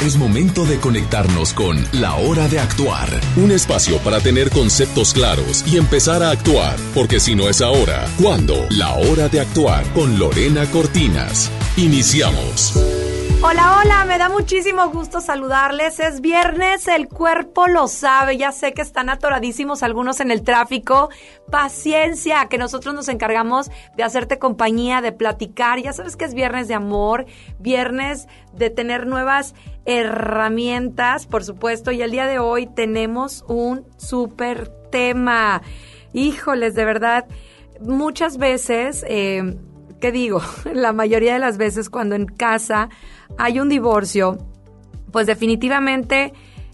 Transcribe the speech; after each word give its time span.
Es 0.00 0.16
momento 0.16 0.64
de 0.64 0.78
conectarnos 0.78 1.52
con 1.52 1.84
La 1.92 2.14
Hora 2.14 2.46
de 2.46 2.60
Actuar, 2.60 3.08
un 3.36 3.50
espacio 3.50 3.98
para 3.98 4.20
tener 4.20 4.48
conceptos 4.50 5.12
claros 5.12 5.64
y 5.66 5.76
empezar 5.76 6.22
a 6.22 6.30
actuar, 6.30 6.76
porque 6.94 7.18
si 7.18 7.34
no 7.34 7.48
es 7.48 7.60
ahora, 7.60 8.06
¿cuándo? 8.16 8.66
La 8.70 8.94
Hora 8.94 9.28
de 9.28 9.40
Actuar 9.40 9.84
con 9.94 10.18
Lorena 10.18 10.66
Cortinas. 10.70 11.50
Iniciamos. 11.76 12.97
Hola, 13.40 13.78
hola, 13.80 14.04
me 14.04 14.18
da 14.18 14.28
muchísimo 14.28 14.90
gusto 14.90 15.20
saludarles. 15.20 16.00
Es 16.00 16.20
viernes, 16.20 16.88
el 16.88 17.08
cuerpo 17.08 17.68
lo 17.68 17.86
sabe. 17.86 18.36
Ya 18.36 18.50
sé 18.50 18.74
que 18.74 18.82
están 18.82 19.08
atoradísimos 19.08 19.84
algunos 19.84 20.18
en 20.18 20.32
el 20.32 20.42
tráfico. 20.42 21.08
Paciencia, 21.48 22.48
que 22.50 22.58
nosotros 22.58 22.96
nos 22.96 23.08
encargamos 23.08 23.70
de 23.96 24.02
hacerte 24.02 24.40
compañía, 24.40 25.00
de 25.02 25.12
platicar. 25.12 25.80
Ya 25.80 25.92
sabes 25.92 26.16
que 26.16 26.24
es 26.24 26.34
viernes 26.34 26.66
de 26.66 26.74
amor, 26.74 27.26
viernes 27.60 28.26
de 28.54 28.70
tener 28.70 29.06
nuevas 29.06 29.54
herramientas, 29.84 31.26
por 31.26 31.44
supuesto. 31.44 31.92
Y 31.92 32.02
el 32.02 32.10
día 32.10 32.26
de 32.26 32.40
hoy 32.40 32.66
tenemos 32.66 33.44
un 33.46 33.86
súper 33.98 34.66
tema. 34.90 35.62
Híjoles, 36.12 36.74
de 36.74 36.84
verdad, 36.84 37.26
muchas 37.80 38.36
veces... 38.36 39.04
Eh, 39.06 39.56
¿qué 40.00 40.12
digo? 40.12 40.40
La 40.72 40.92
mayoría 40.92 41.34
de 41.34 41.38
las 41.38 41.58
veces 41.58 41.90
cuando 41.90 42.14
en 42.14 42.26
casa 42.26 42.88
hay 43.36 43.60
un 43.60 43.68
divorcio, 43.68 44.38
pues 45.12 45.26
definitivamente 45.26 46.32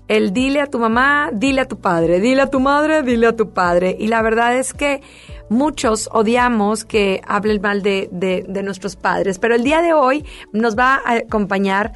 el 0.09 0.33
dile 0.33 0.61
a 0.61 0.67
tu 0.67 0.79
mamá, 0.79 1.31
dile 1.33 1.63
a 1.63 1.69
tu 1.69 1.81
padre, 1.81 2.21
dile 2.21 2.43
a 2.43 2.51
tu 2.51 2.61
madre, 2.61 3.03
dile 3.03 3.29
a 3.29 3.37
tu 3.37 3.51
padre. 3.51 3.97
Y 3.99 4.09
la 4.09 4.23
verdad 4.23 4.57
es 4.57 4.75
que 4.75 5.03
muchos 5.49 6.09
odiamos 6.13 6.85
que 6.85 7.23
hablen 7.27 7.61
mal 7.63 7.83
de, 7.83 8.09
de, 8.13 8.45
de 8.47 8.63
nuestros 8.63 8.97
padres, 8.97 9.39
pero 9.39 9.55
el 9.55 9.65
día 9.65 9.81
de 9.83 9.93
hoy 9.93 10.25
nos 10.53 10.77
va 10.79 11.01
a 11.05 11.15
acompañar 11.17 11.93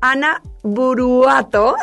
Ana 0.00 0.42
Buruato, 0.66 1.76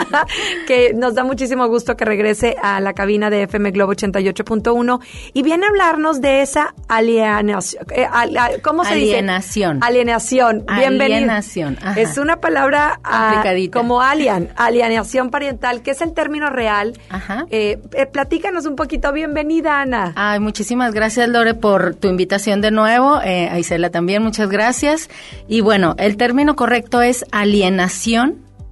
que 0.66 0.92
nos 0.94 1.14
da 1.14 1.24
muchísimo 1.24 1.66
gusto 1.68 1.96
que 1.96 2.04
regrese 2.04 2.56
a 2.60 2.80
la 2.80 2.92
cabina 2.92 3.30
de 3.30 3.44
FM 3.44 3.70
Globo 3.70 3.92
88.1 3.92 5.00
y 5.32 5.42
viene 5.42 5.66
a 5.66 5.68
hablarnos 5.68 6.20
de 6.20 6.42
esa 6.42 6.74
alienación. 6.88 7.86
Eh, 7.94 8.08
¿Cómo 8.62 8.84
se 8.84 8.94
alienación. 8.94 9.76
dice? 9.76 9.86
Alienación. 9.86 10.66
Bienvenida. 10.66 11.16
Alienación. 11.16 11.78
Es 11.96 12.18
una 12.18 12.40
palabra 12.40 13.00
ah, 13.04 13.44
como 13.72 14.00
alien, 14.00 14.50
alienación 14.56 15.30
parental, 15.30 15.82
que 15.82 15.92
es 15.92 16.00
el 16.00 16.12
término 16.12 16.50
real. 16.50 16.98
Ajá. 17.08 17.46
Eh, 17.50 17.78
eh, 17.92 18.06
platícanos 18.06 18.66
un 18.66 18.76
poquito. 18.76 19.12
Bienvenida, 19.12 19.80
Ana. 19.80 20.12
Ay, 20.16 20.40
muchísimas 20.40 20.92
gracias, 20.92 21.28
Lore, 21.28 21.54
por 21.54 21.94
tu 21.94 22.08
invitación 22.08 22.60
de 22.60 22.70
nuevo. 22.70 23.14
A 23.16 23.58
Isela 23.58 23.90
también, 23.90 24.22
muchas 24.22 24.48
gracias. 24.48 25.08
Y 25.46 25.60
bueno, 25.60 25.94
el 25.98 26.16
término 26.16 26.56
correcto 26.56 27.02
es 27.02 27.24
alienación 27.30 28.15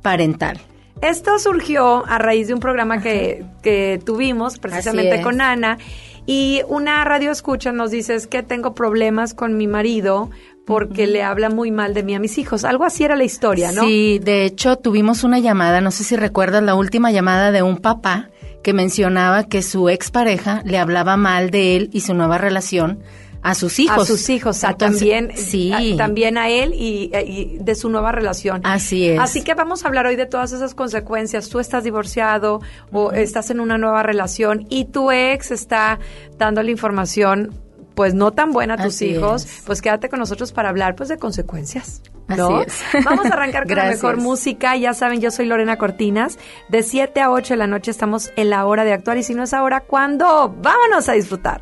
parental. 0.03 0.61
Esto 1.01 1.39
surgió 1.39 2.07
a 2.07 2.19
raíz 2.19 2.49
de 2.49 2.55
un 2.55 2.61
programa 2.61 3.03
que, 3.03 3.45
que, 3.63 4.01
tuvimos 4.05 4.59
precisamente 4.59 5.21
con 5.23 5.41
Ana 5.41 5.79
y 6.27 6.63
una 6.69 7.05
radio 7.05 7.31
escucha 7.31 7.73
nos 7.73 7.91
dice 7.91 8.15
es 8.15 8.27
que 8.27 8.43
tengo 8.43 8.75
problemas 8.75 9.35
con 9.35 9.57
mi 9.57 9.67
marido 9.67 10.31
porque 10.65 11.07
le 11.07 11.23
habla 11.23 11.51
muy 11.51 11.71
mal 11.71 11.93
de 11.93 12.03
mí 12.03 12.15
a 12.15 12.21
mis 12.21 12.39
hijos. 12.39 12.65
Algo 12.65 12.85
así 12.85 13.05
era 13.05 13.17
la 13.17 13.25
historia, 13.25 13.73
¿no? 13.73 13.83
Sí, 13.83 14.19
de 14.23 14.47
hecho 14.47 14.77
tuvimos 14.77 15.25
una 15.25 15.39
llamada, 15.39 15.81
no 15.81 15.91
sé 15.91 16.05
si 16.05 16.17
recuerdas 16.17 16.63
la 16.63 16.75
última 16.75 17.11
llamada 17.11 17.53
de 17.53 17.63
un 17.63 17.77
papá 17.79 18.31
que 18.63 18.73
mencionaba 18.73 19.45
que 19.45 19.63
su 19.63 19.91
expareja 19.91 20.63
le 20.65 20.79
hablaba 20.79 21.19
mal 21.19 21.51
de 21.51 21.77
él 21.77 21.91
y 21.93 22.01
su 22.01 22.15
nueva 22.15 22.39
relación 22.39 23.01
a 23.45 23.55
sus 23.55 23.79
hijos. 23.79 24.03
A 24.03 24.07
sus 24.07 24.29
hijos, 24.31 24.65
a 24.65 24.73
también, 24.73 25.31
sí. 25.37 25.95
también 25.99 26.39
a 26.39 26.49
él 26.49 26.73
y, 26.75 27.59
de 27.61 27.75
su 27.75 27.91
nueva 27.91 28.11
relación. 28.11 28.63
Así 28.65 29.11
es. 29.11 29.21
Así 29.21 29.45
que 29.45 29.53
vamos 29.53 29.85
a 29.85 29.89
hablar 29.89 30.07
hoy 30.07 30.17
de 30.17 30.25
todas 30.25 30.53
esas 30.53 30.75
consecuencias. 30.75 31.51
Tú 31.51 31.61
estás 31.61 31.85
divorciado 31.85 32.63
o 32.91 33.13
estás 33.13 33.51
en 33.51 33.61
una 33.61 33.77
nueva 33.77 34.03
relación 34.03 34.67
y 34.71 34.87
tu 34.87 35.13
ex 35.13 35.51
está 35.51 35.99
dando 36.39 36.63
la 36.63 36.71
información 36.71 37.53
pues 37.95 38.15
no 38.15 38.33
tan 38.33 38.51
buena 38.51 38.75
a 38.75 38.77
tus 38.79 39.03
hijos, 39.03 39.47
pues 39.67 39.81
quédate 39.81 40.09
con 40.09 40.19
nosotros 40.19 40.51
para 40.51 40.71
hablar 40.71 40.97
pues 40.97 41.11
de 41.11 41.19
consecuencias. 41.19 42.01
¿no? 42.29 42.57
Así 42.61 42.71
es. 42.97 43.05
Vamos 43.05 43.27
a 43.27 43.35
arrancar 43.35 43.67
con 43.67 43.77
la 43.77 43.85
mejor 43.85 44.17
música. 44.17 44.75
Ya 44.75 44.95
saben, 44.95 45.21
yo 45.21 45.31
soy 45.31 45.45
Lorena 45.45 45.77
Cortinas. 45.77 46.39
De 46.71 46.83
7 46.83 47.21
a 47.21 47.31
8 47.31 47.55
de 47.55 47.59
la 47.59 47.67
noche 47.67 47.91
estamos 47.91 48.33
en 48.37 48.49
la 48.49 48.65
hora 48.65 48.85
de 48.85 48.95
actuar 48.95 49.19
y 49.19 49.23
si 49.23 49.35
no 49.35 49.43
es 49.43 49.53
ahora, 49.53 49.81
¿cuándo? 49.81 50.53
Vámonos 50.61 51.11
a 51.11 51.13
disfrutar. 51.13 51.61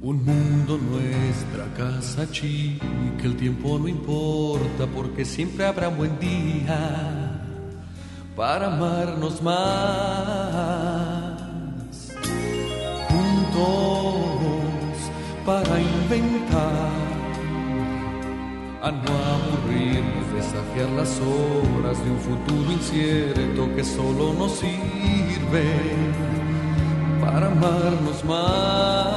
Un 0.00 0.24
mundo 0.24 0.78
nuestra 0.78 1.66
casa 1.76 2.26
chica, 2.30 2.86
el 3.22 3.36
tiempo 3.36 3.78
no 3.78 3.88
importa 3.88 4.86
porque 4.86 5.26
siempre 5.26 5.66
habrá 5.66 5.88
buen 5.88 6.18
día 6.18 7.44
para 8.34 8.68
amarnos 8.68 9.42
más. 9.42 9.52
Juntos 13.10 14.96
para 15.44 15.78
inventar, 15.78 16.88
a 18.80 18.90
no 18.90 19.12
aburrirnos, 19.34 20.32
desafiar 20.34 20.88
las 20.96 21.20
horas 21.20 22.02
de 22.02 22.10
un 22.10 22.18
futuro 22.20 22.72
incierto 22.72 23.76
que 23.76 23.84
solo 23.84 24.32
nos 24.32 24.52
sirve 24.52 26.20
para 27.20 27.46
amarnos 27.46 28.24
más, 28.24 29.14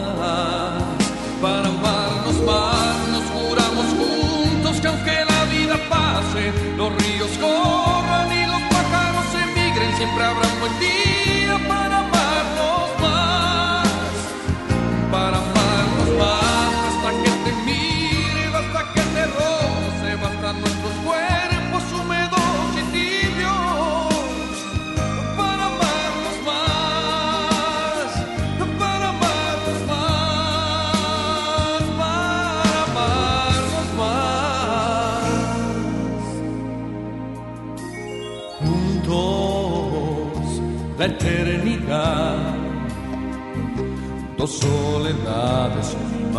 para 1.41 1.68
amarnos 1.68 2.38
más. 2.46 2.97
Nos 3.12 3.24
juramos 3.36 3.86
juntos 4.00 4.81
que 4.81 4.88
aunque 4.88 5.25
la 5.31 5.46
vida 5.46 5.78
pase, 5.90 6.52
los 6.78 6.92
ríos 7.02 7.31
corran 7.40 8.31
y 8.31 8.46
los 8.46 8.62
pájaros 8.74 9.25
emigren, 9.44 9.96
siempre 9.97 10.24
habrá 10.24 10.47
un 10.53 10.59
buen 10.59 10.80
día 10.80 11.68
para 11.68 11.93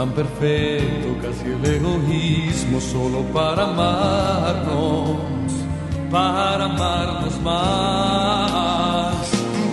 imán 0.04 0.14
perfecto, 0.14 1.16
casi 1.22 1.46
el 1.50 1.64
egoísmo 1.64 2.80
solo 2.80 3.22
para 3.32 3.64
amarnos, 3.64 5.16
para 6.10 6.64
amarnos 6.64 7.40
más, 7.40 9.14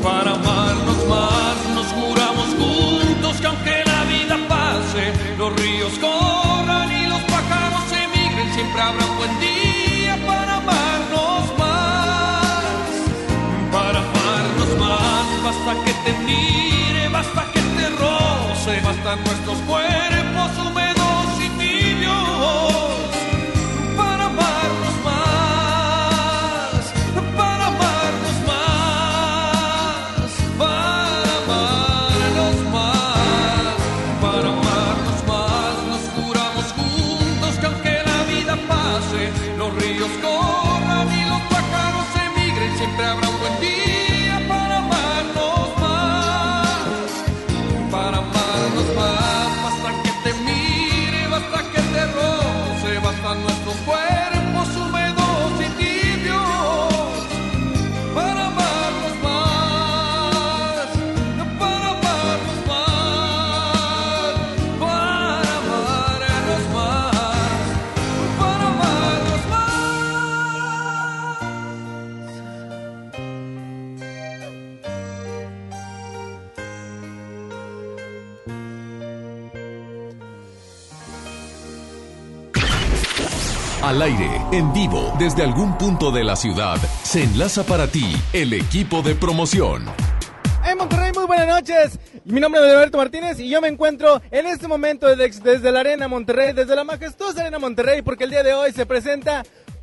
para 0.01 0.31
amarnos 0.31 1.07
más, 1.09 1.55
nos 1.75 1.87
juramos 1.87 2.47
juntos 2.59 3.41
que 3.41 3.47
aunque 3.47 3.83
la 3.85 4.03
vida 4.05 4.37
pase, 4.47 5.13
los 5.37 5.53
ríos 5.59 5.93
corran 5.99 6.91
y 6.91 7.07
los 7.07 7.21
pájaros 7.23 7.83
emigren, 7.91 8.53
siempre 8.53 8.81
habrá 8.81 9.05
un 9.05 9.17
buen 9.17 9.39
día 9.39 10.17
para 10.25 10.57
amarnos 10.57 11.57
más, 11.57 12.63
para 13.71 13.99
amarnos 13.99 14.79
más, 14.79 15.43
basta 15.43 15.73
que 15.83 15.93
te 16.05 16.17
mire, 16.25 17.09
basta 17.09 17.45
que 17.53 17.59
te 17.59 17.89
roce, 17.89 18.81
bastan 18.81 19.23
nuestros 19.23 19.40
Al 83.83 83.99
aire, 83.99 84.29
en 84.51 84.71
vivo, 84.73 85.11
desde 85.17 85.41
algún 85.41 85.75
punto 85.75 86.11
de 86.11 86.23
la 86.23 86.35
ciudad, 86.35 86.77
se 87.01 87.23
enlaza 87.23 87.63
para 87.63 87.87
ti 87.87 88.15
el 88.31 88.53
equipo 88.53 89.01
de 89.01 89.15
promoción. 89.15 89.85
En 90.63 90.77
Monterrey, 90.77 91.11
muy 91.15 91.25
buenas 91.25 91.47
noches. 91.47 91.97
Mi 92.23 92.39
nombre 92.39 92.61
es 92.61 92.75
Alberto 92.75 92.99
Martínez 92.99 93.39
y 93.39 93.49
yo 93.49 93.59
me 93.59 93.69
encuentro 93.69 94.21
en 94.29 94.45
este 94.45 94.67
momento 94.67 95.07
desde, 95.15 95.71
la 95.71 95.79
Arena 95.79 96.07
Monterrey, 96.07 96.53
desde 96.53 96.75
la 96.75 96.83
majestuosa 96.83 97.41
Arena 97.41 97.57
Monterrey, 97.57 98.03
porque 98.03 98.25
el 98.25 98.29
día 98.29 98.43
de 98.43 98.53
hoy 98.53 98.71
se 98.71 98.85
presenta 98.85 99.41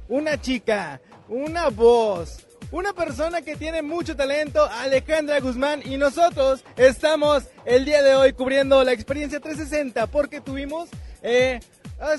una 0.09 0.41
chica, 0.41 1.01
una 1.29 1.69
voz, 1.69 2.47
una 2.71 2.93
persona 2.93 3.43
que 3.43 3.57
tiene 3.57 3.83
mucho 3.83 4.15
talento, 4.15 4.65
Alejandra 4.65 5.41
Guzmán, 5.41 5.83
y 5.85 5.97
nosotros 5.97 6.65
estamos 6.77 7.43
el 7.65 7.85
día 7.85 8.01
de 8.05 8.15
hoy 8.15 8.33
cubriendo 8.33 8.85
la 8.85 8.93
experiencia 8.93 9.41
360 9.41 10.07
porque 10.07 10.41
tuvimos 10.41 10.89
eh, 11.23 11.59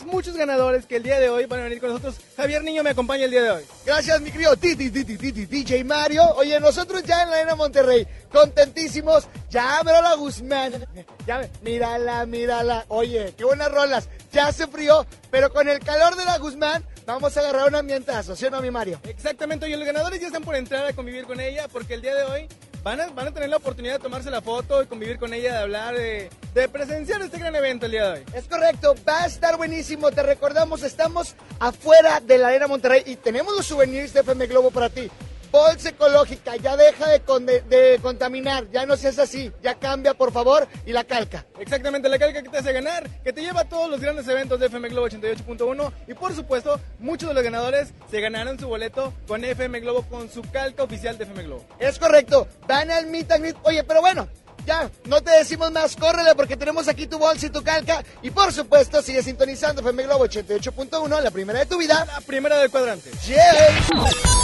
muchos 0.06 0.36
ganadores 0.36 0.86
que 0.86 0.98
el 0.98 1.04
día 1.04 1.20
de 1.20 1.30
hoy 1.30 1.46
van 1.46 1.62
a 1.62 1.64
venir 1.64 1.80
con 1.80 1.90
nosotros. 1.90 2.16
Javier 2.36 2.64
Niño 2.64 2.84
me 2.84 2.90
acompaña 2.90 3.26
el 3.26 3.32
día 3.32 3.44
de 3.44 3.52
hoy. 3.52 3.64
Gracias, 3.86 4.20
mi 4.22 4.32
querido 4.32 4.56
Titi, 4.56 4.90
Titi, 4.90 5.18
Titi, 5.18 5.46
DJ 5.46 5.84
Mario. 5.84 6.24
Oye, 6.36 6.60
nosotros 6.60 7.04
ya 7.04 7.24
en 7.24 7.30
la 7.30 7.38
Arena 7.38 7.56
Monterrey, 7.56 8.06
contentísimos. 8.32 9.28
Ya 9.50 9.82
la 9.84 10.16
Guzmán. 10.16 10.86
Ya, 11.26 11.50
mírala, 11.62 12.26
mírala. 12.26 12.86
Oye, 12.90 13.34
qué 13.38 13.46
buenas 13.46 13.72
rolas. 13.72 14.10
Ya 14.32 14.48
hace 14.48 14.68
frío, 14.68 15.06
pero 15.32 15.52
con 15.52 15.68
el 15.68 15.80
calor 15.80 16.16
de 16.16 16.26
la 16.26 16.38
Guzmán 16.38 16.84
vamos 17.06 17.36
a 17.36 17.40
agarrar 17.40 17.68
un 17.68 17.76
ambientazo, 17.76 18.36
¿sí 18.36 18.46
o 18.46 18.52
no, 18.52 18.62
mi 18.62 18.70
Mario? 18.70 19.00
Exactamente, 19.04 19.66
oye, 19.66 19.76
los 19.78 19.86
ganadores 19.86 20.20
ya 20.20 20.28
están 20.28 20.44
por 20.44 20.56
entrar 20.56 20.86
a 20.86 20.94
convivir 20.94 21.26
con 21.26 21.40
ella 21.40 21.68
porque 21.68 21.96
el 21.96 22.02
día 22.02 22.14
de 22.14 22.24
hoy 22.24 22.48
van 22.84 23.00
a, 23.02 23.32
tener 23.32 23.50
la 23.50 23.58
oportunidad 23.58 23.94
de 23.94 24.00
tomarse 24.00 24.30
la 24.30 24.42
foto, 24.42 24.82
y 24.82 24.86
convivir 24.86 25.20
con 25.20 25.34
ella, 25.34 25.54
de 25.54 25.60
hablar, 25.60 25.96
de, 25.96 26.30
de 26.54 26.70
presenciar 26.70 27.22
este 27.22 27.38
gran 27.38 27.56
evento 27.56 27.86
el 27.86 27.92
día 27.92 28.08
de 28.10 28.20
hoy. 28.20 28.26
Es 28.34 28.46
correcto, 28.46 28.96
va 29.08 29.24
a 29.24 29.26
estar 29.26 29.58
buenísimo. 29.58 30.12
Te 30.12 30.24
recordamos, 30.24 30.84
estamos 30.84 31.36
afuera 31.60 32.20
de 32.20 32.38
la 32.38 32.48
Arena 32.48 32.68
Monterrey 32.68 33.04
y 33.06 33.16
tenemos 33.16 33.56
los 33.56 33.66
souvenirs 33.66 34.14
de 34.14 34.22
FM 34.22 34.48
Globo 34.48 34.72
para 34.72 34.90
ti 34.90 35.10
bolsa 35.52 35.90
ecológica, 35.90 36.56
ya 36.58 36.76
deja 36.78 37.08
de, 37.10 38.00
contaminar, 38.02 38.70
ya 38.72 38.86
no 38.86 38.98
seas 38.98 39.20
así, 39.20 39.52
ya 39.62 39.76
cambia 39.76 40.14
por 40.14 40.32
favor 40.32 40.68
y 40.86 40.92
la 40.92 41.04
calca. 41.04 41.46
Exactamente, 41.60 42.10
la 42.10 42.20
calca 42.20 42.42
que 42.42 42.50
te 42.50 42.58
hace 42.58 42.74
ganar, 42.74 43.10
que 43.24 43.34
te 43.34 43.42
lleva 43.42 43.62
a 43.62 43.70
todos 43.70 43.90
los 43.90 44.02
grandes 44.02 44.28
eventos 44.28 44.60
de 44.60 44.68
FM 44.68 44.90
Globo 44.90 45.08
88.1 45.08 45.92
y 46.08 46.14
por 46.14 46.34
supuesto 46.34 46.80
muchos 47.00 47.30
de 47.30 47.36
los 47.36 47.44
ganadores 47.44 47.94
se 48.10 48.22
ganaron 48.22 48.60
su 48.60 48.68
boleto 48.68 49.14
con 49.28 49.44
FM 49.44 49.80
Globo, 49.80 50.04
con 50.04 50.30
su 50.30 50.42
calca 50.42 50.84
oficial 50.84 51.18
de 51.18 51.24
FM 51.26 51.44
Globo. 51.44 51.66
Es 51.80 52.00
correcto, 52.00 52.48
van 52.68 52.92
al 52.92 53.08
Meet 53.08 53.32
and 53.32 53.44
Meet, 53.44 53.58
oye, 53.64 53.84
pero 53.84 54.02
bueno, 54.02 54.28
ya, 54.70 54.92
no 55.06 55.20
te 55.22 55.32
decimos 55.32 55.72
más, 55.72 55.96
córrele 55.96 56.36
porque 56.36 56.56
tenemos 56.56 56.88
aquí 56.88 57.08
tu 57.08 57.18
bolsa 57.18 57.48
y 57.48 57.50
tu 57.50 57.64
calca. 57.64 58.04
Y 58.22 58.30
por 58.30 58.54
supuesto, 58.54 59.02
sigue 59.02 59.24
sintonizando 59.24 59.82
FM 59.82 60.04
Globo 60.04 60.26
88.1, 60.26 61.22
la 61.22 61.32
primera 61.32 61.60
de 61.60 61.66
tu 61.66 61.80
vida. 61.80 62.06
La 62.06 62.22
primera 62.22 62.58
del 62.58 62.70
cuadrante. 62.70 63.10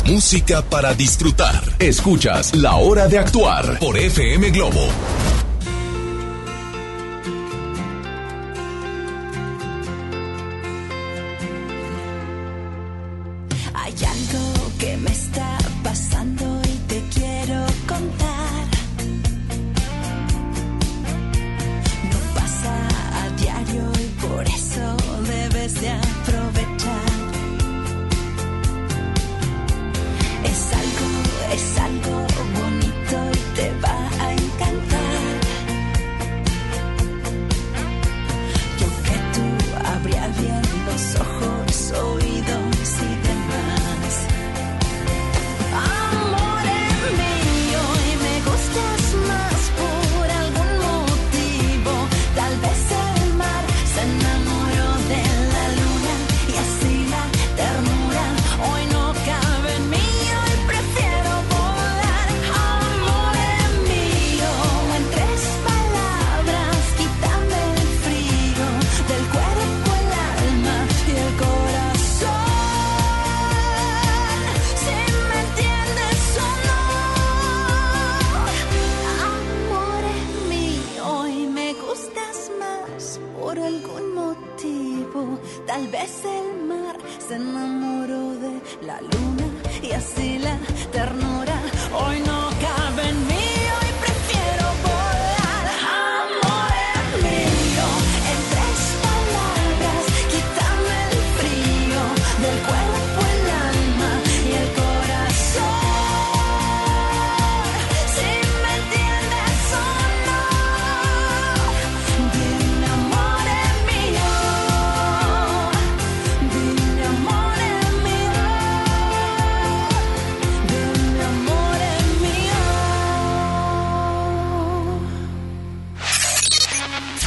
Música 0.05 0.63
para 0.63 0.95
disfrutar. 0.95 1.61
Escuchas 1.77 2.55
La 2.55 2.75
Hora 2.75 3.07
de 3.07 3.19
Actuar 3.19 3.77
por 3.77 3.97
FM 3.97 4.49
Globo. 4.49 4.87
Hay 13.75 13.93
algo 13.93 14.71
que 14.79 14.97
me 14.97 15.11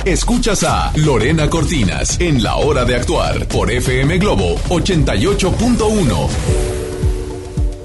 Escuchas 0.08 0.64
a 0.64 0.90
Lorena 0.96 1.50
Cortinas 1.50 2.18
en 2.18 2.42
La 2.42 2.56
Hora 2.56 2.86
de 2.86 2.96
Actuar 2.96 3.46
por 3.46 3.70
FM 3.70 4.16
Globo 4.16 4.54
88.1. 4.70 6.28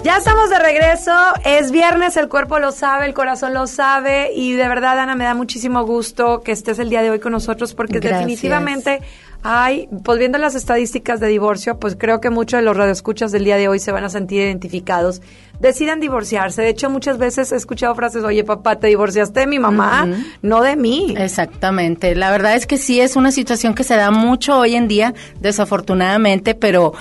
Ya 0.06 0.16
estamos 0.20 0.50
de 0.50 0.58
regreso, 0.58 1.12
es 1.44 1.72
viernes, 1.72 2.16
el 2.16 2.30
cuerpo 2.30 2.60
lo 2.60 2.72
sabe, 2.72 3.08
el 3.08 3.14
corazón 3.14 3.54
lo 3.54 3.68
sabe 3.68 4.32
y 4.34 4.54
de 4.54 4.70
verdad 4.70 5.00
Ana 5.00 5.16
me 5.16 5.26
da 5.26 5.34
muchísimo 5.34 5.86
gusto 5.86 6.44
que 6.44 6.54
estés 6.54 6.80
el 6.80 6.90
día 6.90 7.02
de 7.02 7.10
hoy 7.10 7.20
con 7.20 7.34
nosotros 7.34 7.74
porque 7.74 8.00
Gracias. 8.00 8.20
definitivamente 8.22 9.02
hay, 9.44 9.90
pues 10.04 10.18
viendo 10.20 10.38
las 10.38 10.56
estadísticas 10.56 11.20
de 11.20 11.28
divorcio, 11.28 11.78
pues 11.78 11.96
creo 12.00 12.22
que 12.22 12.30
muchos 12.30 12.60
de 12.60 12.64
los 12.64 12.78
radioescuchas 12.78 13.32
del 13.34 13.44
día 13.44 13.58
de 13.58 13.68
hoy 13.68 13.78
se 13.78 13.92
van 13.92 14.06
a 14.06 14.10
sentir 14.10 14.42
identificados. 14.42 15.22
Deciden 15.60 16.00
divorciarse, 16.00 16.62
de 16.62 16.70
hecho 16.70 16.90
muchas 16.90 17.18
veces 17.18 17.52
he 17.52 17.56
escuchado 17.58 17.94
frases, 17.94 18.24
oye 18.24 18.44
papá, 18.44 18.80
te 18.80 18.88
divorciaste 18.88 19.42
de 19.42 19.48
mi 19.48 19.60
mamá, 19.60 20.08
no 20.42 20.62
de 20.62 20.76
mí. 20.78 21.14
Exactamente. 21.18 22.16
La 22.16 22.32
verdad 22.32 22.56
es 22.56 22.66
que 22.66 22.78
sí 22.78 23.02
es 23.02 23.16
una 23.16 23.32
situación 23.32 23.76
que 23.76 23.84
se 23.84 23.96
da 23.96 24.12
mucho 24.12 24.58
hoy 24.58 24.76
en 24.76 24.88
día, 24.88 25.14
desafortunadamente, 25.40 26.56
pero 26.56 26.94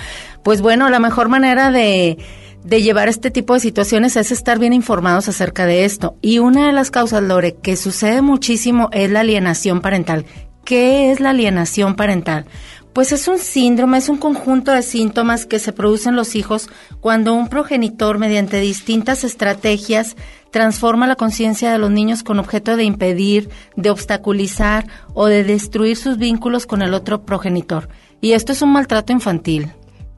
pues 0.43 0.61
bueno, 0.61 0.89
la 0.89 0.99
mejor 0.99 1.29
manera 1.29 1.71
de, 1.71 2.17
de 2.63 2.81
llevar 2.81 3.07
este 3.07 3.31
tipo 3.31 3.53
de 3.53 3.61
situaciones 3.61 4.17
es 4.17 4.31
estar 4.31 4.59
bien 4.59 4.73
informados 4.73 5.29
acerca 5.29 5.65
de 5.65 5.85
esto. 5.85 6.15
Y 6.21 6.39
una 6.39 6.67
de 6.67 6.73
las 6.73 6.91
causas, 6.91 7.23
Lore, 7.23 7.55
que 7.55 7.77
sucede 7.77 8.21
muchísimo 8.21 8.89
es 8.91 9.09
la 9.09 9.21
alienación 9.21 9.81
parental. 9.81 10.25
¿Qué 10.63 11.11
es 11.11 11.19
la 11.19 11.31
alienación 11.31 11.95
parental? 11.95 12.45
Pues 12.93 13.11
es 13.11 13.27
un 13.27 13.39
síndrome, 13.39 13.97
es 13.97 14.07
un 14.07 14.17
conjunto 14.17 14.71
de 14.71 14.81
síntomas 14.81 15.45
que 15.45 15.59
se 15.59 15.73
producen 15.73 16.15
los 16.15 16.35
hijos 16.35 16.69
cuando 17.01 17.33
un 17.33 17.49
progenitor, 17.49 18.17
mediante 18.17 18.59
distintas 18.59 19.23
estrategias, 19.23 20.15
transforma 20.51 21.07
la 21.07 21.15
conciencia 21.15 21.71
de 21.71 21.79
los 21.79 21.91
niños 21.91 22.23
con 22.23 22.39
objeto 22.39 22.77
de 22.77 22.83
impedir, 22.83 23.49
de 23.75 23.89
obstaculizar 23.89 24.87
o 25.13 25.25
de 25.25 25.43
destruir 25.43 25.97
sus 25.97 26.17
vínculos 26.17 26.65
con 26.65 26.81
el 26.81 26.93
otro 26.93 27.23
progenitor. 27.23 27.89
Y 28.21 28.33
esto 28.33 28.51
es 28.51 28.61
un 28.61 28.71
maltrato 28.71 29.11
infantil. 29.11 29.73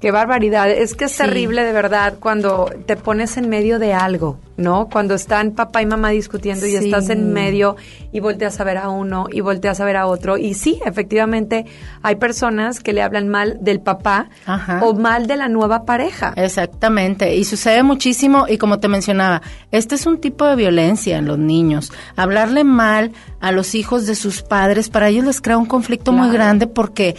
Qué 0.05 0.11
barbaridad. 0.11 0.69
Es 0.69 0.93
que 0.93 1.05
es 1.05 1.13
Sí. 1.13 1.17
terrible 1.17 1.63
de 1.63 1.71
verdad 1.73 2.13
cuando 2.19 2.69
te 2.85 2.95
pones 2.95 3.37
en 3.37 3.49
medio 3.49 3.79
de 3.79 3.95
algo, 3.95 4.37
¿no? 4.55 4.87
Cuando 4.87 5.15
están 5.15 5.49
papá 5.53 5.81
y 5.81 5.87
mamá 5.87 6.09
discutiendo 6.09 6.67
y 6.67 6.75
estás 6.75 7.09
en 7.09 7.33
medio 7.33 7.75
y 8.11 8.19
volteas 8.19 8.59
a 8.59 8.63
ver 8.65 8.77
a 8.77 8.89
uno 8.89 9.25
y 9.31 9.41
volteas 9.41 9.79
a 9.79 9.85
ver 9.85 9.97
a 9.97 10.05
otro. 10.05 10.37
Y 10.37 10.53
sí, 10.53 10.79
efectivamente, 10.85 11.65
hay 12.03 12.17
personas 12.17 12.81
que 12.81 12.93
le 12.93 13.01
hablan 13.01 13.29
mal 13.29 13.57
del 13.61 13.79
papá 13.79 14.29
Ajá. 14.45 14.81
o 14.83 14.93
mal 14.93 15.25
de 15.25 15.37
la 15.37 15.47
nueva 15.49 15.85
pareja. 15.85 16.33
Exactamente, 16.35 17.35
y 17.35 17.43
sucede 17.43 17.81
muchísimo 17.81 18.45
y 18.47 18.59
como 18.59 18.77
te 18.79 18.87
mencionaba, 18.87 19.41
este 19.71 19.95
es 19.95 20.05
un 20.05 20.19
tipo 20.21 20.45
de 20.45 20.55
violencia 20.55 21.17
en 21.17 21.25
los 21.25 21.39
niños. 21.39 21.91
Hablarle 22.15 22.63
mal 22.63 23.11
a 23.41 23.51
los 23.51 23.73
hijos 23.73 24.05
de 24.05 24.13
sus 24.13 24.43
padres, 24.43 24.87
para 24.89 25.09
ellos 25.09 25.25
les 25.25 25.41
crea 25.41 25.57
un 25.57 25.65
conflicto 25.65 26.11
muy 26.11 26.29
grande 26.31 26.67
porque 26.67 27.15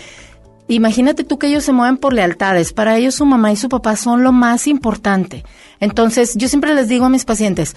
imagínate 0.68 1.24
tú 1.24 1.38
que 1.38 1.46
ellos 1.48 1.64
se 1.64 1.72
mueven 1.72 1.96
por 1.96 2.12
lealtades, 2.12 2.72
para 2.72 2.96
ellos 2.96 3.14
su 3.14 3.24
mamá 3.26 3.52
y 3.52 3.56
su 3.56 3.68
papá 3.68 3.96
son 3.96 4.22
lo 4.22 4.32
más 4.32 4.66
importante. 4.66 5.44
Entonces, 5.80 6.34
yo 6.36 6.48
siempre 6.48 6.74
les 6.74 6.88
digo 6.88 7.04
a 7.06 7.08
mis 7.10 7.24
pacientes, 7.24 7.76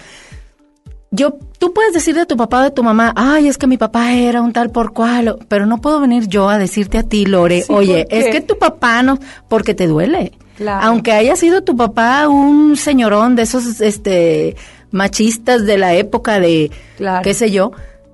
yo, 1.12 1.38
tú 1.58 1.74
puedes 1.74 1.94
decir 1.94 2.16
de 2.16 2.26
tu 2.28 2.38
papá 2.38 2.60
o 2.60 2.64
de 2.64 2.72
tu 2.72 2.84
mamá, 2.84 3.14
ay, 3.16 3.48
es 3.48 3.58
que 3.58 3.66
mi 3.66 3.78
papá 3.78 4.14
era 4.14 4.42
un 4.42 4.54
tal 4.54 4.70
por 4.70 4.94
cual, 4.94 5.38
pero 5.48 5.66
no 5.66 5.82
puedo 5.82 6.00
venir 6.00 6.28
yo 6.28 6.50
a 6.50 6.58
decirte 6.60 7.00
a 7.00 7.04
ti, 7.04 7.26
Lore, 7.26 7.64
Sí, 7.64 7.74
oye, 7.74 8.06
¿por 8.08 8.18
es 8.20 8.26
que 8.28 8.42
tu 8.42 8.58
papá 8.60 9.02
no, 9.02 9.18
porque 9.48 9.74
te 9.74 9.88
duele. 9.88 10.34
Claro. 10.56 10.86
Aunque 10.86 11.14
haya 11.14 11.36
sido 11.36 11.64
tu 11.64 11.76
papá 11.76 12.28
un 12.28 12.76
señorón 12.78 13.36
de 13.36 13.44
esos, 13.44 13.82
este, 13.82 14.56
machistas 14.92 15.66
de 15.66 15.78
la 15.78 15.94
época 15.96 16.40
de, 16.40 16.70
Claro. 16.98 17.24
qué 17.24 17.34
sé 17.34 17.50
yo, 17.50 17.72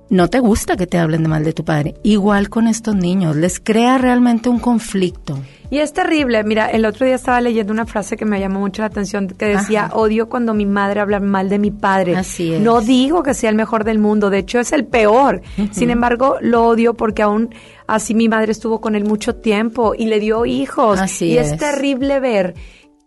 no 0.08 0.28
te 0.28 0.38
gusta 0.38 0.76
que 0.76 0.86
te 0.86 0.98
hablen 0.98 1.22
de 1.22 1.28
mal 1.28 1.44
de 1.44 1.52
tu 1.52 1.64
padre. 1.64 1.94
Igual 2.02 2.48
con 2.48 2.68
estos 2.68 2.94
niños, 2.94 3.36
les 3.36 3.58
crea 3.60 3.98
realmente 3.98 4.48
un 4.48 4.58
conflicto. 4.58 5.38
Y 5.68 5.78
es 5.78 5.92
terrible. 5.92 6.44
Mira, 6.44 6.70
el 6.70 6.84
otro 6.84 7.06
día 7.06 7.16
estaba 7.16 7.40
leyendo 7.40 7.72
una 7.72 7.86
frase 7.86 8.16
que 8.16 8.24
me 8.24 8.38
llamó 8.38 8.60
mucho 8.60 8.82
la 8.82 8.86
atención 8.86 9.26
que 9.26 9.46
decía, 9.46 9.86
Ajá. 9.86 9.96
odio 9.96 10.28
cuando 10.28 10.54
mi 10.54 10.64
madre 10.64 11.00
habla 11.00 11.18
mal 11.18 11.48
de 11.48 11.58
mi 11.58 11.72
padre. 11.72 12.16
Así 12.16 12.54
es. 12.54 12.60
No 12.60 12.80
digo 12.80 13.24
que 13.24 13.34
sea 13.34 13.50
el 13.50 13.56
mejor 13.56 13.82
del 13.82 13.98
mundo, 13.98 14.30
de 14.30 14.38
hecho 14.38 14.60
es 14.60 14.72
el 14.72 14.84
peor. 14.84 15.42
Sin 15.72 15.90
embargo, 15.90 16.36
lo 16.40 16.66
odio 16.66 16.94
porque 16.94 17.22
aún 17.22 17.52
así 17.88 18.14
mi 18.14 18.28
madre 18.28 18.52
estuvo 18.52 18.80
con 18.80 18.94
él 18.94 19.04
mucho 19.04 19.34
tiempo 19.34 19.94
y 19.96 20.06
le 20.06 20.20
dio 20.20 20.46
hijos. 20.46 21.00
Así 21.00 21.26
y 21.32 21.38
es. 21.38 21.52
es. 21.52 21.58
terrible 21.58 22.20
ver 22.20 22.54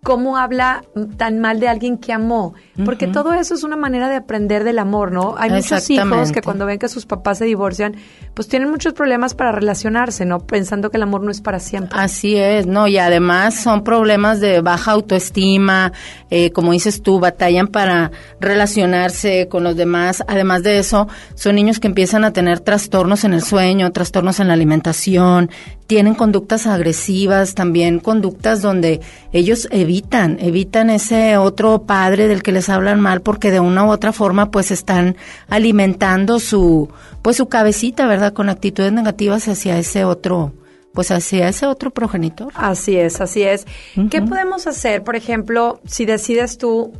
cómo 0.03 0.37
habla 0.37 0.83
tan 1.17 1.39
mal 1.39 1.59
de 1.59 1.67
alguien 1.67 1.97
que 1.97 2.13
amó, 2.13 2.53
porque 2.85 3.07
todo 3.07 3.33
eso 3.33 3.53
es 3.53 3.63
una 3.63 3.75
manera 3.75 4.07
de 4.07 4.15
aprender 4.15 4.63
del 4.63 4.79
amor, 4.79 5.11
¿no? 5.11 5.35
Hay 5.37 5.49
muchos 5.49 5.89
hijos 5.89 6.31
que 6.31 6.41
cuando 6.41 6.65
ven 6.65 6.79
que 6.79 6.87
sus 6.87 7.05
papás 7.05 7.39
se 7.39 7.45
divorcian, 7.45 7.95
pues 8.33 8.47
tienen 8.47 8.69
muchos 8.69 8.93
problemas 8.93 9.33
para 9.33 9.51
relacionarse, 9.51 10.25
¿no? 10.25 10.39
Pensando 10.39 10.89
que 10.89 10.97
el 10.97 11.03
amor 11.03 11.21
no 11.21 11.31
es 11.31 11.41
para 11.41 11.59
siempre. 11.59 11.99
Así 11.99 12.37
es, 12.37 12.65
no, 12.65 12.87
y 12.87 12.97
además 12.97 13.55
son 13.55 13.83
problemas 13.83 14.39
de 14.39 14.61
baja 14.61 14.91
autoestima, 14.91 15.91
eh, 16.29 16.51
como 16.51 16.71
dices 16.71 17.01
tú, 17.03 17.19
batallan 17.19 17.67
para 17.67 18.11
relacionarse 18.39 19.49
con 19.49 19.63
los 19.63 19.75
demás. 19.75 20.23
Además 20.27 20.63
de 20.63 20.79
eso, 20.79 21.09
son 21.35 21.55
niños 21.55 21.79
que 21.81 21.87
empiezan 21.87 22.23
a 22.23 22.31
tener 22.31 22.61
trastornos 22.61 23.25
en 23.25 23.33
el 23.33 23.43
sueño, 23.43 23.91
trastornos 23.91 24.39
en 24.39 24.47
la 24.47 24.53
alimentación, 24.53 25.49
tienen 25.89 26.13
conductas 26.13 26.67
agresivas, 26.67 27.55
también 27.55 27.99
conductas 27.99 28.61
donde 28.61 29.01
ellos 29.33 29.67
evitan, 29.89 30.37
evitan 30.39 30.91
ese 30.91 31.35
otro 31.37 31.81
padre 31.83 32.27
del 32.27 32.43
que 32.43 32.51
les 32.51 32.69
hablan 32.69 32.99
mal 32.99 33.21
porque 33.21 33.49
de 33.49 33.59
una 33.59 33.85
u 33.85 33.89
otra 33.89 34.13
forma 34.13 34.51
pues 34.51 34.69
están 34.69 35.15
alimentando 35.49 36.39
su 36.39 36.89
pues 37.23 37.37
su 37.37 37.47
cabecita, 37.49 38.05
¿verdad? 38.07 38.33
Con 38.33 38.49
actitudes 38.49 38.91
negativas 38.93 39.47
hacia 39.47 39.77
ese 39.79 40.05
otro 40.05 40.53
pues 40.93 41.09
hacia 41.11 41.47
ese 41.49 41.65
otro 41.65 41.89
progenitor. 41.91 42.51
Así 42.55 42.95
es, 42.97 43.19
así 43.21 43.41
es. 43.43 43.65
¿Qué 44.09 44.21
podemos 44.21 44.67
hacer, 44.67 45.03
por 45.03 45.15
ejemplo, 45.15 45.79
si 45.85 46.05
decides 46.05 46.57
tú, 46.57 46.93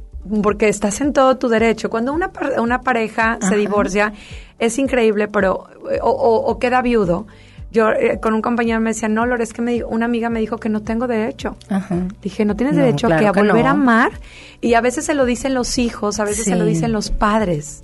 porque 0.43 0.67
estás 0.69 1.01
en 1.01 1.12
todo 1.13 1.38
tu 1.38 1.48
derecho, 1.48 1.89
cuando 1.89 2.13
una, 2.13 2.31
una 2.60 2.81
pareja 2.81 3.39
se 3.41 3.55
divorcia, 3.55 4.13
es 4.60 4.77
increíble, 4.77 5.27
pero, 5.27 5.65
o, 6.01 6.10
o- 6.10 6.51
o 6.51 6.60
queda 6.60 6.81
viudo. 6.81 7.25
Yo 7.71 7.89
eh, 7.91 8.19
con 8.21 8.33
un 8.33 8.41
compañero 8.41 8.79
me 8.79 8.91
decía, 8.91 9.09
no, 9.09 9.25
Lore, 9.25 9.43
es 9.43 9.53
que 9.53 9.61
me, 9.61 9.83
una 9.83 10.05
amiga 10.05 10.29
me 10.29 10.39
dijo 10.39 10.57
que 10.57 10.69
no 10.69 10.81
tengo 10.81 11.07
derecho. 11.07 11.55
Ajá. 11.69 11.95
Dije, 12.21 12.45
no 12.45 12.55
tienes 12.55 12.75
No, 12.75 12.81
derecho 12.81 13.07
claro 13.07 13.21
que 13.21 13.27
a 13.27 13.31
que 13.31 13.39
volver 13.41 13.63
no. 13.63 13.69
a 13.69 13.71
amar. 13.73 14.11
Y 14.61 14.73
a 14.73 14.81
veces 14.81 15.05
se 15.05 15.13
lo 15.13 15.25
dicen 15.25 15.53
los 15.53 15.77
hijos, 15.77 16.19
a 16.19 16.25
veces 16.25 16.45
se 16.45 16.55
lo 16.55 16.65
dicen 16.65 16.91
los 16.91 17.11
padres. 17.11 17.83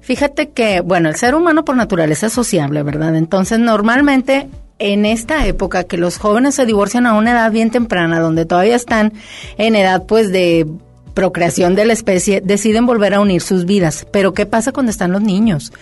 Fíjate 0.00 0.50
que, 0.50 0.80
bueno, 0.80 1.08
el 1.08 1.16
ser 1.16 1.34
humano 1.34 1.64
por 1.64 1.76
naturaleza 1.76 2.26
es 2.28 2.32
sociable, 2.32 2.82
¿verdad? 2.82 3.16
Entonces, 3.16 3.58
normalmente 3.58 4.48
en 4.78 5.04
esta 5.06 5.46
época 5.46 5.84
que 5.84 5.96
los 5.96 6.18
jóvenes 6.18 6.54
se 6.54 6.66
divorcian 6.66 7.06
a 7.06 7.14
una 7.14 7.32
edad 7.32 7.50
bien 7.50 7.70
temprana, 7.70 8.20
donde 8.20 8.44
todavía 8.44 8.76
están 8.76 9.12
en 9.58 9.74
edad 9.74 10.04
pues 10.06 10.30
de 10.30 10.66
procreación 11.14 11.74
de 11.74 11.86
la 11.86 11.94
especie, 11.94 12.42
deciden 12.42 12.84
volver 12.84 13.14
a 13.14 13.20
unir 13.20 13.40
sus 13.40 13.64
vidas. 13.64 14.06
Pero 14.12 14.34
¿qué 14.34 14.44
pasa 14.44 14.72
cuando 14.72 14.90
están 14.90 15.12
los 15.12 15.22
niños? 15.22 15.72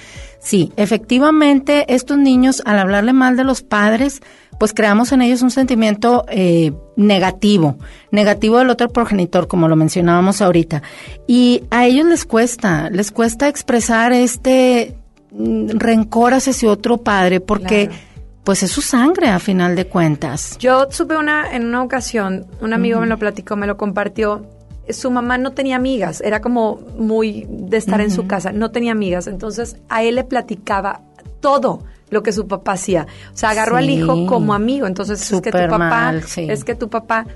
Sí, 0.45 0.73
efectivamente, 0.77 1.87
estos 1.93 2.19
niños, 2.19 2.63
al 2.67 2.79
hablarle 2.79 3.15
mal 3.15 3.35
de 3.37 3.45
los 3.45 3.63
padres, 3.63 4.21
pues 4.61 4.75
creamos 4.75 5.11
en 5.13 5.23
ellos 5.23 5.41
un 5.41 5.51
sentimiento 5.51 6.27
eh, 6.29 6.73
negativo, 6.97 7.77
negativo 8.11 8.59
del 8.59 8.69
otro 8.71 8.89
progenitor, 8.91 9.49
como 9.49 9.69
lo 9.69 9.75
mencionábamos 9.75 10.43
ahorita. 10.43 10.83
Y 11.27 11.65
a 11.71 11.87
ellos 11.87 12.07
les 12.07 12.25
cuesta, 12.27 12.91
les 12.91 13.11
cuesta 13.11 13.49
expresar 13.49 14.13
este 14.13 14.95
mm, 15.33 15.71
rencor 15.79 16.35
hacia 16.35 16.53
su 16.53 16.69
otro 16.69 16.99
padre, 16.99 17.41
porque 17.41 17.87
Claro. 17.87 18.03
pues 18.45 18.63
es 18.63 18.71
su 18.71 18.83
sangre 18.83 19.29
a 19.29 19.39
final 19.39 19.75
de 19.75 19.87
cuentas. 19.87 20.57
Yo 20.59 20.87
supe 20.91 21.17
una, 21.17 21.57
en 21.57 21.65
una 21.65 21.83
ocasión, 21.83 22.47
un 22.61 22.75
amigo 22.75 23.01
me 23.01 23.07
lo 23.07 23.19
platicó, 23.19 23.57
me 23.57 23.67
lo 23.67 23.77
compartió. 23.79 24.47
Su 24.91 25.11
mamá 25.11 25.38
no 25.38 25.53
tenía 25.53 25.76
amigas, 25.76 26.21
era 26.21 26.41
como 26.41 26.81
muy 26.99 27.47
de 27.49 27.76
estar 27.76 28.00
en 28.00 28.11
su 28.11 28.26
casa, 28.26 28.53
no 28.53 28.71
tenía 28.71 28.93
amigas. 28.93 29.26
Entonces 29.26 29.76
a 29.88 30.03
él 30.03 30.17
le 30.17 30.25
platicaba 30.25 31.00
todo 31.41 31.85
lo 32.11 32.23
que 32.23 32.33
su 32.33 32.47
papá 32.47 32.73
hacía. 32.73 33.07
O 33.33 33.37
sea, 33.37 33.50
agarró 33.50 33.76
al 33.76 33.91
hijo 33.91 34.26
como 34.26 34.55
amigo. 34.55 34.87
Entonces 34.87 35.21
es 35.31 35.41
que 35.41 35.50
tu 35.50 35.59
papá, 35.59 35.79
mal, 35.79 36.23
sí. 36.23 36.47
es 36.49 36.64
que 36.64 36.75
tu 36.75 36.88
papá, 36.88 37.26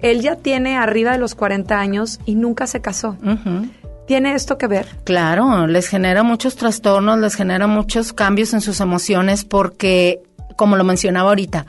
él 0.00 0.20
ya 0.20 0.36
tiene 0.36 0.76
arriba 0.76 1.12
de 1.12 1.18
los 1.18 1.34
40 1.34 1.78
años 1.78 2.20
y 2.26 2.34
nunca 2.34 2.66
se 2.66 2.80
casó. 2.80 3.16
¿Tiene 4.06 4.34
esto 4.34 4.56
que 4.56 4.68
ver? 4.68 4.86
Claro, 5.02 5.66
les 5.66 5.88
genera 5.88 6.22
muchos 6.22 6.54
trastornos, 6.54 7.18
les 7.18 7.34
genera 7.34 7.66
muchos 7.66 8.12
cambios 8.12 8.54
en 8.54 8.60
sus 8.60 8.80
emociones 8.80 9.44
porque, 9.44 10.22
como 10.54 10.76
lo 10.76 10.84
mencionaba 10.84 11.30
ahorita, 11.30 11.66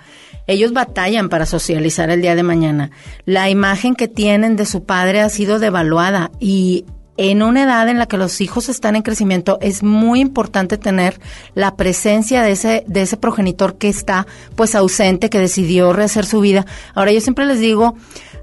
ellos 0.47 0.73
batallan 0.73 1.29
para 1.29 1.45
socializar 1.45 2.09
el 2.09 2.21
día 2.21 2.35
de 2.35 2.43
mañana. 2.43 2.91
La 3.25 3.49
imagen 3.49 3.95
que 3.95 4.07
tienen 4.07 4.55
de 4.55 4.65
su 4.65 4.85
padre 4.85 5.21
ha 5.21 5.29
sido 5.29 5.59
devaluada 5.59 6.31
y 6.39 6.85
en 7.17 7.41
una 7.41 7.63
edad 7.63 7.89
en 7.89 7.97
la 7.97 8.05
que 8.07 8.17
los 8.17 8.39
hijos 8.41 8.69
están 8.69 8.95
en 8.95 9.01
crecimiento 9.01 9.57
es 9.59 9.83
muy 9.83 10.19
importante 10.21 10.77
tener 10.77 11.19
la 11.55 11.75
presencia 11.75 12.43
de 12.43 12.51
ese 12.51 12.83
de 12.87 13.01
ese 13.01 13.17
progenitor 13.17 13.77
que 13.77 13.89
está 13.89 14.27
pues 14.55 14.75
ausente, 14.75 15.29
que 15.29 15.39
decidió 15.39 15.93
rehacer 15.93 16.25
su 16.25 16.39
vida. 16.39 16.65
Ahora 16.93 17.11
yo 17.11 17.19
siempre 17.19 17.45
les 17.45 17.59
digo 17.59 17.95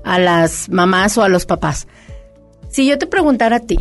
a 0.04 0.18
las 0.18 0.68
mamás 0.68 1.16
o 1.16 1.22
a 1.22 1.28
los 1.28 1.46
papás, 1.46 1.86
si 2.68 2.86
yo 2.86 2.98
te 2.98 3.06
preguntara 3.06 3.56
a 3.56 3.60
ti, 3.60 3.78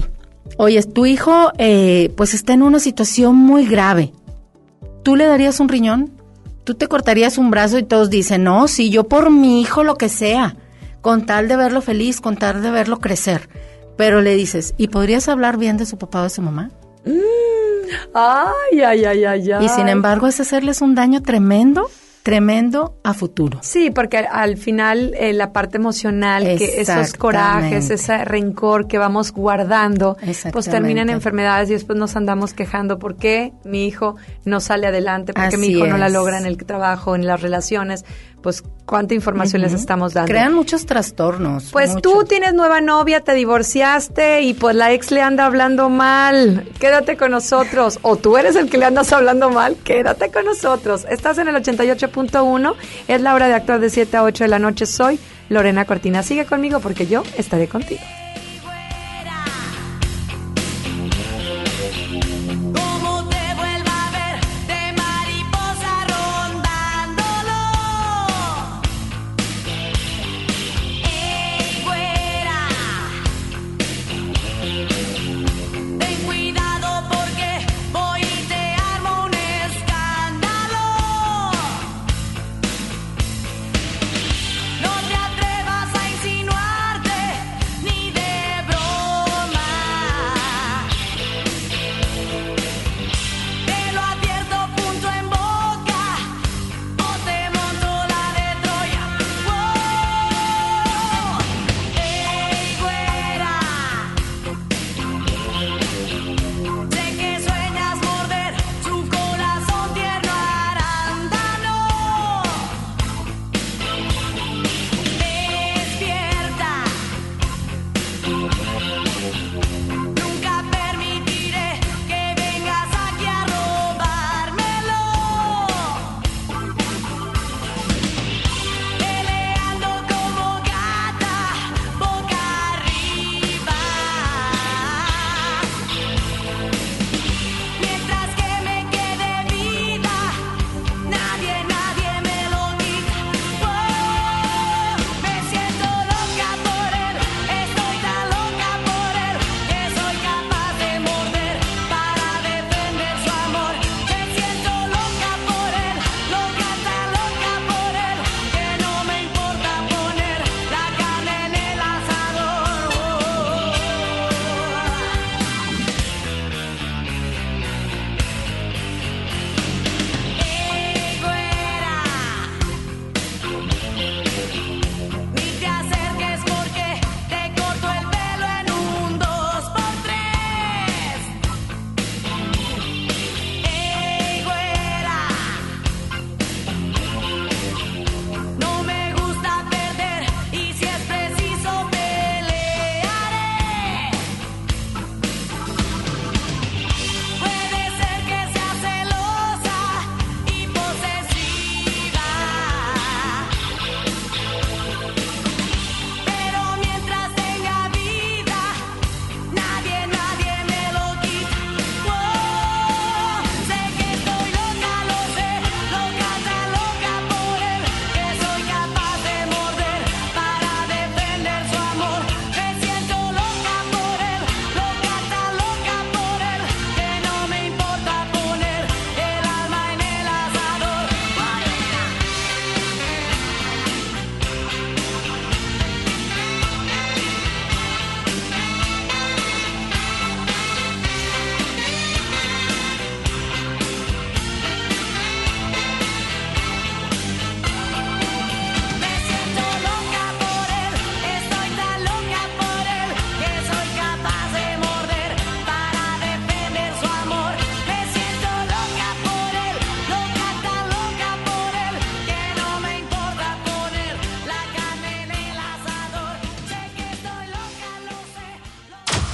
oye, 0.58 0.82
tu 0.84 1.06
hijo 1.06 1.52
eh, 1.58 2.14
pues 2.16 2.34
está 2.34 2.54
en 2.54 2.62
una 2.62 2.80
situación 2.80 3.36
muy 3.36 3.66
grave, 3.66 4.14
¿tú 5.02 5.16
le 5.16 5.26
darías 5.26 5.60
un 5.60 5.70
riñón? 5.70 6.23
¿Tú 6.64 6.76
te 6.76 6.88
cortarías 6.88 7.38
un 7.38 7.52
brazo 7.52 7.78
y 7.78 7.84
todos 7.84 8.10
dicen, 8.10 8.44
no, 8.44 8.68
sí, 8.68 8.90
yo 8.90 9.06
por 9.06 9.30
mi 9.30 9.62
hijo 9.62 9.84
lo 9.84 9.96
que 9.96 10.10
sea, 10.10 10.56
con 11.02 11.26
tal 11.26 11.48
de 11.48 11.58
verlo 11.58 11.82
feliz, 11.82 12.22
con 12.22 12.38
tal 12.38 12.62
de 12.62 12.72
verlo 12.72 13.00
crecer? 13.00 13.50
Pero 13.98 14.22
le 14.22 14.36
dices, 14.36 14.74
¿y 14.78 14.88
podrías 14.88 15.28
hablar 15.28 15.58
bien 15.58 15.78
de 15.78 15.86
su 15.86 15.98
papá 15.98 16.22
o 16.22 16.24
de 16.24 16.30
su 16.30 16.42
mamá? 16.42 16.72
Ay, 18.14 18.82
ay, 18.82 19.06
ay, 19.06 19.26
ay, 19.26 19.52
ay. 19.52 19.66
Y 19.66 19.70
sin 19.70 19.90
embargo 19.90 20.28
es 20.28 20.40
hacerles 20.40 20.82
un 20.82 20.96
daño 20.96 21.22
tremendo, 21.22 21.90
tremendo 22.24 22.98
a 23.04 23.14
futuro. 23.14 23.60
Sí, 23.62 23.92
porque 23.92 24.18
al, 24.18 24.28
al 24.32 24.58
final 24.58 25.14
eh, 25.16 25.34
la 25.34 25.52
parte 25.52 25.78
emocional, 25.78 26.44
que 26.58 26.82
esos 26.82 27.14
corajes, 27.14 27.90
ese 27.90 28.24
rencor 28.24 28.88
que 28.88 28.98
vamos 28.98 29.34
guardando, 29.34 30.18
pues 30.54 30.70
terminan 30.70 31.10
en 31.10 31.16
enfermedades 31.16 31.70
y 31.70 31.74
después 31.74 32.00
nos 32.00 32.16
andamos 32.16 32.54
quejando 32.54 32.98
por 32.98 33.18
qué 33.18 33.52
mi 33.66 33.86
hijo 33.86 34.16
no 34.46 34.62
sale 34.62 34.88
adelante, 34.88 35.34
por 35.34 35.50
qué 35.50 35.58
mi 35.58 35.68
hijo 35.68 35.86
no 35.86 35.98
la 35.98 36.08
logra 36.08 36.38
en 36.38 36.46
el 36.46 36.58
trabajo, 36.58 37.14
en 37.16 37.28
las 37.28 37.42
relaciones. 37.42 38.06
Pues 38.44 38.62
cuánta 38.86 39.14
información 39.14 39.62
les 39.62 39.72
estamos 39.72 40.14
dando. 40.14 40.28
Crean 40.28 40.54
muchos 40.54 40.86
trastornos. 40.86 41.70
Pues 41.72 41.96
tú 42.02 42.26
tienes 42.26 42.54
nueva 42.54 42.82
novia, 42.82 43.22
te 43.22 43.34
divorciaste 43.34 44.42
y 44.42 44.54
pues 44.54 44.76
la 44.76 44.92
ex 44.92 45.12
le 45.12 45.22
anda 45.22 45.46
hablando 45.46 45.90
mal. 45.90 46.70
Quédate 46.78 47.16
con 47.16 47.32
nosotros. 47.32 48.00
O 48.02 48.18
tú 48.18 48.38
eres 48.38 48.58
el 48.58 48.70
que 48.70 48.78
le 48.78 48.86
andas 48.86 49.14
hablando 49.14 49.50
mal, 49.50 49.78
quédate 49.86 50.30
con 50.30 50.44
nosotros. 50.44 51.08
Estás 51.10 51.38
en 51.38 51.48
el 51.48 51.56
88.1, 51.56 52.76
es 53.08 53.22
la 53.22 53.34
hora 53.34 53.48
de 53.48 53.54
actuar 53.54 53.80
de 53.80 53.90
7 53.90 54.18
a 54.18 54.24
8 54.24 54.44
de 54.44 54.48
la 54.50 54.60
noche. 54.60 54.86
Soy 54.86 55.20
Lorena 55.48 55.86
Cortina. 55.86 56.22
Sigue 56.22 56.46
conmigo 56.46 56.82
porque 56.82 57.08
yo 57.08 57.24
estaré 57.38 57.70
contigo. 57.70 58.02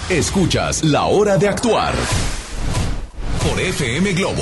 Escuchas 0.10 0.84
La 0.84 1.06
Hora 1.06 1.38
de 1.38 1.48
Actuar 1.48 1.94
por 3.48 3.60
FM 3.60 4.14
Globo. 4.14 4.42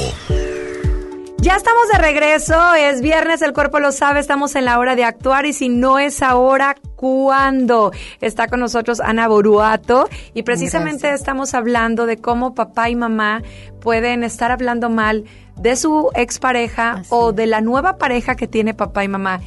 Ya 1.40 1.58
estamos 1.58 1.90
de 1.92 1.98
regreso, 1.98 2.74
es 2.76 3.02
viernes, 3.02 3.42
el 3.42 3.52
cuerpo 3.52 3.82
lo 3.82 3.92
sabe, 3.92 4.22
estamos 4.22 4.56
en 4.56 4.64
la 4.64 4.80
hora 4.80 4.96
de 4.96 5.04
actuar 5.04 5.46
y 5.46 5.52
si 5.52 5.68
no 5.68 6.00
es 6.00 6.22
ahora, 6.22 6.78
¿cuándo? 6.96 7.92
Está 8.22 8.48
con 8.48 8.62
nosotros 8.62 9.02
Ana 9.02 9.28
Boruato 9.28 10.08
y 10.34 10.44
precisamente 10.44 11.12
estamos 11.12 11.54
hablando 11.54 12.06
de 12.06 12.16
cómo 12.16 12.56
papá 12.56 12.90
y 12.90 12.96
mamá 12.96 13.42
pueden 13.82 14.24
estar 14.24 14.52
hablando 14.52 14.90
mal 14.90 15.26
de 15.58 15.76
su 15.76 16.12
expareja 16.16 16.94
Así 16.94 17.10
o 17.12 17.34
de 17.34 17.46
la 17.46 17.60
nueva 17.60 17.98
pareja 17.98 18.36
que 18.36 18.48
tiene 18.48 18.74
papá 18.74 19.04
y 19.04 19.10
mamá. 19.10 19.42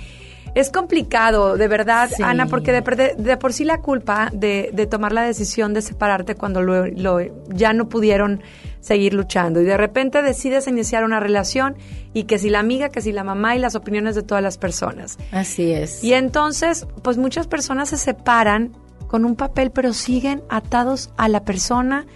Es 0.55 0.71
complicado, 0.71 1.57
de 1.57 1.69
verdad, 1.69 2.11
Sí. 2.15 2.23
Ana, 2.23 2.47
porque 2.47 2.73
de, 2.73 2.81
de- 2.83 3.15
de 3.17 3.37
por 3.37 3.53
sí 3.53 3.65
la 3.65 3.79
culpa 3.81 4.31
de, 4.33 4.71
de 4.73 4.87
tomar 4.87 5.13
la 5.13 5.23
decisión 5.23 5.75
de 5.75 5.83
separarte 5.83 6.35
cuando 6.35 6.61
lo, 6.63 6.87
lo- 6.87 7.21
ya 7.49 7.73
no 7.73 7.89
pudieron 7.89 8.43
seguir 8.81 9.13
luchando 9.15 9.61
y 9.61 9.65
de 9.65 9.77
repente 9.77 10.23
decides 10.23 10.67
iniciar 10.67 11.05
una 11.05 11.21
relación 11.21 11.77
y 12.15 12.25
que 12.25 12.39
si 12.39 12.49
la 12.49 12.61
amiga, 12.61 12.89
que 12.89 13.03
si 13.03 13.13
la 13.13 13.23
mamá 13.25 13.55
y 13.55 13.59
las 13.59 13.75
opiniones 13.75 14.15
de 14.15 14.23
todas 14.23 14.43
las 14.43 14.57
personas. 14.59 15.19
Así 15.33 15.71
es. 15.73 16.03
Y 16.03 16.15
entonces, 16.15 16.87
pues 17.03 17.19
muchas 17.19 17.47
personas 17.47 17.91
se 17.91 17.99
separan 17.99 18.73
con 19.07 19.25
un 19.25 19.37
papel, 19.37 19.71
pero 19.71 19.93
siguen 19.93 20.43
atados 20.49 21.11
a 21.19 21.29
la 21.29 21.45
persona, 21.45 22.07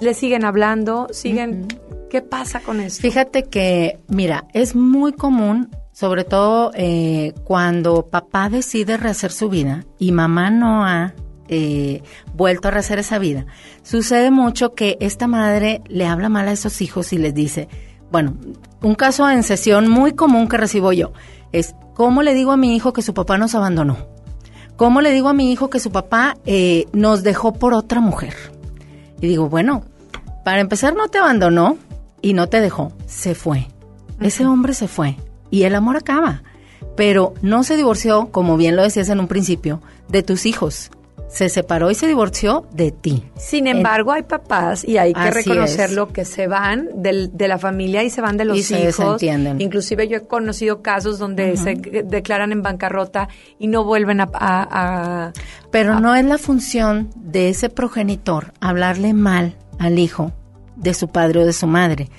le 0.00 0.14
siguen 0.14 0.44
hablando, 0.44 1.08
siguen... 1.12 1.66
¿Qué 2.10 2.22
pasa 2.22 2.60
con 2.60 2.80
esto? 2.80 3.02
Fíjate 3.02 3.42
que, 3.44 3.98
mira, 4.08 4.44
es 4.52 4.76
muy 4.76 5.12
común, 5.12 5.68
sobre 5.94 6.24
todo 6.24 6.72
eh, 6.74 7.34
cuando 7.44 8.06
papá 8.10 8.50
decide 8.50 8.96
rehacer 8.96 9.30
su 9.30 9.48
vida 9.48 9.86
y 9.96 10.10
mamá 10.10 10.50
no 10.50 10.84
ha 10.84 11.14
eh, 11.46 12.02
vuelto 12.34 12.66
a 12.66 12.72
rehacer 12.72 12.98
esa 12.98 13.18
vida. 13.20 13.46
Sucede 13.84 14.32
mucho 14.32 14.74
que 14.74 14.96
esta 15.00 15.28
madre 15.28 15.82
le 15.86 16.06
habla 16.06 16.28
mal 16.28 16.48
a 16.48 16.52
esos 16.52 16.82
hijos 16.82 17.12
y 17.12 17.18
les 17.18 17.32
dice, 17.32 17.68
bueno, 18.10 18.34
un 18.82 18.96
caso 18.96 19.30
en 19.30 19.44
sesión 19.44 19.88
muy 19.88 20.12
común 20.12 20.48
que 20.48 20.56
recibo 20.56 20.92
yo 20.92 21.12
es, 21.52 21.76
¿cómo 21.94 22.22
le 22.24 22.34
digo 22.34 22.50
a 22.50 22.56
mi 22.56 22.74
hijo 22.74 22.92
que 22.92 23.02
su 23.02 23.14
papá 23.14 23.38
nos 23.38 23.54
abandonó? 23.54 24.08
¿Cómo 24.74 25.00
le 25.00 25.12
digo 25.12 25.28
a 25.28 25.32
mi 25.32 25.52
hijo 25.52 25.70
que 25.70 25.78
su 25.78 25.92
papá 25.92 26.36
eh, 26.44 26.86
nos 26.92 27.22
dejó 27.22 27.52
por 27.52 27.72
otra 27.72 28.00
mujer? 28.00 28.34
Y 29.20 29.28
digo, 29.28 29.48
bueno, 29.48 29.84
para 30.44 30.60
empezar 30.60 30.96
no 30.96 31.06
te 31.06 31.18
abandonó 31.18 31.78
y 32.20 32.32
no 32.32 32.48
te 32.48 32.60
dejó, 32.60 32.90
se 33.06 33.36
fue. 33.36 33.68
Ese 34.18 34.44
hombre 34.44 34.74
se 34.74 34.88
fue 34.88 35.16
y 35.54 35.64
el 35.64 35.74
amor 35.74 35.96
acaba. 35.96 36.42
Pero 36.96 37.34
no 37.42 37.64
se 37.64 37.76
divorció, 37.76 38.28
como 38.30 38.56
bien 38.56 38.76
lo 38.76 38.82
decías 38.82 39.08
en 39.08 39.20
un 39.20 39.26
principio, 39.28 39.80
de 40.08 40.22
tus 40.22 40.46
hijos. 40.46 40.90
Se 41.28 41.48
separó 41.48 41.90
y 41.90 41.96
se 41.96 42.06
divorció 42.06 42.64
de 42.72 42.92
ti. 42.92 43.24
Sin 43.36 43.66
embargo, 43.66 44.12
hay 44.12 44.22
papás, 44.22 44.84
y 44.86 44.98
hay 44.98 45.12
que 45.12 45.18
Así 45.20 45.30
reconocerlo, 45.50 46.08
que 46.12 46.24
se 46.24 46.46
van 46.46 46.88
del- 47.02 47.36
de 47.36 47.48
la 47.48 47.58
familia 47.58 48.04
y 48.04 48.10
se 48.10 48.20
van 48.20 48.36
de 48.36 48.44
los 48.44 48.56
Y 48.58 48.62
se 48.62 48.78
hijos. 48.80 48.96
desentienden. 48.98 49.60
Inclusive 49.60 50.06
yo 50.06 50.18
he 50.18 50.26
conocido 50.28 50.80
casos 50.82 51.18
donde 51.18 51.56
se 51.56 51.74
declaran 52.04 52.52
en 52.52 52.62
bancarrota 52.62 53.28
y 53.58 53.66
no 53.66 53.82
vuelven 53.82 54.20
a... 54.20 54.28
a- 54.32 54.68
a- 55.26 55.32
Pero 55.72 55.98
no 55.98 56.14
es 56.14 56.24
la 56.24 56.38
función 56.38 57.10
de 57.16 57.48
ese 57.48 57.68
progenitor 57.68 58.52
hablarle 58.60 59.12
mal 59.12 59.56
al 59.80 59.98
hijo 59.98 60.30
de 60.76 60.94
su 60.94 61.08
padre 61.08 61.40
o 61.40 61.46
de 61.46 61.52
su 61.52 61.66
madre, 61.66 62.10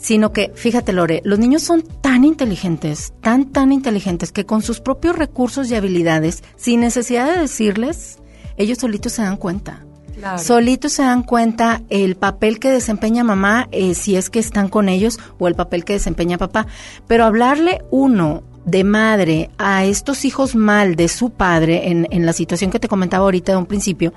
sino 0.00 0.32
que, 0.32 0.50
fíjate 0.54 0.92
Lore, 0.92 1.20
los 1.24 1.38
niños 1.38 1.62
son 1.62 1.82
tan 1.82 2.24
inteligentes, 2.24 3.12
tan, 3.20 3.46
tan 3.46 3.70
inteligentes, 3.70 4.32
que 4.32 4.46
con 4.46 4.62
sus 4.62 4.80
propios 4.80 5.16
recursos 5.16 5.70
y 5.70 5.74
habilidades, 5.74 6.42
sin 6.56 6.80
necesidad 6.80 7.32
de 7.32 7.40
decirles, 7.40 8.18
ellos 8.56 8.78
solitos 8.78 9.12
se 9.12 9.22
dan 9.22 9.36
cuenta. 9.36 9.84
Claro. 10.16 10.38
Solitos 10.38 10.92
se 10.92 11.02
dan 11.02 11.22
cuenta 11.22 11.82
el 11.88 12.16
papel 12.16 12.58
que 12.58 12.70
desempeña 12.70 13.24
mamá, 13.24 13.68
eh, 13.72 13.94
si 13.94 14.16
es 14.16 14.30
que 14.30 14.38
están 14.38 14.68
con 14.68 14.88
ellos, 14.88 15.18
o 15.38 15.48
el 15.48 15.54
papel 15.54 15.84
que 15.84 15.94
desempeña 15.94 16.38
papá. 16.38 16.66
Pero 17.06 17.24
hablarle 17.24 17.82
uno 17.90 18.42
de 18.64 18.84
madre 18.84 19.50
a 19.58 19.84
estos 19.84 20.24
hijos 20.24 20.54
mal 20.54 20.96
de 20.96 21.08
su 21.08 21.30
padre, 21.30 21.90
en, 21.90 22.06
en 22.10 22.26
la 22.26 22.32
situación 22.32 22.70
que 22.70 22.78
te 22.78 22.88
comentaba 22.88 23.24
ahorita 23.24 23.52
de 23.52 23.58
un 23.58 23.66
principio, 23.66 24.12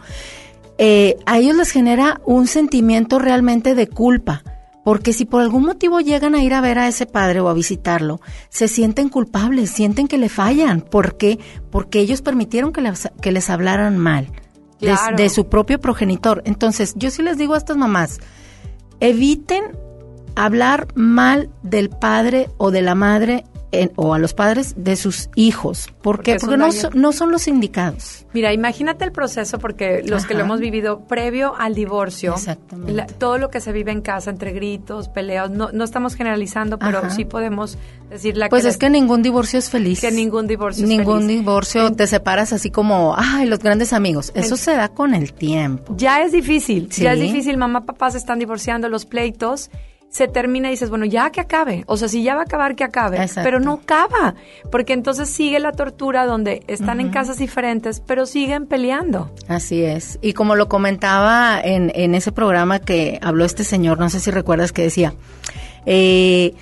eh, 0.78 1.18
a 1.26 1.40
ellos 1.40 1.56
les 1.56 1.72
genera 1.72 2.20
un 2.26 2.48
sentimiento 2.48 3.20
realmente 3.20 3.76
de 3.76 3.88
culpa. 3.88 4.44
Porque 4.84 5.14
si 5.14 5.24
por 5.26 5.42
algún 5.42 5.64
motivo 5.64 6.00
llegan 6.02 6.36
a 6.36 6.44
ir 6.44 6.54
a 6.54 6.60
ver 6.62 6.78
a 6.78 6.88
ese 6.90 7.06
padre 7.06 7.40
o 7.40 7.48
a 7.50 7.54
visitarlo, 7.54 8.20
se 8.50 8.68
sienten 8.68 9.08
culpables, 9.10 9.70
sienten 9.70 10.08
que 10.08 10.18
le 10.18 10.28
fallan. 10.30 10.82
¿Por 10.82 11.16
qué? 11.18 11.40
Porque 11.72 12.00
ellos 12.00 12.22
permitieron 12.22 12.74
que 12.74 12.82
les, 12.82 13.10
que 13.22 13.32
les 13.32 13.50
hablaran 13.50 13.98
mal 13.98 14.28
de- 14.80 15.30
su 15.30 15.48
propio 15.48 15.80
progenitor. 15.80 16.42
Entonces, 16.46 16.94
yo 16.98 17.12
sí 17.12 17.22
les 17.24 17.38
digo 17.38 17.54
a 17.54 17.58
estas 17.58 17.78
mamás, 17.78 18.20
eviten 19.00 19.64
hablar 20.36 20.88
mal 20.96 21.50
del 21.62 21.90
padre 21.90 22.50
o 22.58 22.72
de 22.72 22.82
la 22.82 22.96
madre 22.96 23.46
en- 23.74 23.92
o 23.96 24.14
a 24.14 24.20
los 24.20 24.34
padres 24.34 24.74
de 24.78 24.96
sus 24.96 25.30
hijos. 25.36 25.88
¿Por 26.02 26.18
Porque 26.18 26.32
qué? 26.32 26.36
es 26.38 26.42
Porque 26.44 26.58
no, 26.58 26.68
daño. 26.72 26.90
no 26.94 27.12
son 27.12 27.32
los 27.32 27.48
indicados. 27.48 28.26
Mira, 28.34 28.54
imagínate 28.54 29.04
el 29.06 29.12
proceso, 29.12 29.60
porque 29.60 30.02
los 30.06 30.26
que 30.26 30.34
lo 30.34 30.42
hemos 30.42 30.60
vivido 30.60 31.02
previo 31.08 31.54
al 31.58 31.76
divorcio, 31.76 32.36
la- 32.88 33.06
todo 33.08 33.38
lo 33.38 33.50
que 33.50 33.60
se 33.60 33.72
vive 33.72 33.92
en 33.92 34.02
casa 34.02 34.30
entre 34.32 34.52
gritos, 34.54 35.08
peleas, 35.10 35.50
no, 35.52 35.72
no 35.72 35.84
estamos 35.84 36.16
generalizando, 36.16 36.80
pero 36.80 37.00
Ajá. 37.00 37.10
sí 37.12 37.26
podemos 37.26 37.78
decir 38.10 38.38
la 38.38 38.50
Pues 38.50 38.64
que 38.64 38.70
es 38.70 38.78
que 38.78 38.90
ningún 38.90 39.22
divorcio 39.24 39.60
es 39.60 39.70
feliz. 39.70 40.02
que 40.02 40.12
ningún 40.12 40.48
divorcio 40.48 40.84
es 40.84 40.90
Ningún 40.90 41.22
feliz. 41.24 41.40
divorcio 41.40 41.92
te 41.94 42.08
separas 42.08 42.54
así 42.54 42.70
como, 42.72 43.16
ay, 43.18 43.46
los 43.48 43.60
grandes 43.60 43.94
amigos. 43.94 44.32
Eso 44.36 44.58
se 44.58 44.76
da 44.76 44.90
con 44.90 45.14
el 45.14 45.34
tiempo. 45.34 45.96
Ya 45.98 46.22
es 46.22 46.32
difícil, 46.32 46.90
ya 46.90 47.14
es 47.14 47.20
difícil, 47.20 47.58
mamá, 47.58 47.82
papá 47.86 48.12
se 48.12 48.18
están 48.18 48.40
divorciando, 48.40 48.90
los 48.90 49.06
pleitos, 49.06 49.70
se 50.14 50.28
termina 50.28 50.68
y 50.68 50.72
dices, 50.72 50.92
bueno, 50.92 51.06
ya 51.06 51.32
que 51.32 51.42
acabe, 51.42 51.86
o 51.88 51.98
sea, 51.98 52.08
si 52.08 52.22
ya 52.22 52.36
va 52.36 52.42
a 52.42 52.44
acabar, 52.44 52.76
que 52.76 52.84
acabe, 52.84 53.18
Exacto. 53.18 53.42
pero 53.44 53.60
no 53.60 53.74
acaba, 53.82 54.36
porque 54.72 54.94
entonces 54.94 55.28
sigue 55.28 55.60
la 55.60 55.72
tortura 55.72 56.28
donde 56.28 56.62
están 56.68 57.00
en 57.00 57.10
casas 57.10 57.40
diferentes, 57.40 58.00
pero 58.00 58.28
siguen 58.28 58.68
peleando. 58.68 59.32
Así 59.48 59.84
es. 59.84 60.20
Y 60.22 60.34
como 60.34 60.56
lo 60.56 60.70
comentaba 60.70 61.60
en, 61.60 61.92
en 61.96 62.14
ese 62.14 62.32
programa 62.32 62.78
que 62.78 63.18
habló 63.24 63.44
este 63.44 63.64
señor, 63.64 63.98
no 63.98 64.08
sé 64.12 64.20
si 64.20 64.30
recuerdas 64.30 64.72
que 64.72 64.84
decía, 64.84 65.16
eh, 65.88 66.54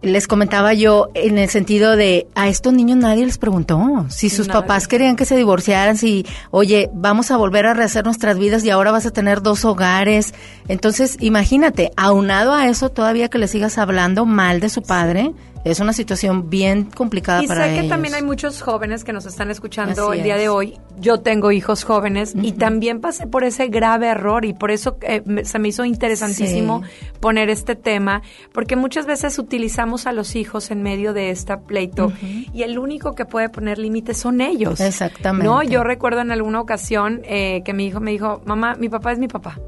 les 0.00 0.28
comentaba 0.28 0.74
yo 0.74 1.08
en 1.14 1.38
el 1.38 1.48
sentido 1.48 1.96
de 1.96 2.28
a 2.34 2.48
estos 2.48 2.72
niños 2.72 2.98
nadie 2.98 3.26
les 3.26 3.38
preguntó 3.38 4.06
si 4.08 4.30
sus 4.30 4.46
Nadie. 4.46 4.60
papás 4.60 4.86
querían 4.86 5.16
que 5.16 5.24
se 5.24 5.36
divorciaran, 5.36 5.96
si, 5.96 6.24
oye, 6.50 6.88
vamos 6.94 7.30
a 7.30 7.36
volver 7.36 7.66
a 7.66 7.74
rehacer 7.74 8.04
nuestras 8.04 8.38
vidas 8.38 8.64
y 8.64 8.70
ahora 8.70 8.92
vas 8.92 9.06
a 9.06 9.10
tener 9.10 9.42
dos 9.42 9.64
hogares. 9.64 10.34
Entonces, 10.68 11.16
imagínate, 11.20 11.90
aunado 11.96 12.54
a 12.54 12.68
eso 12.68 12.90
todavía 12.90 13.28
que 13.28 13.38
le 13.38 13.48
sigas 13.48 13.76
hablando 13.78 14.24
mal 14.24 14.60
de 14.60 14.68
su 14.68 14.82
padre, 14.82 15.32
es 15.64 15.80
una 15.80 15.92
situación 15.92 16.48
bien 16.50 16.84
complicada 16.84 17.42
Y 17.42 17.46
para 17.46 17.64
sé 17.64 17.70
que 17.74 17.78
ellos. 17.80 17.88
también 17.90 18.14
hay 18.14 18.22
muchos 18.22 18.62
jóvenes 18.62 19.04
que 19.04 19.12
nos 19.12 19.26
están 19.26 19.50
escuchando 19.50 20.08
Así 20.10 20.18
el 20.18 20.24
día 20.24 20.36
es. 20.36 20.42
de 20.42 20.48
hoy. 20.48 20.78
Yo 20.98 21.20
tengo 21.20 21.52
hijos 21.52 21.84
jóvenes 21.84 22.34
y 22.40 22.52
también 22.52 23.00
pasé 23.00 23.26
por 23.26 23.44
ese 23.44 23.68
grave 23.68 24.08
error 24.08 24.44
y 24.44 24.52
por 24.54 24.70
eso 24.70 24.96
eh, 25.02 25.22
me- 25.24 25.44
se 25.44 25.58
me 25.58 25.68
hizo 25.68 25.84
interesantísimo 25.84 26.82
poner 27.20 27.50
este 27.50 27.76
tema, 27.76 28.22
porque 28.52 28.76
muchas 28.76 29.06
veces 29.06 29.38
utilizamos 29.38 30.06
a 30.06 30.12
los 30.12 30.34
hijos 30.36 30.70
en 30.70 30.82
medio 30.82 31.12
de 31.12 31.30
este 31.30 31.56
pleito 31.58 32.12
y 32.52 32.62
el 32.62 32.78
único 32.78 33.14
que 33.14 33.24
puede 33.24 33.48
poner 33.48 33.78
límites 33.78 34.16
son 34.18 34.40
ellos. 34.40 34.80
Exactamente. 34.80 35.46
No, 35.46 35.62
yo 35.62 35.84
recuerdo 35.84 36.20
en 36.20 36.30
alguna 36.32 36.60
ocasión 36.60 37.20
eh, 37.24 37.62
que 37.64 37.72
mi 37.72 37.86
hijo 37.86 38.00
me 38.00 38.10
dijo, 38.10 38.40
mamá, 38.44 38.74
mi 38.78 38.88
papá 38.88 39.12
es 39.12 39.18
mi 39.18 39.28
papá. 39.28 39.58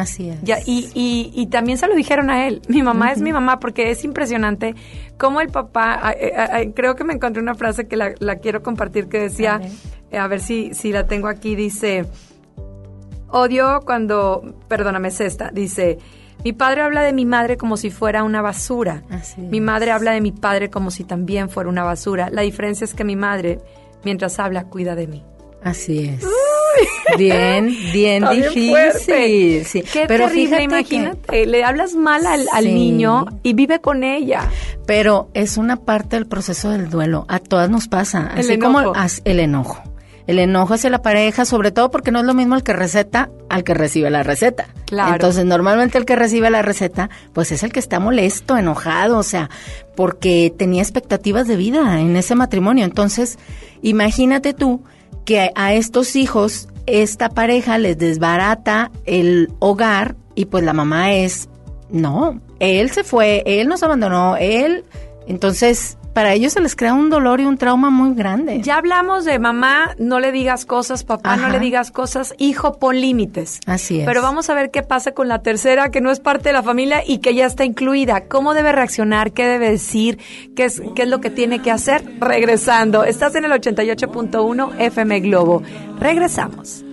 Así 0.00 0.30
es. 0.30 0.42
Ya, 0.42 0.58
y, 0.64 0.88
y, 0.94 1.30
y 1.34 1.46
también 1.46 1.78
se 1.78 1.86
lo 1.86 1.94
dijeron 1.94 2.30
a 2.30 2.46
él. 2.46 2.62
Mi 2.68 2.82
mamá 2.82 3.12
es 3.12 3.20
mi 3.20 3.32
mamá 3.32 3.60
porque 3.60 3.90
es 3.90 4.02
impresionante 4.04 4.74
cómo 5.18 5.40
el 5.40 5.48
papá, 5.48 5.92
a- 5.94 6.08
a- 6.10 6.56
a- 6.58 6.72
creo 6.74 6.96
que 6.96 7.04
me 7.04 7.12
encontré 7.12 7.42
una 7.42 7.54
frase 7.54 7.86
que 7.86 7.96
la, 7.96 8.12
la 8.18 8.36
quiero 8.36 8.62
compartir 8.62 9.08
que 9.08 9.18
decía, 9.20 9.56
A 9.56 9.58
ver. 9.58 9.70
eh, 10.12 10.18
a 10.18 10.26
ver 10.26 10.40
si, 10.40 10.72
si 10.74 10.92
la 10.92 11.06
tengo 11.06 11.28
aquí, 11.28 11.54
dice, 11.54 12.06
odio 13.28 13.80
cuando, 13.84 14.54
perdóname, 14.68 15.08
es 15.08 15.20
esta, 15.20 15.50
dice, 15.50 15.98
mi 16.44 16.52
padre 16.52 16.80
habla 16.82 17.02
de 17.02 17.12
mi 17.12 17.26
madre 17.26 17.56
como 17.56 17.76
si 17.76 17.90
fuera 17.90 18.22
una 18.24 18.40
basura. 18.42 19.02
Así 19.10 19.40
mi 19.42 19.58
es. 19.58 19.62
madre 19.62 19.90
habla 19.90 20.12
de 20.12 20.20
mi 20.20 20.32
padre 20.32 20.70
como 20.70 20.90
si 20.90 21.04
también 21.04 21.50
fuera 21.50 21.68
una 21.68 21.84
basura. 21.84 22.30
La 22.30 22.42
diferencia 22.42 22.84
es 22.84 22.94
que 22.94 23.04
mi 23.04 23.14
madre, 23.16 23.58
mientras 24.04 24.38
habla, 24.38 24.64
cuida 24.64 24.94
de 24.94 25.06
mí. 25.06 25.22
Así 25.62 26.06
es. 26.08 26.24
Bien, 27.18 27.66
bien 27.92 28.22
Está 28.24 28.34
difícil. 28.34 29.64
sí. 29.64 29.82
Qué 29.82 30.04
pero 30.06 30.26
terrible, 30.26 30.58
fíjate 30.58 30.58
que- 30.58 30.64
imagínate, 30.96 31.46
le 31.46 31.64
hablas 31.64 31.94
mal 31.94 32.22
al, 32.26 32.64
niño 32.64 33.26
y 33.42 33.54
vive 33.54 33.80
con 33.80 34.04
ella. 34.04 34.48
pero 34.86 35.28
es 35.34 35.56
una 35.56 35.76
parte 35.76 36.16
del 36.16 36.26
proceso 36.26 36.70
del 36.70 36.88
duelo. 36.90 37.24
A 37.28 37.38
todas 37.38 37.68
nos 37.70 37.88
pasa. 37.88 38.30
El 38.34 38.40
así 38.40 38.52
enojo. 38.54 38.92
como 38.92 38.94
el 39.24 39.40
enojo. 39.40 39.82
El 40.26 40.38
enojo 40.38 40.74
hacia 40.74 40.90
la 40.90 41.02
pareja, 41.02 41.44
sobre 41.44 41.72
todo 41.72 41.90
porque 41.90 42.12
no 42.12 42.20
es 42.20 42.24
lo 42.24 42.34
mismo 42.34 42.54
el 42.54 42.62
que 42.62 42.72
receta 42.72 43.30
al 43.48 43.64
que 43.64 43.74
recibe 43.74 44.10
la 44.10 44.22
receta. 44.22 44.68
Claro. 44.86 45.14
Entonces, 45.14 45.44
normalmente 45.44 45.98
el 45.98 46.04
que 46.04 46.14
recibe 46.14 46.50
la 46.50 46.62
receta, 46.62 47.10
pues 47.32 47.50
es 47.50 47.64
el 47.64 47.72
que 47.72 47.80
está 47.80 47.98
molesto, 47.98 48.56
enojado, 48.56 49.18
o 49.18 49.22
sea, 49.24 49.50
porque 49.96 50.52
tenía 50.56 50.82
expectativas 50.82 51.48
de 51.48 51.56
vida 51.56 52.00
en 52.00 52.14
ese 52.14 52.36
matrimonio. 52.36 52.84
Entonces, 52.84 53.38
imagínate 53.82 54.52
tú 54.54 54.82
que 55.24 55.50
a, 55.54 55.74
estos 55.74 56.16
hijos 56.16 56.68
esta 56.86 57.28
pareja 57.28 57.78
les 57.78 57.98
desbarata 57.98 58.90
el 59.04 59.52
hogar 59.58 60.16
y 60.34 60.46
pues 60.46 60.64
la 60.64 60.72
mamá 60.72 61.12
es, 61.12 61.48
no, 61.90 62.40
él 62.58 62.90
se 62.90 63.04
fue, 63.04 63.42
él 63.46 63.68
nos 63.68 63.82
abandonó, 63.82 64.36
él, 64.36 64.84
entonces 65.26 65.98
para 66.20 66.34
ellos 66.34 66.52
se 66.52 66.60
les 66.60 66.76
crea 66.76 66.92
un 66.92 67.08
dolor 67.08 67.40
y 67.40 67.46
un 67.46 67.56
trauma 67.56 67.88
muy 67.88 68.14
grande. 68.14 68.60
Ya 68.60 68.76
hablamos 68.76 69.24
de 69.24 69.38
mamá, 69.38 69.94
no 69.96 70.20
le 70.20 70.32
digas 70.32 70.66
cosas, 70.66 71.02
papá, 71.02 71.34
no 71.38 71.48
le 71.48 71.58
digas 71.58 71.90
cosas, 71.90 72.34
hijo, 72.36 72.78
pon 72.78 73.00
límites. 73.00 73.58
Así 73.64 74.00
es. 74.00 74.04
Pero 74.04 74.20
vamos 74.20 74.50
a 74.50 74.54
ver 74.54 74.70
qué 74.70 74.82
pasa 74.82 75.12
con 75.12 75.28
la 75.28 75.40
tercera, 75.40 75.90
que 75.90 76.02
no 76.02 76.10
es 76.10 76.20
parte 76.20 76.50
de 76.50 76.52
la 76.52 76.62
familia 76.62 77.02
y 77.06 77.20
que 77.20 77.34
ya 77.34 77.46
está 77.46 77.64
incluida. 77.64 78.28
¿Cómo 78.28 78.52
debe 78.52 78.70
reaccionar? 78.70 79.32
¿Qué 79.32 79.46
debe 79.46 79.70
decir? 79.70 80.18
¿Qué 80.54 80.64
es, 80.64 80.82
qué 80.94 81.04
es 81.04 81.08
lo 81.08 81.22
que 81.22 81.30
tiene 81.30 81.62
que 81.62 81.70
hacer? 81.70 82.04
Regresando. 82.20 83.04
Estás 83.04 83.34
en 83.36 83.46
el 83.46 83.52
88.1 83.52 84.74
FM 84.78 85.20
Globo. 85.20 85.62
Regresamos. 85.98 86.84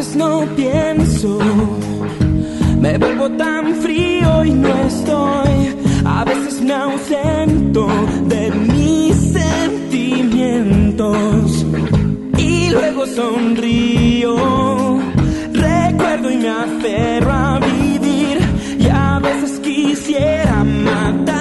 Veces 0.00 0.16
no 0.16 0.46
pienso, 0.56 1.38
me 2.80 2.96
vuelvo 2.96 3.28
tan 3.32 3.74
frío 3.82 4.46
y 4.46 4.52
no 4.52 4.74
estoy. 4.86 5.76
A 6.06 6.24
veces 6.24 6.62
me 6.62 6.72
ausento 6.72 7.86
de 8.26 8.50
mis 8.50 9.14
sentimientos 9.14 11.66
y 12.38 12.70
luego 12.70 13.04
sonrío. 13.04 14.98
Recuerdo 15.52 16.30
y 16.30 16.36
me 16.38 16.48
aferro 16.48 17.32
a 17.32 17.58
vivir 17.58 18.38
y 18.78 18.88
a 18.88 19.18
veces 19.18 19.60
quisiera 19.60 20.64
matar 20.64 21.39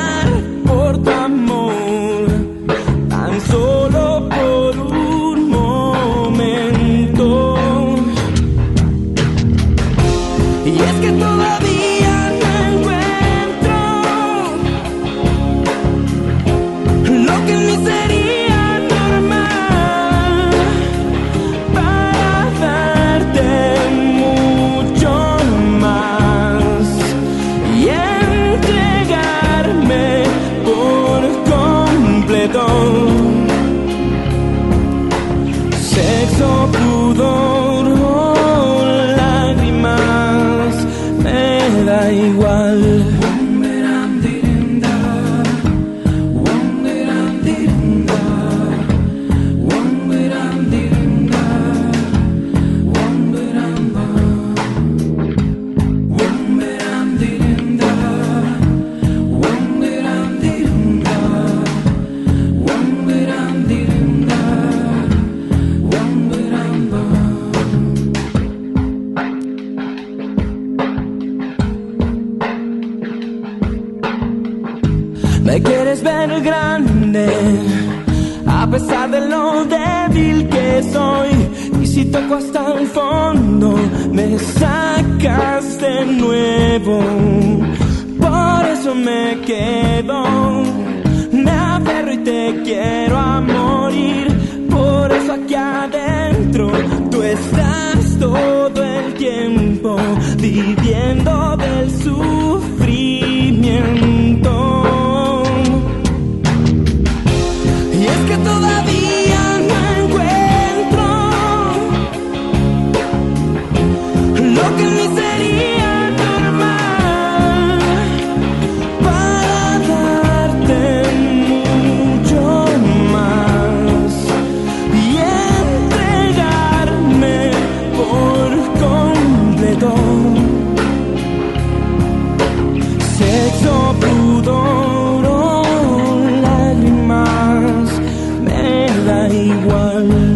da 139.39 140.28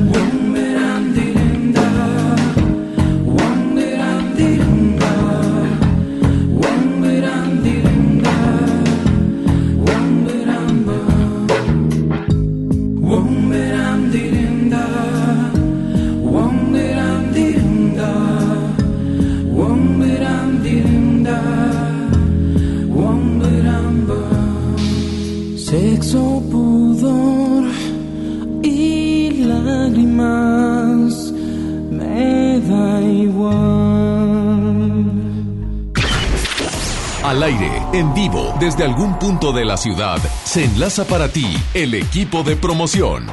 punto 39.43 39.59
de 39.59 39.65
la 39.65 39.75
ciudad, 39.75 40.19
se 40.45 40.63
enlaza 40.63 41.03
para 41.03 41.27
ti 41.27 41.45
el 41.73 41.95
equipo 41.95 42.43
de 42.43 42.55
promoción. 42.55 43.27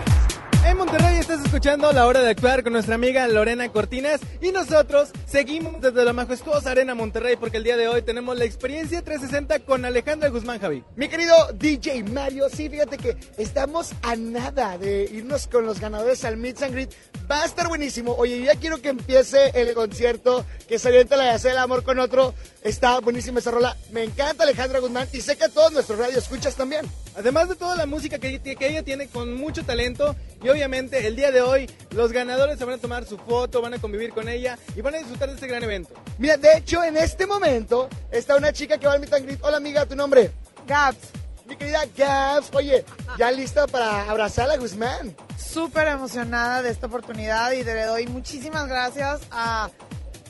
En 0.67 0.77
Monterrey 0.77 1.19
estás 1.19 1.45
escuchando 1.45 1.93
La 1.93 2.07
Hora 2.07 2.21
de 2.21 2.31
Actuar 2.31 2.63
con 2.63 2.73
nuestra 2.73 2.95
amiga 2.97 3.27
Lorena 3.29 3.69
Cortinas 3.71 4.21
y 4.43 4.51
nosotros 4.51 5.11
seguimos 5.25 5.81
desde 5.81 6.05
la 6.05 6.13
majestuosa 6.13 6.73
Arena 6.73 6.95
Monterrey 6.95 7.37
porque 7.37 7.57
el 7.57 7.65
día 7.65 7.77
de 7.77 7.89
hoy 7.89 8.03
tenemos 8.03 8.37
la 8.37 8.45
experiencia 8.45 9.03
360 9.03 9.61
con 9.61 9.85
Alejandra 9.85 10.29
Guzmán 10.29 10.61
Javi. 10.61 10.85
Mi 10.97 11.09
querido 11.09 11.35
DJ 11.55 12.05
Mario, 12.05 12.49
sí, 12.51 12.69
fíjate 12.69 12.99
que 12.99 13.17
estamos 13.39 13.93
a 14.03 14.17
nada 14.17 14.79
de 14.79 15.05
irnos 15.05 15.47
con 15.47 15.65
los 15.65 15.81
ganadores 15.81 16.25
al 16.25 16.37
Meet 16.37 16.63
and 16.63 16.75
Greet. 16.75 16.91
Va 17.31 17.43
a 17.43 17.47
estar 17.47 17.69
buenísimo. 17.69 18.15
Oye, 18.17 18.43
ya 18.43 18.57
quiero 18.57 18.83
que 18.83 18.89
empiece 18.89 19.51
el 19.55 19.73
concierto, 19.75 20.45
que 20.69 20.79
se 20.79 20.91
la 20.91 21.25
de 21.25 21.31
hacer 21.31 21.53
el 21.53 21.59
amor 21.59 21.85
con 21.85 21.99
otro. 22.01 22.35
Está 22.63 23.01
buenísima 23.01 23.39
esa 23.39 23.51
rola. 23.51 23.75
Me 23.91 24.05
encanta 24.05 24.43
Alejandra 24.43 24.81
Guzmán 24.81 25.09
y 25.15 25.23
sé 25.23 25.37
que 25.37 25.45
a 25.45 25.49
todos 25.49 25.73
nuestros 25.73 25.99
radio 25.99 26.19
escuchas 26.19 26.57
también. 26.57 26.85
Además 27.17 27.49
de 27.49 27.55
toda 27.55 27.75
la 27.75 27.87
música 27.87 28.19
que, 28.19 28.39
que 28.39 28.69
ella 28.69 28.83
tiene 28.83 29.09
con 29.09 29.35
mucho 29.35 29.65
talento 29.65 30.15
y 30.43 30.49
obviamente 30.51 31.07
el 31.07 31.17
día 31.17 31.33
de 31.33 31.41
hoy 31.41 31.71
los 31.93 32.13
ganadores 32.13 32.59
se 32.59 32.67
van 32.67 32.75
a 32.75 32.79
tomar 32.79 33.07
su 33.07 33.17
foto, 33.17 33.63
van 33.63 33.75
a 33.75 33.79
convivir 33.79 34.11
con 34.11 34.29
ella 34.29 34.59
y 34.77 34.83
van 34.83 34.95
a 34.95 34.99
disfrutar 34.99 35.29
de 35.31 35.37
este 35.37 35.47
gran 35.47 35.63
evento. 35.65 35.95
Mira, 36.19 36.37
de 36.37 36.59
hecho 36.59 36.85
en 36.85 36.99
este 36.99 37.27
momento 37.27 37.89
está 38.11 38.37
una 38.37 38.53
chica 38.53 38.77
que 38.77 38.87
va 38.87 38.93
al 38.93 39.01
meet 39.01 39.15
and 39.15 39.25
greet. 39.25 39.41
Hola 39.43 39.57
amiga, 39.57 39.87
¿tu 39.87 39.97
nombre? 39.97 40.31
Gabs. 40.67 40.99
Mi 41.47 41.57
querida 41.57 41.83
Gabs, 41.97 42.51
oye, 42.53 42.85
¿ya 43.19 43.33
lista 43.33 43.67
para 43.67 44.09
abrazar 44.09 44.51
a 44.51 44.57
Guzmán? 44.57 45.17
Súper 45.37 45.89
emocionada 45.89 46.63
de 46.63 46.71
esta 46.71 46.87
oportunidad 46.87 47.53
y 47.53 47.65
le 47.65 47.85
doy 47.87 48.07
muchísimas 48.07 48.69
gracias 48.69 49.23
a 49.33 49.69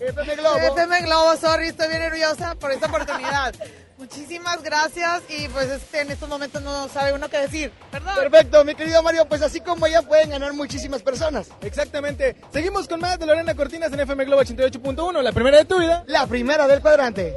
FM 0.00 0.36
Globo. 0.36 0.58
FM 0.58 1.02
Globo, 1.02 1.36
sorry, 1.36 1.68
estoy 1.68 1.88
bien 1.88 2.00
nerviosa 2.00 2.54
por 2.54 2.72
esta 2.72 2.86
oportunidad. 2.86 3.54
Muchísimas 3.98 4.62
gracias 4.62 5.22
y 5.28 5.46
pues 5.48 5.68
este, 5.68 6.00
en 6.00 6.10
estos 6.10 6.26
momentos 6.26 6.62
no 6.62 6.88
sabe 6.88 7.12
uno 7.12 7.28
qué 7.28 7.40
decir. 7.40 7.70
Perdón. 7.90 8.14
Perfecto, 8.16 8.64
mi 8.64 8.74
querido 8.74 9.02
Mario, 9.02 9.28
pues 9.28 9.42
así 9.42 9.60
como 9.60 9.86
ella 9.86 10.00
pueden 10.00 10.30
ganar 10.30 10.54
muchísimas 10.54 11.02
personas. 11.02 11.48
Exactamente. 11.60 12.34
Seguimos 12.50 12.88
con 12.88 12.98
más 13.00 13.18
de 13.18 13.26
Lorena 13.26 13.54
Cortinas 13.54 13.92
en 13.92 14.00
FM 14.00 14.24
Globo 14.24 14.42
88.1, 14.42 15.22
la 15.22 15.32
primera 15.32 15.58
de 15.58 15.64
tu 15.66 15.78
vida. 15.78 16.02
La 16.06 16.26
primera 16.26 16.66
del 16.66 16.80
cuadrante. 16.80 17.36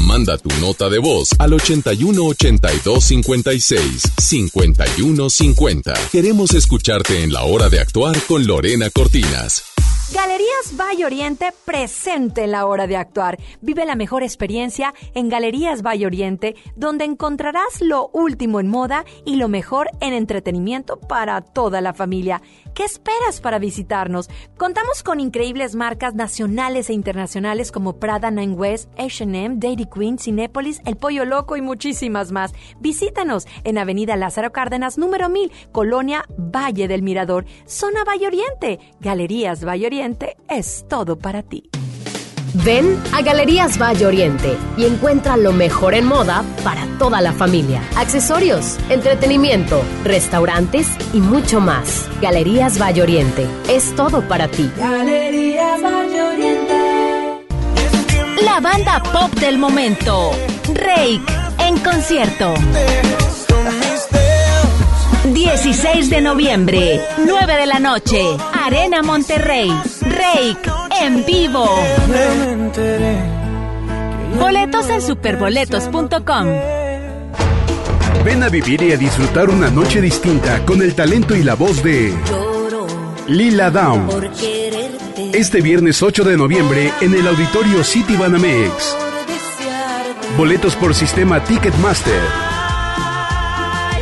Manda 0.00 0.36
tu 0.38 0.48
nota 0.60 0.88
de 0.88 0.98
voz 0.98 1.30
al 1.38 1.52
81 1.52 2.20
82 2.20 3.04
56 3.04 4.02
51 4.18 5.30
50. 5.30 5.94
Queremos 6.10 6.52
escucharte 6.52 7.22
en 7.22 7.32
la 7.32 7.44
hora 7.44 7.68
de 7.68 7.78
actuar 7.78 8.20
con 8.26 8.44
Lorena 8.44 8.90
Cortinas. 8.90 9.69
Galerías 10.12 10.76
Valle 10.76 11.04
Oriente 11.04 11.52
presente 11.64 12.42
en 12.42 12.50
la 12.50 12.66
hora 12.66 12.88
de 12.88 12.96
actuar. 12.96 13.38
Vive 13.60 13.86
la 13.86 13.94
mejor 13.94 14.24
experiencia 14.24 14.92
en 15.14 15.28
Galerías 15.28 15.82
Valle 15.82 16.04
Oriente, 16.04 16.56
donde 16.74 17.04
encontrarás 17.04 17.80
lo 17.80 18.08
último 18.12 18.58
en 18.58 18.68
moda 18.68 19.04
y 19.24 19.36
lo 19.36 19.46
mejor 19.46 19.88
en 20.00 20.12
entretenimiento 20.12 20.98
para 20.98 21.40
toda 21.42 21.80
la 21.80 21.94
familia. 21.94 22.42
¿Qué 22.74 22.84
esperas 22.84 23.40
para 23.40 23.58
visitarnos? 23.58 24.28
Contamos 24.56 25.02
con 25.02 25.20
increíbles 25.20 25.74
marcas 25.74 26.14
nacionales 26.14 26.88
e 26.90 26.92
internacionales 26.92 27.72
como 27.72 27.98
Prada 27.98 28.30
Nine 28.30 28.54
West, 28.54 28.90
H&M, 28.98 29.56
Dairy 29.58 29.86
Queen, 29.86 30.18
Cinépolis, 30.18 30.80
El 30.86 30.96
Pollo 30.96 31.24
Loco 31.24 31.56
y 31.56 31.62
muchísimas 31.62 32.32
más. 32.32 32.52
Visítanos 32.80 33.46
en 33.64 33.78
Avenida 33.78 34.16
Lázaro 34.16 34.52
Cárdenas, 34.52 34.98
número 34.98 35.28
1000, 35.28 35.50
Colonia 35.72 36.24
Valle 36.36 36.88
del 36.88 37.02
Mirador, 37.02 37.44
zona 37.66 38.04
Valle 38.04 38.28
Oriente. 38.28 38.78
Galerías 39.00 39.64
Valle 39.64 39.86
Oriente 39.86 40.36
es 40.48 40.86
todo 40.88 41.18
para 41.18 41.42
ti. 41.42 41.70
Ven 42.64 43.00
a 43.12 43.22
Galerías 43.22 43.78
Valle 43.78 44.06
Oriente 44.06 44.56
y 44.76 44.84
encuentra 44.84 45.36
lo 45.36 45.52
mejor 45.52 45.94
en 45.94 46.06
moda 46.06 46.44
para 46.64 46.86
toda 46.98 47.20
la 47.20 47.32
familia. 47.32 47.82
Accesorios, 47.96 48.76
entretenimiento, 48.88 49.82
restaurantes 50.04 50.88
y 51.12 51.20
mucho 51.20 51.60
más. 51.60 52.08
Galerías 52.20 52.80
Valle 52.80 53.02
Oriente 53.02 53.46
es 53.68 53.94
todo 53.94 54.22
para 54.22 54.48
ti. 54.48 54.70
Galerías 54.76 55.82
Valle 55.82 56.22
Oriente. 56.22 56.90
La 58.44 58.60
banda 58.60 59.02
pop 59.12 59.32
del 59.38 59.58
momento, 59.58 60.32
Rake, 60.74 61.20
en 61.58 61.78
concierto. 61.78 62.54
16 65.34 66.10
de 66.10 66.20
noviembre, 66.20 67.00
9 67.24 67.56
de 67.56 67.66
la 67.66 67.78
noche, 67.78 68.20
Arena 68.52 69.02
Monterrey, 69.02 69.70
Rake, 70.02 70.70
en 71.00 71.24
vivo. 71.24 71.66
Boletos 74.38 74.88
en 74.88 75.00
superboletos.com. 75.00 76.46
Ven 78.24 78.42
a 78.42 78.48
vivir 78.48 78.82
y 78.82 78.92
a 78.92 78.96
disfrutar 78.96 79.50
una 79.50 79.70
noche 79.70 80.00
distinta 80.00 80.64
con 80.66 80.82
el 80.82 80.94
talento 80.94 81.36
y 81.36 81.42
la 81.42 81.54
voz 81.54 81.82
de 81.82 82.12
Lila 83.28 83.70
Downs. 83.70 84.14
Este 85.32 85.60
viernes 85.60 86.02
8 86.02 86.24
de 86.24 86.36
noviembre 86.36 86.92
en 87.00 87.14
el 87.14 87.26
auditorio 87.26 87.84
City 87.84 88.16
Banamex. 88.16 88.96
Boletos 90.36 90.74
por 90.76 90.94
sistema 90.94 91.42
Ticketmaster. 91.44 92.49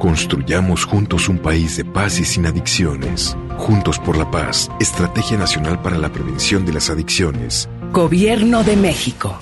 Construyamos 0.00 0.86
juntos 0.86 1.28
un 1.28 1.36
país 1.36 1.76
de 1.76 1.84
paz 1.84 2.20
y 2.20 2.24
sin 2.24 2.46
adicciones. 2.46 3.36
Juntos 3.58 3.98
por 3.98 4.16
la 4.16 4.30
paz, 4.30 4.70
Estrategia 4.80 5.36
Nacional 5.36 5.82
para 5.82 5.98
la 5.98 6.10
Prevención 6.10 6.64
de 6.64 6.72
las 6.72 6.88
Adicciones. 6.88 7.68
Gobierno 7.92 8.64
de 8.64 8.76
México. 8.76 9.38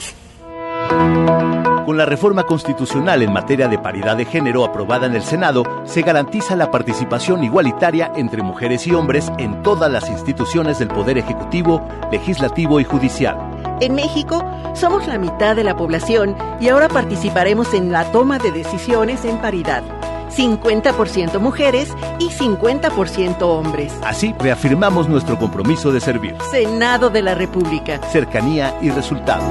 Con 1.86 1.96
la 1.96 2.06
reforma 2.06 2.42
constitucional 2.42 3.22
en 3.22 3.32
materia 3.32 3.68
de 3.68 3.78
paridad 3.78 4.16
de 4.16 4.24
género 4.24 4.64
aprobada 4.64 5.06
en 5.06 5.14
el 5.14 5.22
Senado, 5.22 5.62
se 5.84 6.02
garantiza 6.02 6.56
la 6.56 6.72
participación 6.72 7.44
igualitaria 7.44 8.10
entre 8.16 8.42
mujeres 8.42 8.84
y 8.88 8.94
hombres 8.94 9.30
en 9.38 9.62
todas 9.62 9.92
las 9.92 10.10
instituciones 10.10 10.80
del 10.80 10.88
Poder 10.88 11.18
Ejecutivo, 11.18 11.86
Legislativo 12.10 12.80
y 12.80 12.84
Judicial. 12.84 13.38
En 13.80 13.94
México 13.94 14.44
somos 14.74 15.06
la 15.06 15.18
mitad 15.18 15.54
de 15.54 15.62
la 15.62 15.76
población 15.76 16.36
y 16.60 16.68
ahora 16.68 16.88
participaremos 16.88 17.74
en 17.74 17.92
la 17.92 18.10
toma 18.10 18.40
de 18.40 18.50
decisiones 18.50 19.24
en 19.24 19.38
paridad. 19.38 19.84
50% 20.30 21.38
mujeres 21.40 21.88
y 22.18 22.28
50% 22.28 23.42
hombres. 23.42 23.92
Así 24.02 24.34
reafirmamos 24.38 25.08
nuestro 25.08 25.38
compromiso 25.38 25.92
de 25.92 26.00
servir. 26.00 26.34
Senado 26.50 27.10
de 27.10 27.22
la 27.22 27.34
República. 27.34 28.00
Cercanía 28.10 28.76
y 28.80 28.90
resultado. 28.90 29.44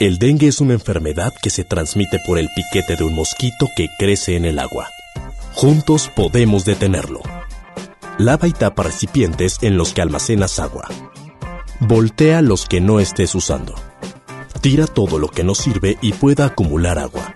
El 0.00 0.18
dengue 0.18 0.46
es 0.46 0.60
una 0.60 0.74
enfermedad 0.74 1.32
que 1.42 1.50
se 1.50 1.64
transmite 1.64 2.20
por 2.24 2.38
el 2.38 2.48
piquete 2.54 2.94
de 2.94 3.02
un 3.02 3.16
mosquito 3.16 3.68
que 3.76 3.88
crece 3.98 4.36
en 4.36 4.44
el 4.44 4.60
agua. 4.60 4.86
Juntos 5.54 6.08
podemos 6.14 6.64
detenerlo. 6.64 7.20
Lava 8.16 8.46
y 8.46 8.52
tapa 8.52 8.84
recipientes 8.84 9.58
en 9.60 9.76
los 9.76 9.92
que 9.94 10.02
almacenas 10.02 10.60
agua. 10.60 10.86
Voltea 11.80 12.42
los 12.42 12.66
que 12.66 12.80
no 12.80 13.00
estés 13.00 13.34
usando. 13.34 13.74
Tira 14.60 14.86
todo 14.86 15.18
lo 15.18 15.28
que 15.28 15.42
no 15.42 15.56
sirve 15.56 15.98
y 16.00 16.12
pueda 16.12 16.46
acumular 16.46 17.00
agua. 17.00 17.34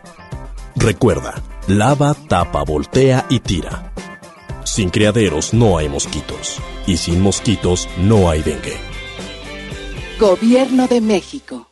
Recuerda, 0.77 1.35
lava, 1.68 2.14
tapa, 2.29 2.62
voltea 2.64 3.27
y 3.29 3.40
tira. 3.40 3.92
Sin 4.64 4.90
criaderos 4.90 5.53
no 5.55 5.79
hay 5.79 5.88
mosquitos. 5.88 6.59
Y 6.87 6.96
sin 6.96 7.20
mosquitos 7.20 7.88
no 7.98 8.31
hay 8.31 8.42
dengue. 8.42 8.77
Gobierno 10.18 10.87
de 10.88 11.01
México. 11.01 11.72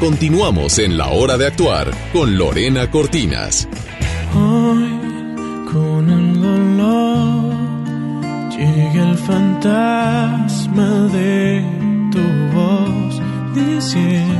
Continuamos 0.00 0.78
en 0.78 0.96
la 0.96 1.08
hora 1.08 1.36
de 1.36 1.46
actuar 1.48 1.90
con 2.12 2.38
Lorena 2.38 2.88
Cortinas. 2.88 3.68
Hoy 4.32 4.86
con 5.72 6.08
el 6.08 6.40
dolor 6.40 7.52
llega 8.56 9.10
el 9.10 9.18
fantasma 9.18 10.88
de 11.12 11.64
tu 12.12 12.20
voz 12.54 13.20
diciéndome 13.56 14.30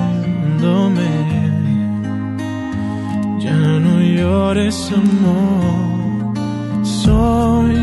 ya 3.40 3.56
no 3.56 4.00
llores 4.00 4.92
amor 4.92 6.36
soy 6.84 7.74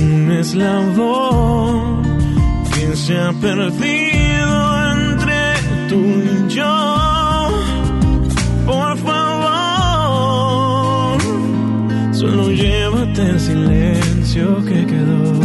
un 0.00 0.36
eslabón 0.38 2.02
que 2.72 2.94
se 2.94 3.18
ha 3.18 3.32
perdido 3.32 4.11
tú 5.92 5.98
y 5.98 6.48
yo 6.48 6.74
por 8.64 8.96
favor 8.98 9.60
solo 12.12 12.50
llévate 12.50 13.22
el 13.22 13.40
silencio 13.40 14.64
que 14.64 14.86
quedó 14.86 15.41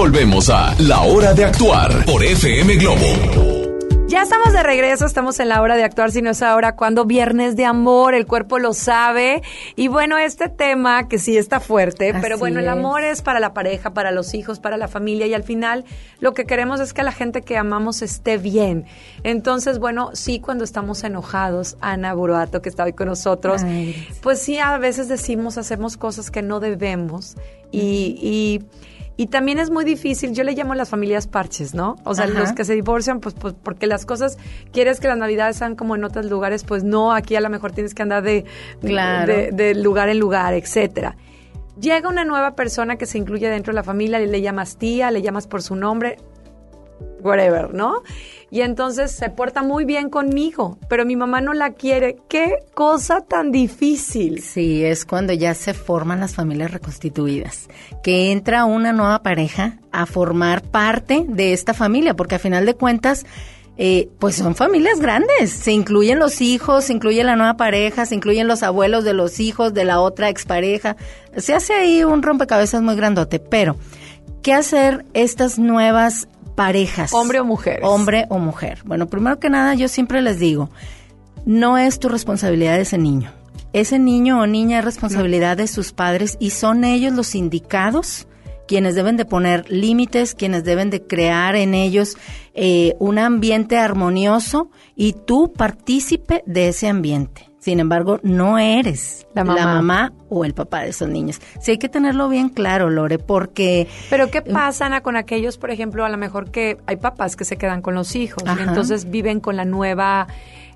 volvemos 0.00 0.48
a 0.48 0.74
La 0.78 1.02
Hora 1.02 1.34
de 1.34 1.44
Actuar 1.44 2.06
por 2.06 2.24
FM 2.24 2.76
Globo. 2.76 3.04
Ya 4.08 4.22
estamos 4.22 4.54
de 4.54 4.62
regreso, 4.62 5.04
estamos 5.04 5.38
en 5.40 5.50
la 5.50 5.60
hora 5.60 5.76
de 5.76 5.84
actuar, 5.84 6.10
si 6.10 6.22
no 6.22 6.30
es 6.30 6.40
ahora, 6.40 6.74
cuando 6.74 7.04
viernes 7.04 7.54
de 7.54 7.66
amor, 7.66 8.14
el 8.14 8.26
cuerpo 8.26 8.58
lo 8.58 8.72
sabe. 8.72 9.42
Y 9.76 9.88
bueno, 9.88 10.16
este 10.16 10.48
tema 10.48 11.06
que 11.06 11.18
sí 11.18 11.36
está 11.36 11.60
fuerte, 11.60 12.14
pero 12.22 12.38
bueno, 12.38 12.60
el 12.60 12.70
amor 12.70 13.04
es 13.04 13.20
para 13.20 13.40
la 13.40 13.52
pareja, 13.52 13.92
para 13.92 14.10
los 14.10 14.32
hijos, 14.32 14.58
para 14.58 14.78
la 14.78 14.88
familia 14.88 15.26
y 15.26 15.34
al 15.34 15.42
final 15.42 15.84
lo 16.18 16.32
que 16.32 16.46
queremos 16.46 16.80
es 16.80 16.94
que 16.94 17.02
la 17.02 17.12
gente 17.12 17.42
que 17.42 17.58
amamos 17.58 18.00
esté 18.00 18.38
bien. 18.38 18.86
Entonces, 19.22 19.78
bueno, 19.78 20.12
sí, 20.14 20.40
cuando 20.40 20.64
estamos 20.64 21.04
enojados, 21.04 21.76
Ana 21.82 22.14
Buruato, 22.14 22.62
que 22.62 22.70
está 22.70 22.84
hoy 22.84 22.94
con 22.94 23.08
nosotros, 23.08 23.62
Ay, 23.64 24.08
pues 24.22 24.40
sí, 24.40 24.56
a 24.56 24.78
veces 24.78 25.08
decimos, 25.08 25.58
hacemos 25.58 25.98
cosas 25.98 26.30
que 26.30 26.40
no 26.40 26.58
debemos 26.58 27.36
y... 27.70 28.16
y 28.22 28.64
y 29.20 29.26
también 29.26 29.58
es 29.58 29.70
muy 29.70 29.84
difícil, 29.84 30.32
yo 30.32 30.44
le 30.44 30.52
llamo 30.52 30.72
a 30.72 30.76
las 30.76 30.88
familias 30.88 31.26
parches, 31.26 31.74
¿no? 31.74 31.96
O 32.04 32.14
sea, 32.14 32.24
Ajá. 32.24 32.40
los 32.40 32.52
que 32.52 32.64
se 32.64 32.72
divorcian, 32.74 33.20
pues, 33.20 33.34
pues 33.34 33.52
porque 33.52 33.86
las 33.86 34.06
cosas, 34.06 34.38
quieres 34.72 34.98
que 34.98 35.08
las 35.08 35.18
navidades 35.18 35.56
sean 35.56 35.76
como 35.76 35.94
en 35.94 36.04
otros 36.04 36.24
lugares, 36.24 36.64
pues 36.64 36.84
no, 36.84 37.12
aquí 37.12 37.36
a 37.36 37.42
lo 37.42 37.50
mejor 37.50 37.70
tienes 37.72 37.92
que 37.94 38.00
andar 38.00 38.22
de, 38.22 38.46
Claro. 38.80 39.30
de, 39.30 39.50
de 39.52 39.74
lugar 39.74 40.08
en 40.08 40.18
lugar, 40.18 40.54
etcétera. 40.54 41.18
Llega 41.78 42.08
una 42.08 42.24
nueva 42.24 42.54
persona 42.56 42.96
que 42.96 43.04
se 43.04 43.18
incluye 43.18 43.46
dentro 43.50 43.72
de 43.72 43.74
la 43.74 43.82
familia, 43.82 44.18
le, 44.18 44.26
le 44.26 44.40
llamas 44.40 44.78
tía, 44.78 45.10
le 45.10 45.20
llamas 45.20 45.46
por 45.46 45.60
su 45.60 45.76
nombre, 45.76 46.16
whatever, 47.22 47.72
¿no? 47.74 48.02
Y 48.50 48.62
entonces 48.62 49.12
se 49.12 49.30
porta 49.30 49.62
muy 49.62 49.84
bien 49.84 50.10
conmigo, 50.10 50.76
pero 50.88 51.06
mi 51.06 51.14
mamá 51.14 51.40
no 51.40 51.54
la 51.54 51.74
quiere. 51.74 52.16
¡Qué 52.28 52.56
cosa 52.74 53.20
tan 53.20 53.52
difícil! 53.52 54.42
Sí, 54.42 54.84
es 54.84 55.04
cuando 55.04 55.32
ya 55.32 55.54
se 55.54 55.72
forman 55.72 56.18
las 56.18 56.34
familias 56.34 56.72
reconstituidas, 56.72 57.68
que 58.02 58.32
entra 58.32 58.64
una 58.64 58.92
nueva 58.92 59.22
pareja 59.22 59.78
a 59.92 60.04
formar 60.04 60.62
parte 60.62 61.24
de 61.28 61.52
esta 61.52 61.74
familia, 61.74 62.14
porque 62.14 62.34
a 62.34 62.40
final 62.40 62.66
de 62.66 62.74
cuentas, 62.74 63.24
eh, 63.76 64.08
pues 64.18 64.34
son 64.34 64.56
familias 64.56 64.98
grandes, 64.98 65.50
se 65.50 65.70
incluyen 65.70 66.18
los 66.18 66.40
hijos, 66.40 66.86
se 66.86 66.92
incluye 66.92 67.22
la 67.22 67.36
nueva 67.36 67.56
pareja, 67.56 68.04
se 68.04 68.16
incluyen 68.16 68.48
los 68.48 68.64
abuelos 68.64 69.04
de 69.04 69.14
los 69.14 69.38
hijos 69.38 69.72
de 69.74 69.84
la 69.84 70.00
otra 70.00 70.28
expareja, 70.28 70.96
se 71.36 71.54
hace 71.54 71.74
ahí 71.74 72.02
un 72.02 72.22
rompecabezas 72.22 72.82
muy 72.82 72.96
grandote, 72.96 73.38
pero 73.38 73.76
¿qué 74.42 74.54
hacer 74.54 75.04
estas 75.14 75.60
nuevas 75.60 76.26
parejas? 76.60 77.14
Hombre 77.14 77.40
o 77.40 77.44
mujer. 77.46 77.80
Hombre 77.82 78.26
o 78.28 78.38
mujer. 78.38 78.80
Bueno, 78.84 79.06
primero 79.06 79.40
que 79.40 79.48
nada, 79.48 79.72
yo 79.72 79.88
siempre 79.88 80.20
les 80.20 80.38
digo, 80.38 80.68
no 81.46 81.78
es 81.78 81.98
tu 81.98 82.10
responsabilidad 82.10 82.78
ese 82.78 82.98
niño. 82.98 83.32
Ese 83.72 83.98
niño 83.98 84.42
o 84.42 84.46
niña 84.46 84.80
es 84.80 84.84
responsabilidad 84.84 85.56
de 85.56 85.66
sus 85.66 85.92
padres 85.92 86.36
y 86.38 86.50
son 86.50 86.84
ellos 86.84 87.14
los 87.14 87.34
indicados 87.34 88.26
quienes 88.68 88.94
deben 88.94 89.16
de 89.16 89.24
poner 89.24 89.70
límites, 89.70 90.34
quienes 90.34 90.62
deben 90.62 90.90
de 90.90 91.02
crear 91.06 91.56
en 91.56 91.72
ellos 91.72 92.18
eh, 92.52 92.94
un 92.98 93.18
ambiente 93.18 93.78
armonioso 93.78 94.70
y 94.94 95.14
tú 95.14 95.54
partícipe 95.54 96.44
de 96.44 96.68
ese 96.68 96.88
ambiente. 96.88 97.49
Sin 97.60 97.78
embargo, 97.78 98.18
no 98.22 98.58
eres 98.58 99.26
la 99.34 99.44
mamá. 99.44 100.12
o 100.30 100.44
el 100.44 100.54
papá 100.54 100.80
de 100.80 100.88
esos 100.88 101.08
niños. 101.08 101.40
Sí 101.60 101.72
hay 101.72 101.78
que 101.78 101.90
tenerlo 101.90 102.28
bien 102.28 102.48
claro, 102.48 102.88
Lore, 102.88 103.18
porque... 103.18 103.86
Pero 104.08 104.30
¿qué 104.30 104.40
pasa, 104.40 104.86
Ana, 104.86 105.02
con 105.02 105.16
aquellos, 105.16 105.58
por 105.58 105.70
ejemplo, 105.70 106.04
a 106.04 106.08
lo 106.08 106.16
mejor 106.16 106.50
que 106.50 106.78
hay 106.86 106.96
papás 106.96 107.36
que 107.36 107.44
se 107.44 107.56
quedan 107.56 107.82
con 107.82 107.94
los 107.94 108.16
hijos 108.16 108.42
y 108.44 108.62
entonces 108.62 109.10
viven 109.10 109.40
con 109.40 109.56
la 109.56 109.66
nueva 109.66 110.26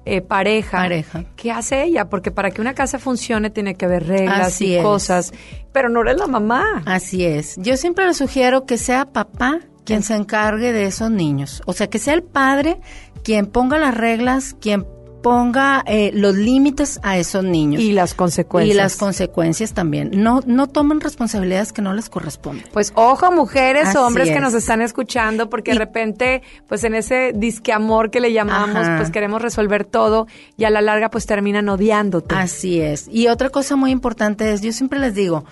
eh, 0.04 0.20
pareja. 0.20 0.78
Pareja. 0.78 1.24
¿Qué 1.36 1.50
hace 1.50 1.84
ella? 1.84 2.10
Porque 2.10 2.30
para 2.30 2.50
que 2.50 2.60
una 2.60 2.74
casa 2.74 2.98
funcione 2.98 3.48
tiene 3.48 3.74
que 3.74 3.86
haber 3.86 4.06
reglas 4.06 4.60
y 4.60 4.78
cosas, 4.82 5.32
pero 5.72 5.88
no 5.88 6.02
eres 6.02 6.18
la 6.18 6.26
mamá. 6.26 6.82
Así 6.84 7.24
es. 7.24 7.56
Yo 7.56 7.78
siempre 7.78 8.06
le 8.06 8.12
sugiero 8.12 8.66
que 8.66 8.76
sea 8.76 9.06
papá 9.06 9.60
quien 9.84 10.02
se 10.02 10.14
encargue 10.14 10.72
de 10.72 10.84
esos 10.84 11.10
niños. 11.10 11.62
O 11.64 11.72
sea, 11.72 11.88
que 11.88 11.98
sea 11.98 12.14
el 12.14 12.22
padre 12.22 12.80
quien 13.22 13.46
ponga 13.46 13.78
las 13.78 13.96
reglas, 13.96 14.54
quien 14.60 14.86
ponga 15.24 15.82
eh, 15.86 16.10
los 16.12 16.36
límites 16.36 17.00
a 17.02 17.16
esos 17.16 17.42
niños. 17.42 17.80
Y 17.80 17.92
las 17.92 18.12
consecuencias. 18.12 18.74
Y 18.74 18.76
las 18.76 18.96
consecuencias 18.96 19.72
también. 19.72 20.10
No, 20.12 20.42
no 20.44 20.66
tomen 20.66 21.00
responsabilidades 21.00 21.72
que 21.72 21.80
no 21.80 21.94
les 21.94 22.10
corresponden. 22.10 22.66
Pues 22.74 22.92
ojo, 22.94 23.32
mujeres, 23.32 23.96
hombres 23.96 24.28
que 24.28 24.38
nos 24.38 24.52
están 24.52 24.82
escuchando, 24.82 25.48
porque 25.48 25.72
de 25.72 25.78
repente, 25.78 26.42
pues 26.68 26.84
en 26.84 26.94
ese 26.94 27.32
disque 27.34 27.72
amor 27.72 28.10
que 28.10 28.20
le 28.20 28.34
llamamos, 28.34 28.86
pues 28.98 29.10
queremos 29.10 29.40
resolver 29.40 29.86
todo 29.86 30.26
y 30.58 30.64
a 30.64 30.70
la 30.70 30.82
larga 30.82 31.08
pues 31.08 31.24
terminan 31.24 31.70
odiándote. 31.70 32.34
Así 32.34 32.82
es. 32.82 33.08
Y 33.10 33.28
otra 33.28 33.48
cosa 33.48 33.76
muy 33.76 33.92
importante 33.92 34.52
es, 34.52 34.60
yo 34.60 34.72
siempre 34.72 34.98
les 34.98 35.14
digo, 35.14 35.46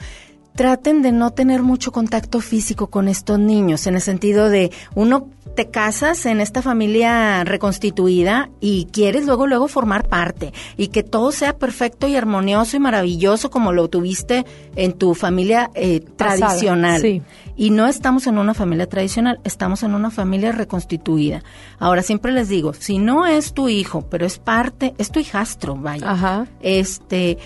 traten 0.54 1.02
de 1.02 1.12
no 1.12 1.30
tener 1.30 1.62
mucho 1.62 1.92
contacto 1.92 2.40
físico 2.40 2.88
con 2.88 3.08
estos 3.08 3.38
niños, 3.38 3.86
en 3.86 3.94
el 3.94 4.00
sentido 4.00 4.48
de 4.48 4.70
uno 4.94 5.28
te 5.54 5.68
casas 5.68 6.24
en 6.24 6.40
esta 6.40 6.62
familia 6.62 7.44
reconstituida 7.44 8.48
y 8.60 8.86
quieres 8.86 9.26
luego 9.26 9.46
luego 9.46 9.68
formar 9.68 10.08
parte 10.08 10.52
y 10.76 10.88
que 10.88 11.02
todo 11.02 11.30
sea 11.30 11.58
perfecto 11.58 12.08
y 12.08 12.16
armonioso 12.16 12.76
y 12.76 12.80
maravilloso 12.80 13.50
como 13.50 13.72
lo 13.72 13.88
tuviste 13.88 14.46
en 14.76 14.94
tu 14.94 15.14
familia 15.14 15.70
eh, 15.74 16.00
tradicional. 16.16 17.22
Y 17.54 17.70
no 17.70 17.86
estamos 17.86 18.26
en 18.26 18.38
una 18.38 18.54
familia 18.54 18.88
tradicional, 18.88 19.40
estamos 19.44 19.82
en 19.82 19.94
una 19.94 20.10
familia 20.10 20.52
reconstituida. 20.52 21.42
Ahora 21.78 22.02
siempre 22.02 22.32
les 22.32 22.48
digo, 22.48 22.72
si 22.72 22.98
no 22.98 23.26
es 23.26 23.52
tu 23.52 23.68
hijo, 23.68 24.06
pero 24.08 24.24
es 24.24 24.38
parte, 24.38 24.94
es 24.96 25.10
tu 25.10 25.20
hijastro, 25.20 25.76
vaya. 25.76 26.10
Este, 26.62 27.36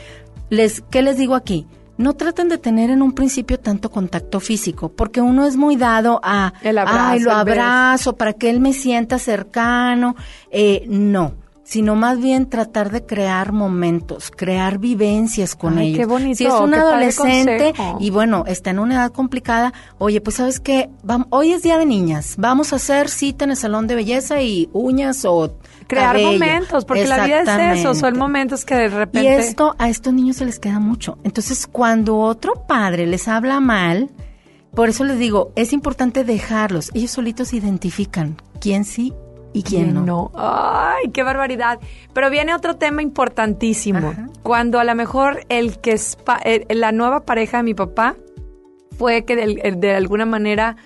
les, 0.48 0.80
¿qué 0.90 1.02
les 1.02 1.18
digo 1.18 1.34
aquí? 1.34 1.66
No 1.98 2.14
traten 2.14 2.48
de 2.48 2.58
tener 2.58 2.90
en 2.90 3.02
un 3.02 3.12
principio 3.12 3.58
tanto 3.58 3.90
contacto 3.90 4.40
físico, 4.40 4.90
porque 4.90 5.20
uno 5.20 5.46
es 5.46 5.56
muy 5.56 5.76
dado 5.76 6.20
a, 6.22 6.52
el 6.62 6.78
abrazo, 6.78 6.98
ay, 7.00 7.20
lo 7.20 7.32
abrazo 7.32 8.16
para 8.16 8.32
que 8.34 8.50
él 8.50 8.60
me 8.60 8.72
sienta 8.72 9.18
cercano. 9.18 10.14
Eh, 10.50 10.84
no, 10.88 11.34
sino 11.64 11.96
más 11.96 12.20
bien 12.20 12.48
tratar 12.48 12.92
de 12.92 13.04
crear 13.04 13.50
momentos, 13.50 14.30
crear 14.30 14.78
vivencias 14.78 15.56
con 15.56 15.78
Ay, 15.78 15.88
ellos. 15.88 15.98
Qué 15.98 16.06
bonito, 16.06 16.36
si 16.36 16.46
es 16.46 16.52
un 16.54 16.74
adolescente 16.74 17.72
y 17.98 18.10
bueno, 18.10 18.44
está 18.46 18.70
en 18.70 18.78
una 18.78 18.94
edad 18.94 19.12
complicada, 19.12 19.72
oye, 19.98 20.20
pues 20.20 20.36
sabes 20.36 20.60
qué, 20.60 20.90
Vam- 21.04 21.26
hoy 21.30 21.52
es 21.52 21.62
día 21.64 21.76
de 21.76 21.86
niñas, 21.86 22.36
vamos 22.38 22.72
a 22.72 22.76
hacer 22.76 23.08
cita 23.08 23.44
en 23.46 23.50
el 23.50 23.56
salón 23.56 23.88
de 23.88 23.96
belleza 23.96 24.40
y 24.42 24.68
uñas 24.72 25.24
o 25.24 25.56
Crear 25.86 26.18
momentos, 26.20 26.84
porque 26.84 27.06
la 27.06 27.24
vida 27.24 27.42
es 27.72 27.78
eso, 27.80 27.94
son 27.94 28.18
momentos 28.18 28.64
que 28.64 28.74
de 28.74 28.86
Y 28.86 28.88
repente... 28.88 29.36
esto 29.38 29.74
a 29.78 29.88
estos 29.88 30.12
niños 30.12 30.36
se 30.36 30.44
les 30.44 30.58
queda 30.58 30.80
mucho. 30.80 31.18
Entonces, 31.22 31.66
cuando 31.66 32.18
otro 32.18 32.66
padre 32.66 33.06
les 33.06 33.28
habla 33.28 33.60
mal, 33.60 34.10
por 34.74 34.88
eso 34.88 35.04
les 35.04 35.18
digo, 35.18 35.52
es 35.56 35.72
importante 35.72 36.24
dejarlos. 36.24 36.90
Ellos 36.94 37.10
solitos 37.12 37.52
identifican 37.52 38.36
quién 38.60 38.84
sí 38.84 39.14
y 39.52 39.62
quién 39.62 40.04
no. 40.04 40.32
Ay, 40.34 41.10
qué 41.12 41.22
barbaridad. 41.22 41.78
Pero 42.12 42.28
viene 42.30 42.52
otro 42.54 42.76
tema 42.76 43.00
importantísimo. 43.00 44.12
Cuando 44.42 44.78
a 44.80 44.84
lo 44.84 44.94
mejor 44.94 45.44
el 45.48 45.78
que 45.78 45.92
es 45.92 46.16
pa- 46.16 46.38
el- 46.44 46.66
la 46.80 46.92
nueva 46.92 47.20
pareja 47.20 47.58
de 47.58 47.62
mi 47.62 47.74
papá 47.74 48.16
fue 48.98 49.24
que 49.24 49.36
de, 49.36 49.44
el- 49.62 49.80
de 49.80 49.94
alguna 49.94 50.26
manera 50.26 50.76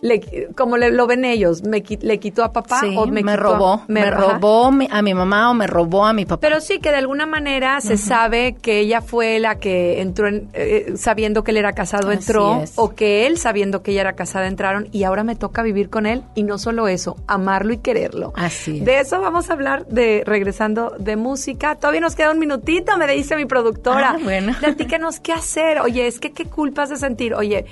le, 0.00 0.48
como 0.56 0.76
le- 0.76 0.92
lo 0.92 1.08
ven 1.08 1.24
ellos, 1.24 1.64
me, 1.64 1.82
le 2.00 2.18
quitó 2.20 2.44
a 2.44 2.52
papá 2.52 2.78
Sí, 2.80 2.94
o 2.96 3.06
me, 3.06 3.20
me, 3.22 3.32
quitó- 3.32 3.36
robó, 3.36 3.82
me, 3.88 4.02
ajá. 4.02 4.10
robó 4.38 4.66
a 4.90 5.02
mi 5.02 5.12
mamá 5.14 5.50
o 5.50 5.54
me 5.54 5.66
robó 5.66 6.04
a 6.06 6.12
mi 6.12 6.24
papá. 6.24 6.40
Pero 6.40 6.60
sí 6.60 6.78
que 6.78 6.90
de 6.90 6.96
alguna 6.98 7.26
manera 7.26 7.80
se 7.80 7.96
sabe 7.96 8.54
que 8.54 8.78
ella 8.78 9.00
fue 9.00 9.40
la 9.40 9.58
que 9.58 10.00
entró 10.00 10.28
en- 10.28 10.48
eh, 10.52 10.92
sabiendo 10.96 11.42
que 11.42 11.50
él 11.50 11.56
era 11.56 11.72
casado, 11.72 12.10
Así 12.10 12.18
entró, 12.20 12.62
es. 12.62 12.74
o 12.76 12.94
que 12.94 13.26
él 13.26 13.38
sabiendo 13.38 13.82
que 13.82 13.90
ella 13.90 14.02
era 14.02 14.12
casada 14.12 14.46
entraron 14.46 14.86
y 14.92 15.02
ahora 15.02 15.24
me 15.24 15.34
toca 15.34 15.62
vivir 15.62 15.90
con 15.90 16.06
él 16.06 16.22
y 16.36 16.44
no 16.44 16.58
solo 16.58 16.86
eso, 16.86 17.16
amarlo 17.26 17.72
y 17.72 17.78
quererlo. 17.78 18.32
Así 18.36 18.78
es. 18.78 18.84
De 18.84 19.00
eso 19.00 19.20
vamos 19.20 19.50
a 19.50 19.54
hablar 19.54 19.84
de 19.86 20.22
regresando 20.24 20.94
de 20.98 21.16
música. 21.16 21.74
Todavía 21.74 22.00
nos 22.02 22.14
queda 22.14 22.30
un 22.30 22.38
minutito, 22.38 22.96
me 22.98 23.06
dice 23.12 23.34
mi 23.34 23.46
productora. 23.46 24.10
Ah, 24.10 24.18
bueno. 24.22 24.52
Platícanos 24.60 25.18
qué 25.18 25.32
hacer. 25.32 25.80
Oye, 25.80 26.06
es 26.06 26.20
que 26.20 26.30
qué 26.30 26.44
culpas 26.44 26.88
de 26.88 26.96
sentir. 26.96 27.34
Oye, 27.34 27.64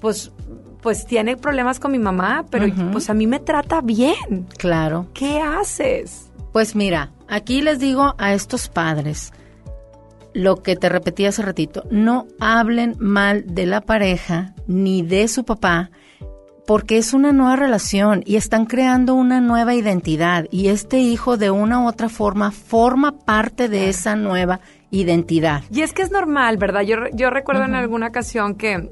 pues 0.00 0.30
pues 0.84 1.06
tiene 1.06 1.38
problemas 1.38 1.80
con 1.80 1.92
mi 1.92 1.98
mamá, 1.98 2.44
pero 2.50 2.66
pues 2.92 3.08
a 3.08 3.14
mí 3.14 3.26
me 3.26 3.40
trata 3.40 3.80
bien. 3.80 4.46
Claro. 4.58 5.06
¿Qué 5.14 5.40
haces? 5.40 6.30
Pues 6.52 6.76
mira, 6.76 7.10
aquí 7.26 7.62
les 7.62 7.78
digo 7.78 8.14
a 8.18 8.34
estos 8.34 8.68
padres 8.68 9.32
lo 10.34 10.62
que 10.62 10.76
te 10.76 10.90
repetí 10.90 11.24
hace 11.24 11.40
ratito, 11.40 11.84
no 11.90 12.26
hablen 12.38 12.96
mal 12.98 13.44
de 13.46 13.64
la 13.64 13.80
pareja 13.80 14.52
ni 14.66 15.00
de 15.00 15.26
su 15.28 15.44
papá 15.44 15.90
porque 16.66 16.98
es 16.98 17.14
una 17.14 17.32
nueva 17.32 17.56
relación 17.56 18.22
y 18.26 18.36
están 18.36 18.66
creando 18.66 19.14
una 19.14 19.40
nueva 19.40 19.74
identidad 19.74 20.44
y 20.50 20.68
este 20.68 20.98
hijo 20.98 21.38
de 21.38 21.50
una 21.50 21.80
u 21.80 21.88
otra 21.88 22.10
forma 22.10 22.50
forma 22.50 23.12
parte 23.24 23.70
de 23.70 23.88
esa 23.88 24.16
nueva 24.16 24.60
identidad. 24.90 25.62
Y 25.70 25.80
es 25.80 25.94
que 25.94 26.02
es 26.02 26.10
normal, 26.10 26.58
¿verdad? 26.58 26.82
Yo, 26.82 26.96
yo 27.14 27.30
recuerdo 27.30 27.64
en 27.64 27.74
alguna 27.74 28.08
ocasión 28.08 28.54
que, 28.54 28.90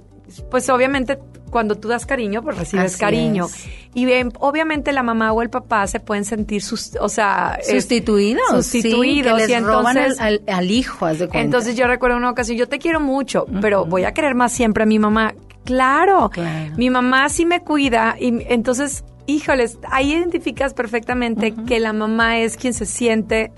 pues 0.51 0.69
obviamente 0.71 1.19
cuando 1.51 1.75
tú 1.75 1.89
das 1.89 2.07
cariño, 2.07 2.43
pues 2.43 2.57
recibes 2.57 2.93
Así 2.95 3.01
cariño. 3.01 3.45
es. 3.45 3.67
Y 3.93 4.07
bien, 4.07 4.33
obviamente 4.41 4.91
la 4.93 5.03
mamá 5.03 5.33
o 5.33 5.43
el 5.43 5.51
papá 5.51 5.87
se 5.87 6.01
pueden 6.01 6.25
sentir, 6.25 6.63
sus, 6.63 6.93
o 6.99 7.11
sea... 7.11 7.59
es- 7.61 7.69
Sustituidos, 7.69 8.43
Sustituidos. 8.51 9.05
sí, 9.05 9.23
que 9.23 9.53
les 9.53 9.61
y 9.61 9.65
roban 9.65 9.97
entonces, 9.99 10.21
al, 10.21 10.41
al- 10.49 10.55
al 10.57 10.71
hijo, 10.71 11.05
haz 11.05 11.19
de 11.19 11.27
cuenta. 11.29 11.41
entonces 11.41 11.77
yo 11.77 11.87
recuerdo 11.87 12.17
una 12.17 12.31
ocasión, 12.31 12.57
yo 12.57 12.69
te 12.69 12.79
quiero 12.79 13.01
mucho, 13.01 13.45
pero 13.61 13.85
voy 13.85 14.05
a 14.05 14.13
querer 14.13 14.35
más 14.35 14.51
siempre 14.53 14.85
a 14.85 14.87
mi 14.87 14.99
mamá. 14.99 15.35
Claro, 15.65 16.31
mi 16.79 16.89
mamá 16.89 17.29
sí 17.29 17.45
me 17.45 17.61
cuida 17.61 18.17
y 18.19 18.35
entonces, 18.49 19.05
híjoles, 19.27 19.79
ahí 19.91 20.15
identificas 20.15 20.73
perfectamente 20.75 21.55
que 21.67 21.79
la 21.81 21.93
mamá 21.93 22.39
es 22.39 22.57
quien 22.57 22.73
se 22.73 22.87
siente 22.87 23.53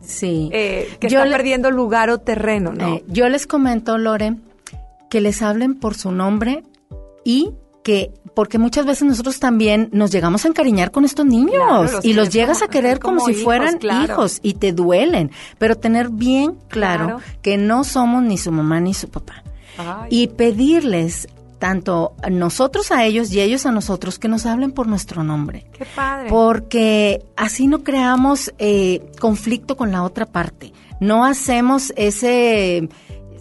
sí. 0.00 0.48
eh, 0.52 0.88
que 1.00 1.08
Yo 1.08 1.18
está 1.18 1.24
le- 1.28 1.36
perdiendo 1.36 1.70
lugar 1.72 2.10
o 2.10 2.18
terreno, 2.18 2.72
¿no? 2.72 2.94
Eh, 2.94 3.04
yo 3.08 3.28
les 3.28 3.46
comento, 3.46 3.98
Lore, 3.98 4.36
que 5.10 5.20
les 5.20 5.42
hablen 5.42 5.74
por 5.74 5.94
su 5.94 6.10
nombre 6.12 6.62
y 7.24 7.50
que, 7.82 8.12
porque 8.34 8.58
muchas 8.58 8.84
veces 8.86 9.02
nosotros 9.08 9.40
también 9.40 9.88
nos 9.92 10.10
llegamos 10.10 10.44
a 10.44 10.48
encariñar 10.48 10.90
con 10.90 11.04
estos 11.04 11.24
niños 11.26 11.54
Claro, 11.56 11.82
los 11.84 12.04
y 12.04 12.12
los 12.12 12.28
llegas 12.30 12.58
como- 12.58 12.66
a 12.66 12.70
querer 12.70 12.98
como, 13.00 13.16
como 13.16 13.26
si 13.26 13.32
hijos, 13.32 13.44
fueran 13.44 13.78
claro. 13.78 14.04
hijos 14.12 14.38
y 14.42 14.54
te 14.54 14.72
duelen, 14.72 15.30
pero 15.58 15.76
tener 15.76 16.08
bien 16.10 16.56
claro, 16.68 17.04
Claro. 17.06 17.20
que 17.42 17.56
no 17.58 17.84
somos 17.84 18.22
ni 18.22 18.36
su 18.38 18.52
mamá 18.52 18.80
ni 18.80 18.94
su 18.94 19.08
papá 19.08 19.42
Ay. 19.78 20.08
y 20.10 20.26
pedirles 20.28 21.26
tanto 21.58 22.14
nosotros 22.30 22.90
a 22.90 23.04
ellos 23.04 23.30
y 23.32 23.40
ellos 23.40 23.66
a 23.66 23.72
nosotros 23.72 24.18
que 24.18 24.28
nos 24.28 24.46
hablen 24.46 24.72
por 24.72 24.86
nuestro 24.86 25.24
nombre. 25.24 25.66
Qué 25.76 25.84
padre. 25.94 26.28
Porque 26.30 27.22
así 27.36 27.66
no 27.66 27.82
creamos 27.82 28.52
eh, 28.58 29.02
conflicto 29.20 29.76
con 29.76 29.90
la 29.92 30.02
otra 30.02 30.24
parte. 30.26 30.72
No 31.00 31.24
hacemos 31.26 31.92
ese 31.96 32.88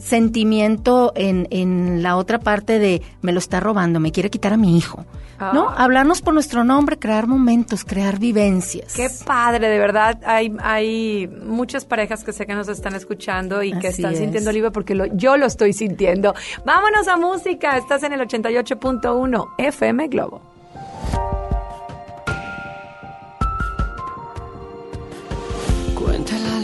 sentimiento 0.10 1.14
en, 1.16 1.48
en 1.52 2.04
la 2.04 2.18
otra 2.18 2.40
parte 2.40 2.80
de 2.80 3.02
me 3.22 3.32
lo 3.32 3.40
está 3.40 3.60
robando, 3.60 4.00
me 4.00 4.12
quiere 4.12 4.30
quitar 4.30 4.54
a 4.54 4.58
mi 4.58 4.78
hijo. 4.78 5.06
¿No? 5.54 5.70
Ah. 5.70 5.86
Hablarnos 5.86 6.22
por 6.22 6.34
nuestro 6.34 6.66
nombre, 6.66 7.00
crear 7.00 7.26
momentos, 7.26 7.86
crear 7.86 8.20
vivencias. 8.20 8.94
Qué 8.94 9.10
padre, 9.26 9.70
de 9.70 9.80
verdad. 9.80 10.20
Hay, 10.26 10.54
hay 10.62 11.28
muchas 11.46 11.86
parejas 11.86 12.26
que 12.26 12.34
sé 12.34 12.46
que 12.46 12.54
nos 12.56 12.68
están 12.68 12.94
escuchando 12.94 13.64
y 13.64 13.72
que 13.80 13.88
están 13.88 14.12
es. 14.12 14.20
sintiendo 14.20 14.50
alivio 14.50 14.74
porque 14.74 14.96
lo- 14.96 15.06
yo 15.16 15.38
lo 15.38 15.46
estoy 15.46 15.72
sintiendo. 15.72 16.34
Vámonos 16.66 17.08
a 17.08 17.16
música. 17.16 17.78
Estás 17.78 18.04
en 18.04 18.12
el 18.12 18.20
88.1 18.20 19.48
FM 19.58 20.10
Globo. 20.10 20.42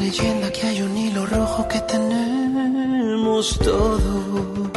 Leyenda 0.06 0.52
que 0.52 0.68
hay 0.68 0.82
un 0.84 0.96
hilo 0.96 1.26
rojo 1.26 1.68
que 1.68 1.80
tenemos 1.82 3.58
todos, 3.60 4.70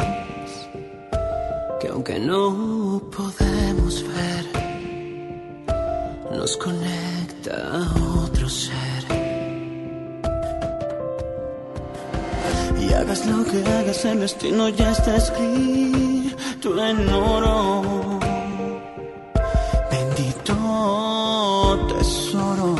que 1.79 1.87
aunque 1.87 2.17
no 2.19 3.01
podemos 3.15 3.93
ver, 4.15 4.45
nos 6.37 6.57
conecta 6.57 7.53
a 7.77 7.81
otro 8.23 8.49
ser. 8.49 8.99
Hagas 12.99 13.25
lo 13.27 13.45
que 13.45 13.59
hagas, 13.63 14.03
el 14.05 14.19
destino 14.19 14.67
ya 14.69 14.91
está 14.91 15.15
escrito 15.15 16.69
en 16.89 17.09
oro. 17.09 18.19
Bendito 19.89 20.55
tesoro. 21.87 22.75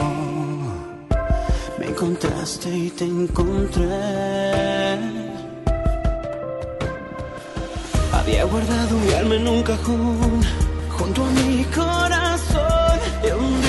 Me 1.80 1.86
y 2.58 2.90
te 2.90 3.06
encontré. 3.06 3.86
Había 8.12 8.44
guardado 8.46 8.98
mi 8.98 9.14
alma 9.14 9.36
en 9.36 9.48
un 9.48 9.64
cajón 9.64 10.42
junto 10.90 11.26
a 11.26 11.30
mi 11.32 11.64
corazón 11.66 13.00
un 13.34 13.69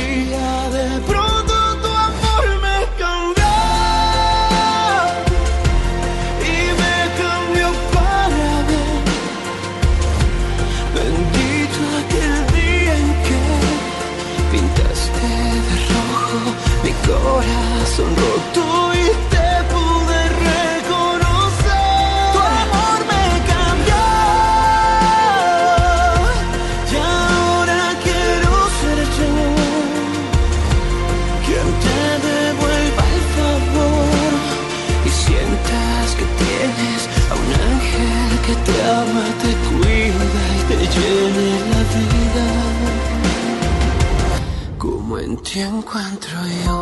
Ti 45.52 45.58
encuentro 45.58 46.38
yo. 46.64 46.76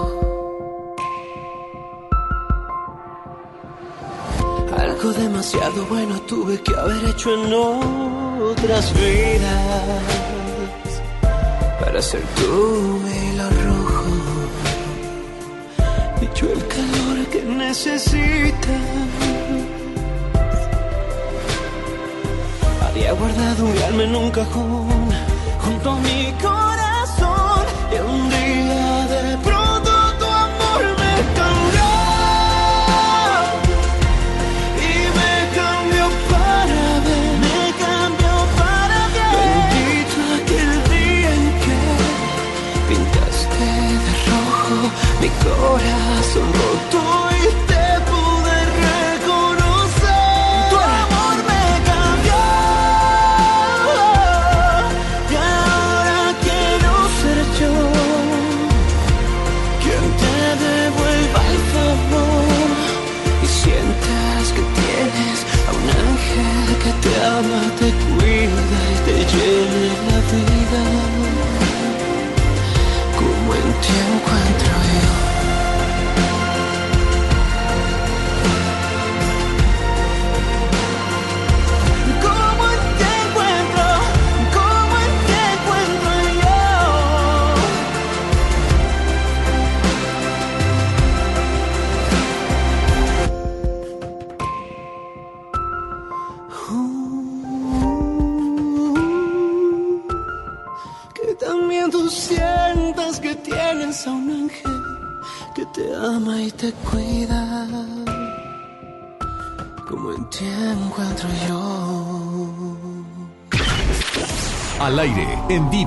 Algo 4.77 5.13
demasiado 5.15 5.87
bueno 5.87 6.21
tuve 6.29 6.61
que 6.61 6.75
haber 6.75 7.03
hecho 7.07 7.33
en 7.33 7.55
otras 7.55 8.93
vidas 8.93 10.03
para 11.81 12.03
ser 12.03 12.21
tu 12.37 13.01
hilo 13.09 13.49
rojo 13.65 14.05
y 16.21 16.39
yo 16.39 16.53
el 16.53 16.69
calor 16.69 17.27
que 17.33 17.43
necesitas. 17.45 18.83
Había 22.87 23.13
guardado 23.13 23.65
mi 23.65 23.83
alma 23.83 24.03
en 24.03 24.15
un 24.15 24.31
cajón 24.31 25.09
junto 25.59 25.91
a 25.91 25.99
mi 26.01 26.33
corazón 26.43 26.58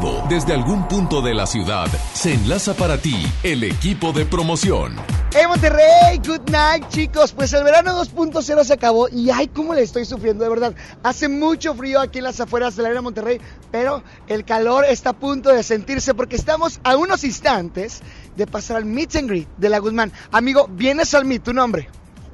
vivo, 0.02 0.24
desde 0.30 0.54
algún 0.54 0.88
punto 0.88 1.22
de 1.22 1.34
la 1.34 1.46
ciudad, 1.46 1.88
se 2.14 2.34
enlaza 2.34 2.74
para 2.74 2.98
ti 2.98 3.26
el 3.44 3.64
equipo 3.64 4.12
de 4.12 4.26
promoción. 4.26 4.96
¡Hey 5.34 5.46
Monterrey! 5.48 6.18
Good 6.26 6.50
night, 6.50 6.88
chicos. 6.90 7.32
Pues 7.32 7.54
el 7.54 7.64
verano 7.64 7.92
2.0 8.04 8.64
se 8.64 8.74
acabó 8.74 9.08
y 9.10 9.30
ay, 9.30 9.48
cómo 9.48 9.74
le 9.74 9.82
estoy 9.82 10.06
sufriendo, 10.06 10.44
de 10.44 10.50
verdad. 10.50 10.76
Hace 11.04 11.30
mucho 11.30 11.74
frío 11.74 12.00
aquí 12.00 12.18
en 12.18 12.26
las 12.26 12.40
afueras 12.40 12.76
de 12.76 12.84
la 12.84 12.90
arena 12.90 13.02
Monterrey, 13.02 13.40
pero 13.72 14.04
el 14.28 14.44
calor 14.44 14.86
está 14.86 15.12
a 15.12 15.14
punto 15.14 15.50
de 15.50 15.64
sentirse 15.64 16.14
porque 16.14 16.36
estamos 16.36 16.80
a 16.84 16.98
unos 16.98 17.24
instantes 17.24 18.02
de 18.36 18.48
pasar 18.48 18.78
al 18.78 18.86
meet 18.86 19.16
and 19.16 19.30
greet 19.30 19.48
de 19.58 19.70
la 19.70 19.80
Guzmán. 19.80 20.12
Amigo, 20.32 20.68
vienes 20.70 21.14
al 21.14 21.26
meet, 21.26 21.44
tu 21.44 21.54
nombre. 21.54 21.90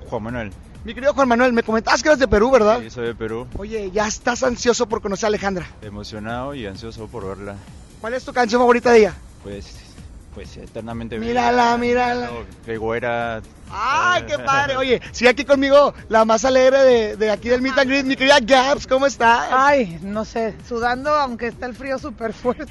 Juan 0.09 0.23
Manuel. 0.23 0.51
Mi 0.87 0.93
querido 0.93 1.13
Juan 1.13 1.27
Manuel, 1.27 1.51
me 1.51 1.63
comentabas 1.63 2.01
que 2.01 2.07
eres 2.07 2.17
de 2.17 2.29
Perú, 2.29 2.49
¿verdad? 2.49 2.79
Sí, 2.81 2.89
soy 2.89 3.07
de 3.07 3.13
Perú. 3.13 3.45
Oye, 3.57 3.91
ya 3.91 4.07
estás 4.07 4.41
ansioso 4.41 4.87
por 4.87 5.01
conocer 5.01 5.25
a 5.25 5.27
Alejandra. 5.27 5.67
Emocionado 5.81 6.55
y 6.55 6.65
ansioso 6.65 7.07
por 7.07 7.27
verla. 7.27 7.57
¿Cuál 7.99 8.13
es 8.13 8.23
tu 8.23 8.31
canción 8.31 8.61
favorita 8.61 8.93
de 8.93 8.99
ella? 8.99 9.13
Pues, 9.43 9.75
pues 10.37 10.55
eternamente 10.55 11.17
Mírala, 11.17 11.75
mírala. 11.79 12.29
Que 12.63 12.77
güera. 12.77 13.41
¡Ay, 13.71 14.21
qué 14.27 14.37
padre! 14.45 14.77
Oye, 14.77 15.01
sigue 15.11 15.31
aquí 15.31 15.45
conmigo 15.45 15.95
la 16.09 16.25
más 16.25 16.45
alegre 16.45 16.77
de, 16.83 17.15
de 17.15 17.31
aquí 17.31 17.49
del 17.49 17.63
Meet 17.63 17.75
and 17.79 17.89
Greet, 17.89 18.05
mi 18.05 18.15
querida 18.15 18.37
Gaps, 18.39 18.85
¿cómo 18.85 19.07
estás? 19.07 19.47
Ay, 19.51 19.97
no 20.03 20.25
sé, 20.25 20.53
sudando 20.69 21.09
aunque 21.09 21.47
está 21.47 21.65
el 21.65 21.73
frío 21.73 21.97
súper 21.97 22.33
fuerte. 22.33 22.67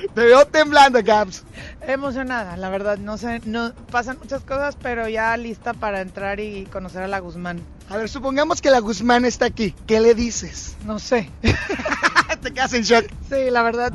Te 0.14 0.20
veo 0.24 0.46
temblando, 0.46 0.98
Gaps. 1.04 1.44
Emocionada, 1.82 2.56
la 2.56 2.70
verdad, 2.70 2.96
no 2.96 3.18
sé, 3.18 3.42
no 3.44 3.74
pasan 3.90 4.16
muchas 4.18 4.40
cosas, 4.40 4.78
pero 4.80 5.06
ya 5.06 5.36
lista 5.36 5.74
para 5.74 6.00
entrar 6.00 6.40
y 6.40 6.64
conocer 6.72 7.02
a 7.02 7.06
la 7.06 7.18
Guzmán. 7.18 7.60
A 7.90 7.98
ver, 7.98 8.08
supongamos 8.08 8.62
que 8.62 8.70
la 8.70 8.78
Guzmán 8.78 9.26
está 9.26 9.44
aquí. 9.44 9.74
¿Qué 9.86 10.00
le 10.00 10.14
dices? 10.14 10.74
No 10.86 10.98
sé. 10.98 11.28
Te 12.50 12.54
quedas 12.54 12.72
en 12.72 12.82
shock. 12.82 13.06
Sí, 13.28 13.48
la 13.48 13.62
verdad, 13.62 13.92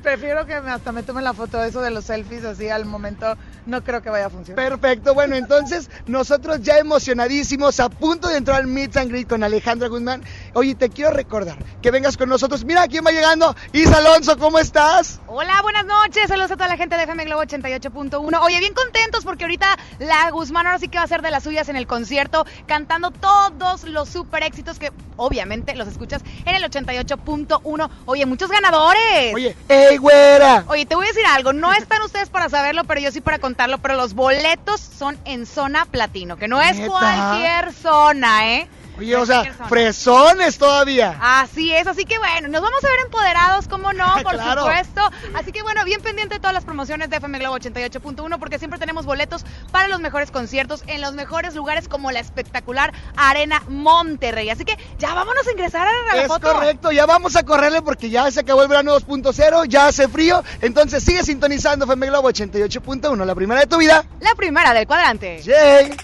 prefiero 0.00 0.46
que 0.46 0.54
hasta 0.54 0.92
me 0.92 1.02
tomen 1.02 1.24
la 1.24 1.34
foto 1.34 1.58
de 1.58 1.70
eso 1.70 1.80
de 1.80 1.90
los 1.90 2.04
selfies 2.04 2.44
así 2.44 2.68
al 2.68 2.84
momento. 2.84 3.36
No 3.66 3.82
creo 3.82 4.00
que 4.00 4.10
vaya 4.10 4.26
a 4.26 4.30
funcionar. 4.30 4.64
Perfecto, 4.64 5.12
bueno, 5.12 5.34
entonces 5.34 5.90
nosotros 6.06 6.62
ya 6.62 6.78
emocionadísimos, 6.78 7.80
a 7.80 7.88
punto 7.88 8.28
de 8.28 8.36
entrar 8.36 8.60
al 8.60 8.68
Meet 8.68 8.96
and 8.96 9.10
Greet 9.10 9.28
con 9.28 9.42
Alejandra 9.42 9.88
Guzmán. 9.88 10.22
Oye, 10.52 10.76
te 10.76 10.88
quiero 10.88 11.10
recordar 11.10 11.58
que 11.82 11.90
vengas 11.90 12.16
con 12.16 12.28
nosotros. 12.28 12.64
Mira 12.64 12.86
quién 12.86 13.04
va 13.04 13.10
llegando. 13.10 13.56
Isa 13.72 13.98
Alonso, 13.98 14.38
¿cómo 14.38 14.60
estás? 14.60 15.18
Hola, 15.26 15.60
buenas 15.62 15.84
noches. 15.84 16.28
Saludos 16.28 16.52
a 16.52 16.54
toda 16.54 16.68
la 16.68 16.76
gente 16.76 16.96
de 16.96 17.02
FM 17.02 17.24
Globo 17.24 17.42
88.1. 17.42 18.38
Oye, 18.40 18.60
bien 18.60 18.72
contentos 18.72 19.24
porque 19.24 19.42
ahorita 19.42 19.76
la 19.98 20.30
Guzmán 20.30 20.66
ahora 20.66 20.78
sí 20.78 20.86
que 20.86 20.98
va 20.98 21.04
a 21.04 21.08
ser 21.08 21.22
de 21.22 21.32
las 21.32 21.42
suyas 21.42 21.68
en 21.68 21.74
el 21.74 21.88
concierto, 21.88 22.46
cantando 22.68 23.10
todos 23.10 23.82
los 23.82 24.08
super 24.08 24.44
éxitos 24.44 24.78
que 24.78 24.92
obviamente 25.16 25.74
los 25.74 25.88
escuchas 25.88 26.22
en 26.44 26.54
el 26.54 26.62
88.1. 26.62 27.90
Oye, 28.04 28.26
muchos 28.26 28.50
ganadores. 28.50 29.34
Oye, 29.34 29.56
¡ey, 29.68 29.96
güera! 29.96 30.64
Oye, 30.68 30.86
te 30.86 30.94
voy 30.94 31.06
a 31.06 31.08
decir 31.08 31.24
algo. 31.26 31.52
No 31.52 31.72
están 31.72 32.02
ustedes 32.02 32.28
para 32.28 32.48
saberlo, 32.48 32.84
pero 32.84 33.00
yo 33.00 33.10
sí 33.10 33.20
para 33.20 33.38
contarlo. 33.38 33.78
Pero 33.78 33.94
los 33.96 34.14
boletos 34.14 34.80
son 34.80 35.18
en 35.24 35.46
zona 35.46 35.86
platino, 35.86 36.36
que 36.36 36.46
no 36.46 36.60
es 36.62 36.76
¿Neta? 36.76 36.90
cualquier 36.90 37.72
zona, 37.72 38.54
¿eh? 38.54 38.68
Oye, 38.98 39.14
o 39.16 39.26
sea, 39.26 39.44
fresones 39.68 40.58
todavía. 40.58 41.16
Así 41.20 41.72
es, 41.72 41.86
así 41.86 42.04
que 42.04 42.18
bueno, 42.18 42.48
nos 42.48 42.62
vamos 42.62 42.82
a 42.84 42.88
ver 42.88 43.00
empoderados, 43.04 43.68
¿cómo 43.68 43.92
no? 43.92 44.06
Por 44.22 44.32
Claro. 44.34 44.62
supuesto. 44.62 45.00
Así 45.34 45.52
que 45.52 45.62
bueno, 45.62 45.84
bien 45.84 46.00
pendiente 46.00 46.34
de 46.34 46.40
todas 46.40 46.54
las 46.54 46.64
promociones 46.64 47.10
de 47.10 47.16
FM 47.16 47.38
Globo 47.38 47.56
88.1 47.58 48.38
porque 48.38 48.58
siempre 48.58 48.78
tenemos 48.78 49.04
boletos 49.06 49.44
para 49.70 49.88
los 49.88 50.00
mejores 50.00 50.30
conciertos 50.30 50.82
en 50.86 51.00
los 51.00 51.12
mejores 51.14 51.54
lugares 51.54 51.88
como 51.88 52.10
la 52.10 52.20
espectacular 52.20 52.92
Arena 53.16 53.62
Monterrey. 53.68 54.50
Así 54.50 54.64
que 54.64 54.76
ya 54.98 55.14
vámonos 55.14 55.46
a 55.46 55.50
ingresar 55.50 55.86
a 55.86 56.14
la 56.14 56.22
Es 56.22 56.28
foto. 56.28 56.52
correcto, 56.52 56.90
ya 56.92 57.06
vamos 57.06 57.36
a 57.36 57.42
correrle 57.44 57.82
porque 57.82 58.10
ya 58.10 58.30
se 58.30 58.40
acabó 58.40 58.62
el 58.62 58.68
verano 58.68 58.98
2.0, 58.98 59.64
ya 59.66 59.88
hace 59.88 60.08
frío, 60.08 60.42
entonces 60.62 61.04
sigue 61.04 61.22
sintonizando 61.22 61.84
FM 61.84 62.06
Globo 62.08 62.30
88.1, 62.30 63.24
la 63.24 63.34
primera 63.34 63.60
de 63.60 63.66
tu 63.66 63.76
vida. 63.78 64.04
La 64.20 64.34
primera 64.34 64.72
del 64.72 64.86
cuadrante. 64.86 65.42
Yay. 65.42 65.96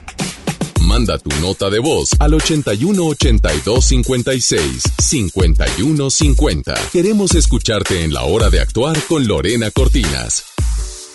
Manda 0.92 1.16
tu 1.16 1.30
nota 1.40 1.70
de 1.70 1.78
voz 1.78 2.10
al 2.18 2.34
81 2.34 3.02
82 3.02 3.82
56 3.82 4.82
51 4.98 6.10
50. 6.10 6.74
Queremos 6.92 7.34
escucharte 7.34 8.04
en 8.04 8.12
la 8.12 8.24
hora 8.24 8.50
de 8.50 8.60
actuar 8.60 8.98
con 9.08 9.26
Lorena 9.26 9.70
Cortinas. 9.70 10.52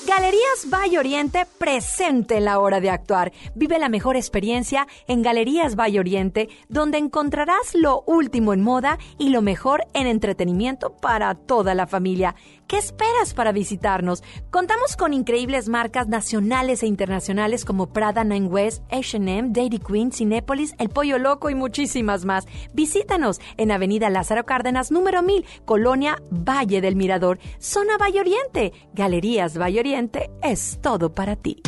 Galerías 0.08 0.68
Valle 0.74 0.98
Oriente 0.98 1.46
presente 1.60 2.38
en 2.38 2.46
la 2.46 2.58
hora 2.58 2.80
de 2.80 2.90
actuar. 2.90 3.34
Vive 3.54 3.78
la 3.78 3.88
mejor 3.88 4.16
experiencia 4.16 4.88
en 5.08 5.22
Galerías 5.22 5.76
Valle 5.76 6.00
Oriente, 6.00 6.50
donde 6.70 6.98
encontrarás 6.98 7.76
lo 7.76 8.02
último 8.08 8.54
en 8.54 8.64
moda 8.64 8.98
y 9.20 9.30
lo 9.30 9.44
mejor 9.44 9.86
en 9.94 10.08
entretenimiento 10.08 10.90
para 10.90 11.36
toda 11.36 11.76
la 11.76 11.86
familia. 11.86 12.36
¿Qué 12.68 12.78
esperas 12.78 13.34
para 13.34 13.54
visitarnos? 13.54 14.24
Contamos 14.52 14.98
con 14.98 15.14
increíbles 15.14 15.70
marcas 15.70 16.10
nacionales 16.10 16.84
e 16.84 16.86
internacionales 16.86 17.64
como 17.64 17.94
Prada 17.94 18.26
Nine 18.26 18.48
West, 18.48 18.84
H&M, 18.92 19.52
Dairy 19.54 19.80
Queen, 19.80 20.12
Cinépolis, 20.12 20.76
El 20.78 20.90
Pollo 20.90 21.18
Loco 21.18 21.50
y 21.50 21.56
muchísimas 21.56 22.26
más. 22.26 22.46
Visítanos 22.74 23.40
en 23.56 23.72
Avenida 23.72 24.10
Lázaro 24.10 24.46
Cárdenas, 24.46 24.92
número 24.92 25.24
1000, 25.24 25.46
Colonia 25.64 26.22
Valle 26.30 26.82
del 26.82 26.98
Mirador, 26.98 27.40
zona 27.58 27.98
Valle 27.98 28.20
Oriente. 28.20 28.74
Galerías 28.94 29.58
Valle 29.58 29.80
Oriente 29.80 30.30
es 30.44 30.80
todo 30.82 31.14
para 31.14 31.38
ti. 31.38 31.62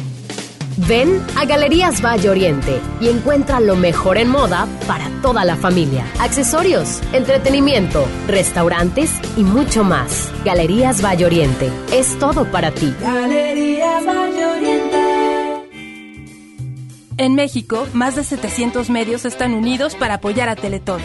Ven 0.88 1.22
a 1.36 1.46
Galerías 1.46 2.02
Valle 2.02 2.30
Oriente 2.30 2.80
y 3.02 3.10
encuentra 3.10 3.60
lo 3.60 3.76
mejor 3.76 4.18
en 4.18 4.30
moda 4.30 4.68
para 4.88 5.10
toda 5.22 5.44
la 5.44 5.58
familia. 5.58 6.06
Accesorios, 6.20 7.02
entretenimiento, 7.12 8.06
restaurantes 8.28 9.12
y 9.36 9.44
mucho 9.44 9.84
más. 9.84 10.32
Galerías 10.46 11.04
Valle 11.04 11.26
Oriente 11.26 11.70
es 11.92 12.18
todo 12.18 12.50
para 12.50 12.72
ti. 12.72 12.94
Galerías 13.02 14.06
Valle 14.06 14.46
Oriente. 14.46 14.98
En 17.18 17.36
México, 17.36 17.86
más 17.94 18.16
de 18.16 18.24
700 18.24 18.90
medios 18.90 19.26
están 19.26 19.54
unidos 19.54 19.96
para 19.96 20.16
apoyar 20.16 20.48
a 20.48 20.56
Teletón. 20.56 21.02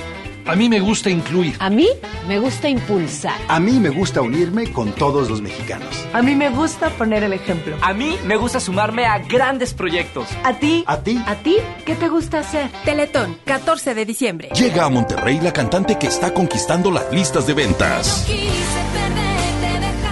A 0.47 0.55
mí 0.57 0.69
me 0.69 0.79
gusta 0.79 1.09
incluir. 1.09 1.57
A 1.59 1.71
mí 1.71 1.89
me 2.29 2.39
gusta 2.39 2.69
impulsar. 2.69 3.35
A 3.49 3.59
mí 3.59 3.81
me 3.81 3.89
gusta 3.89 4.21
unirme 4.21 4.71
con 4.71 4.93
todos 4.93 5.31
los 5.31 5.41
mexicanos. 5.41 5.89
A 6.13 6.21
mí 6.21 6.35
me 6.35 6.51
gusta 6.51 6.91
poner 6.91 7.23
el 7.23 7.33
ejemplo. 7.33 7.77
A 7.81 7.95
mí 7.95 8.19
me 8.27 8.37
gusta 8.37 8.61
sumarme 8.61 9.07
a 9.07 9.19
grandes 9.21 9.73
proyectos. 9.73 10.29
¿A 10.45 10.53
ti? 10.53 10.85
¿A 10.87 10.99
ti? 10.99 11.19
¿A 11.27 11.37
ti? 11.37 11.57
¿Qué 11.87 11.95
te 11.95 12.09
gusta 12.09 12.41
hacer? 12.41 12.69
Teletón, 12.85 13.39
14 13.47 13.95
de 13.95 14.05
diciembre. 14.05 14.51
Llega 14.55 14.85
a 14.85 14.91
Monterrey 14.91 15.41
la 15.41 15.53
cantante 15.53 15.99
que 15.99 16.09
está 16.09 16.35
conquistando 16.35 16.91
las 16.91 17.11
listas 17.11 17.47
de 17.47 17.55
ventas. 17.55 18.27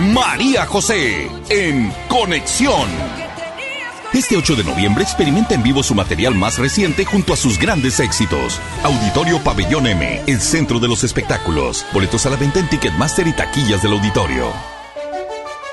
María 0.00 0.64
José 0.64 1.28
en 1.50 1.92
Conexión. 2.08 3.11
Este 4.14 4.36
8 4.36 4.56
de 4.56 4.64
noviembre 4.64 5.02
experimenta 5.02 5.54
en 5.54 5.62
vivo 5.62 5.82
su 5.82 5.94
material 5.94 6.34
más 6.34 6.58
reciente 6.58 7.06
junto 7.06 7.32
a 7.32 7.36
sus 7.36 7.58
grandes 7.58 7.98
éxitos. 7.98 8.60
Auditorio 8.82 9.38
Pabellón 9.42 9.86
M, 9.86 10.22
el 10.26 10.40
centro 10.42 10.78
de 10.78 10.88
los 10.88 11.02
espectáculos. 11.02 11.86
Boletos 11.94 12.26
a 12.26 12.30
la 12.30 12.36
venta 12.36 12.60
en 12.60 12.68
Ticketmaster 12.68 13.26
y 13.26 13.32
taquillas 13.32 13.82
del 13.82 13.92
auditorio. 13.92 14.71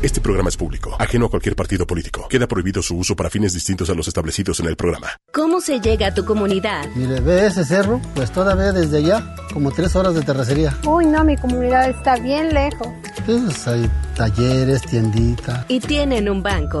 Este 0.00 0.20
programa 0.20 0.48
es 0.48 0.56
público, 0.56 0.94
ajeno 0.96 1.26
a 1.26 1.28
cualquier 1.28 1.56
partido 1.56 1.84
político. 1.84 2.28
Queda 2.28 2.46
prohibido 2.46 2.80
su 2.82 2.96
uso 2.96 3.16
para 3.16 3.30
fines 3.30 3.52
distintos 3.52 3.90
a 3.90 3.94
los 3.94 4.06
establecidos 4.06 4.60
en 4.60 4.66
el 4.66 4.76
programa. 4.76 5.08
¿Cómo 5.32 5.60
se 5.60 5.80
llega 5.80 6.06
a 6.06 6.14
tu 6.14 6.24
comunidad? 6.24 6.86
Mire, 6.94 7.20
ve 7.20 7.46
ese 7.46 7.64
cerro, 7.64 8.00
pues 8.14 8.30
todavía 8.30 8.70
desde 8.70 8.98
allá, 8.98 9.34
como 9.52 9.72
tres 9.72 9.96
horas 9.96 10.14
de 10.14 10.22
terracería. 10.22 10.78
Uy, 10.86 11.04
no, 11.04 11.24
mi 11.24 11.36
comunidad 11.36 11.90
está 11.90 12.14
bien 12.14 12.54
lejos. 12.54 12.86
Pues 13.26 13.66
hay 13.66 13.90
talleres, 14.14 14.82
tiendita. 14.82 15.64
Y 15.66 15.80
tienen 15.80 16.28
un 16.28 16.44
banco. 16.44 16.80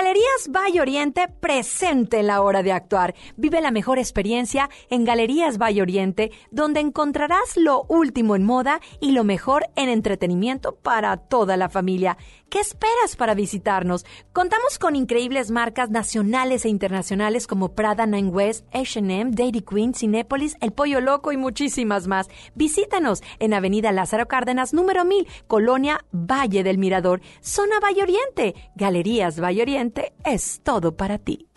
Galerías 0.00 0.48
Valle 0.50 0.80
Oriente 0.80 1.26
presente 1.40 2.20
en 2.20 2.28
la 2.28 2.40
hora 2.40 2.62
de 2.62 2.70
actuar. 2.70 3.16
Vive 3.36 3.60
la 3.60 3.72
mejor 3.72 3.98
experiencia 3.98 4.70
en 4.90 5.04
Galerías 5.04 5.58
Valle 5.58 5.82
Oriente, 5.82 6.30
donde 6.52 6.78
encontrarás 6.78 7.56
lo 7.56 7.82
último 7.88 8.36
en 8.36 8.44
moda 8.44 8.80
y 9.00 9.10
lo 9.10 9.24
mejor 9.24 9.66
en 9.74 9.88
entretenimiento 9.88 10.76
para 10.76 11.16
toda 11.16 11.56
la 11.56 11.68
familia. 11.68 12.16
¿Qué 12.50 12.60
esperas 12.60 13.14
para 13.16 13.34
visitarnos? 13.34 14.06
Contamos 14.32 14.78
con 14.78 14.96
increíbles 14.96 15.50
marcas 15.50 15.90
nacionales 15.90 16.64
e 16.64 16.70
internacionales 16.70 17.46
como 17.46 17.74
Prada 17.74 18.06
Nine 18.06 18.30
West, 18.30 18.64
H&M, 18.72 19.32
Dairy 19.34 19.60
Queen, 19.60 19.92
Cinépolis, 19.92 20.56
El 20.62 20.72
Pollo 20.72 21.02
Loco 21.02 21.30
y 21.30 21.36
muchísimas 21.36 22.06
más. 22.06 22.28
Visítanos 22.54 23.22
en 23.38 23.52
Avenida 23.52 23.92
Lázaro 23.92 24.28
Cárdenas, 24.28 24.72
número 24.72 25.04
1000, 25.04 25.26
Colonia 25.46 26.02
Valle 26.10 26.62
del 26.62 26.78
Mirador, 26.78 27.20
zona 27.42 27.80
Valle 27.80 28.02
Oriente. 28.02 28.54
Galerías 28.76 29.40
Valle 29.40 29.60
Oriente 29.60 30.14
es 30.24 30.62
todo 30.62 30.96
para 30.96 31.18
ti. 31.18 31.48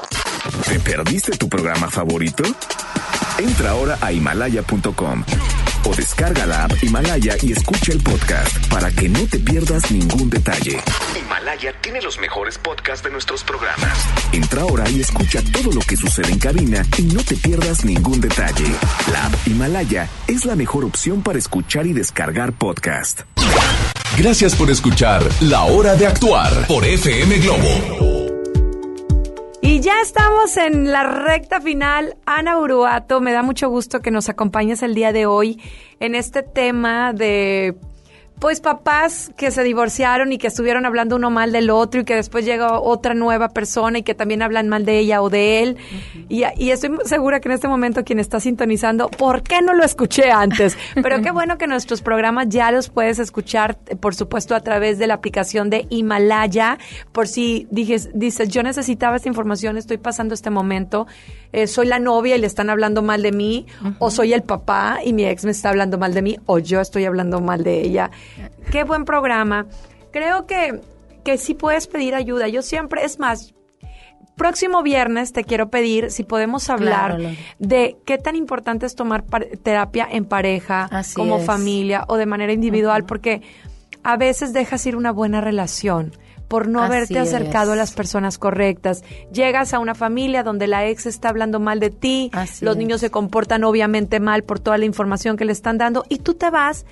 ¿Te 0.68 0.78
perdiste 0.82 1.38
tu 1.38 1.48
programa 1.48 1.90
favorito? 1.90 2.44
Entra 3.40 3.72
ahora 3.72 3.98
a 4.02 4.12
himalaya.com 4.12 5.24
o 5.92 5.96
descarga 5.96 6.46
la 6.46 6.64
app 6.66 6.84
Himalaya 6.84 7.36
y 7.42 7.52
escucha 7.52 7.92
el 7.92 8.00
podcast 8.02 8.68
para 8.68 8.92
que 8.92 9.10
no 9.10 9.26
te 9.28 9.40
pierdas 9.40 9.92
ningún 9.92 10.30
detalle. 10.30 10.80
Himalaya 11.20 11.74
tiene 11.82 12.02
los 12.02 12.20
mejores 12.20 12.58
podcasts 12.58 13.04
de 13.04 13.12
nuestros 13.12 13.44
programas. 13.44 13.98
Entra 14.32 14.62
ahora 14.62 14.90
y 14.90 15.02
escucha 15.02 15.42
todo 15.52 15.72
lo 15.72 15.82
que 15.82 15.98
sucede 15.98 16.32
en 16.32 16.40
cabina 16.40 16.86
y 16.98 17.04
no 17.04 17.24
te 17.24 17.36
pierdas 17.36 17.84
ningún 17.84 18.22
detalle. 18.22 18.68
La 19.12 19.26
app 19.26 19.36
Himalaya 19.48 20.08
es 20.28 20.46
la 20.46 20.56
mejor 20.56 20.86
opción 20.86 21.22
para 21.22 21.40
escuchar 21.40 21.86
y 21.88 21.94
descargar 21.94 22.54
podcast. 22.54 23.22
Gracias 24.18 24.56
por 24.56 24.70
escuchar 24.70 25.24
La 25.42 25.64
Hora 25.64 25.96
de 25.96 26.08
Actuar 26.08 26.68
por 26.68 26.86
FM 26.86 27.40
Globo. 27.40 28.31
Y 29.64 29.80
ya 29.80 30.02
estamos 30.02 30.58
en 30.58 30.92
la 30.92 31.04
recta 31.04 31.62
final. 31.62 32.18
Ana 32.26 32.60
Uruato, 32.60 33.22
me 33.22 33.32
da 33.32 33.44
mucho 33.44 33.70
gusto 33.70 34.00
que 34.00 34.10
nos 34.10 34.28
acompañes 34.28 34.82
el 34.82 34.96
día 34.96 35.14
de 35.14 35.28
hoy 35.28 35.62
en 36.00 36.16
este 36.16 36.42
tema 36.42 37.14
de 37.14 37.78
pues 38.42 38.60
papás 38.60 39.32
que 39.38 39.52
se 39.52 39.64
divorciaron 39.64 40.34
y 40.34 40.40
que 40.40 40.48
estuvieron 40.48 40.88
hablando 40.88 41.16
uno 41.16 41.30
mal 41.30 41.52
del 41.52 41.70
otro 41.70 42.02
y 42.02 42.06
que 42.06 42.16
después 42.16 42.44
llega 42.44 42.80
otra 42.80 43.14
nueva 43.14 43.50
persona 43.50 44.00
y 44.00 44.04
que 44.04 44.16
también 44.16 44.42
hablan 44.42 44.68
mal 44.68 44.84
de 44.84 44.98
ella 44.98 45.22
o 45.22 45.30
de 45.30 45.62
él. 45.62 45.78
y, 46.28 46.44
y, 46.58 46.72
estoy 46.72 46.90
segura 47.06 47.40
que 47.40 47.50
en 47.50 47.54
este 47.54 47.68
momento 47.68 48.04
quien 48.04 48.18
está 48.18 48.40
sintonizando, 48.40 49.10
¿por 49.10 49.44
qué 49.44 49.62
no 49.62 49.76
lo 49.76 49.84
escuché 49.84 50.32
antes? 50.32 50.76
Pero 50.96 51.22
qué 51.22 51.30
bueno 51.30 51.60
que 51.60 51.68
nuestros 51.68 52.02
programas 52.02 52.48
ya 52.50 52.72
los 52.72 52.90
puedes 52.90 53.20
escuchar, 53.20 53.78
por 54.00 54.16
supuesto, 54.16 54.56
a 54.56 54.62
través 54.62 54.98
de 54.98 55.06
la 55.06 55.14
aplicación 55.14 55.70
de 55.70 55.86
Himalaya. 55.92 56.80
Por 57.12 57.28
si 57.28 57.68
dices, 57.70 58.10
dices 58.16 58.50
yo 58.50 58.64
necesitaba 58.64 59.18
esta 59.18 59.30
información, 59.30 59.78
estoy 59.78 59.98
pasando 59.98 60.34
este 60.34 60.50
momento, 60.50 61.06
eh, 61.54 61.68
soy 61.68 61.86
la 61.86 62.00
novia 62.00 62.38
y 62.38 62.40
le 62.40 62.48
están 62.48 62.72
hablando 62.72 63.04
mal 63.04 63.22
de 63.22 63.34
mí, 63.34 63.68
o 64.00 64.10
soy 64.10 64.34
el 64.34 64.42
papá 64.42 64.98
y 65.06 65.14
mi 65.14 65.26
ex 65.26 65.46
me 65.46 65.52
está 65.52 65.70
hablando 65.70 66.00
mal 66.00 66.16
de 66.16 66.24
mí, 66.24 66.40
o 66.48 66.58
yo 66.58 66.82
estoy 66.82 67.06
hablando 67.06 67.40
mal 67.40 67.64
de 67.64 67.82
ella. 67.82 68.10
Qué 68.72 68.84
buen 68.84 69.06
programa. 69.06 69.68
Creo 70.12 70.46
que, 70.46 70.82
que 71.24 71.38
sí 71.38 71.54
puedes 71.54 71.88
pedir 71.88 72.16
ayuda. 72.16 72.48
Yo 72.48 72.62
siempre, 72.62 73.04
es 73.06 73.20
más, 73.20 73.54
próximo 74.36 74.82
viernes 74.82 75.34
te 75.34 75.44
quiero 75.44 75.70
pedir 75.70 76.10
si 76.10 76.24
podemos 76.24 76.70
hablar 76.70 77.20
de 77.60 77.98
qué 78.06 78.18
tan 78.18 78.36
importante 78.36 78.86
es 78.86 78.96
tomar 78.96 79.24
terapia 79.64 80.08
en 80.10 80.26
pareja, 80.26 80.90
como 81.16 81.40
familia 81.40 82.06
o 82.08 82.18
de 82.18 82.26
manera 82.26 82.52
individual, 82.52 83.06
porque 83.06 83.42
a 84.04 84.18
veces 84.18 84.52
dejas 84.52 84.86
ir 84.88 84.96
una 84.96 85.12
buena 85.12 85.42
relación 85.42 86.14
por 86.48 86.68
no 86.68 86.82
haberte 86.82 87.18
acercado 87.18 87.72
a 87.72 87.76
las 87.78 87.94
personas 87.94 88.38
correctas. 88.38 89.04
Llegas 89.32 89.74
a 89.74 89.80
una 89.80 89.96
familia 89.96 90.44
donde 90.44 90.68
la 90.68 90.86
ex 90.86 91.06
está 91.06 91.30
hablando 91.30 91.60
mal 91.60 91.80
de 91.80 91.92
ti, 91.92 92.30
los 92.60 92.76
niños 92.76 93.00
se 93.00 93.10
comportan 93.10 93.64
obviamente 93.64 94.20
mal 94.20 94.44
por 94.44 94.60
toda 94.60 94.78
la 94.78 94.86
información 94.86 95.38
que 95.38 95.46
le 95.46 95.54
están 95.54 95.78
dando 95.78 96.04
y 96.10 96.18
tú 96.18 96.34
te 96.34 96.50
vas 96.50 96.86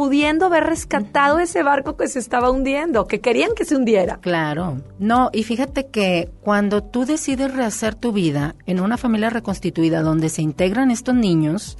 pudiendo 0.00 0.46
haber 0.46 0.64
rescatado 0.64 1.40
ese 1.40 1.62
barco 1.62 1.98
que 1.98 2.08
se 2.08 2.20
estaba 2.20 2.50
hundiendo, 2.50 3.06
que 3.06 3.20
querían 3.20 3.50
que 3.54 3.66
se 3.66 3.76
hundiera. 3.76 4.16
Claro. 4.22 4.80
No, 4.98 5.28
y 5.30 5.42
fíjate 5.42 5.88
que 5.88 6.30
cuando 6.40 6.82
tú 6.82 7.04
decides 7.04 7.52
rehacer 7.52 7.94
tu 7.94 8.10
vida 8.10 8.54
en 8.64 8.80
una 8.80 8.96
familia 8.96 9.28
reconstituida 9.28 10.00
donde 10.00 10.30
se 10.30 10.40
integran 10.40 10.90
estos 10.90 11.14
niños, 11.14 11.76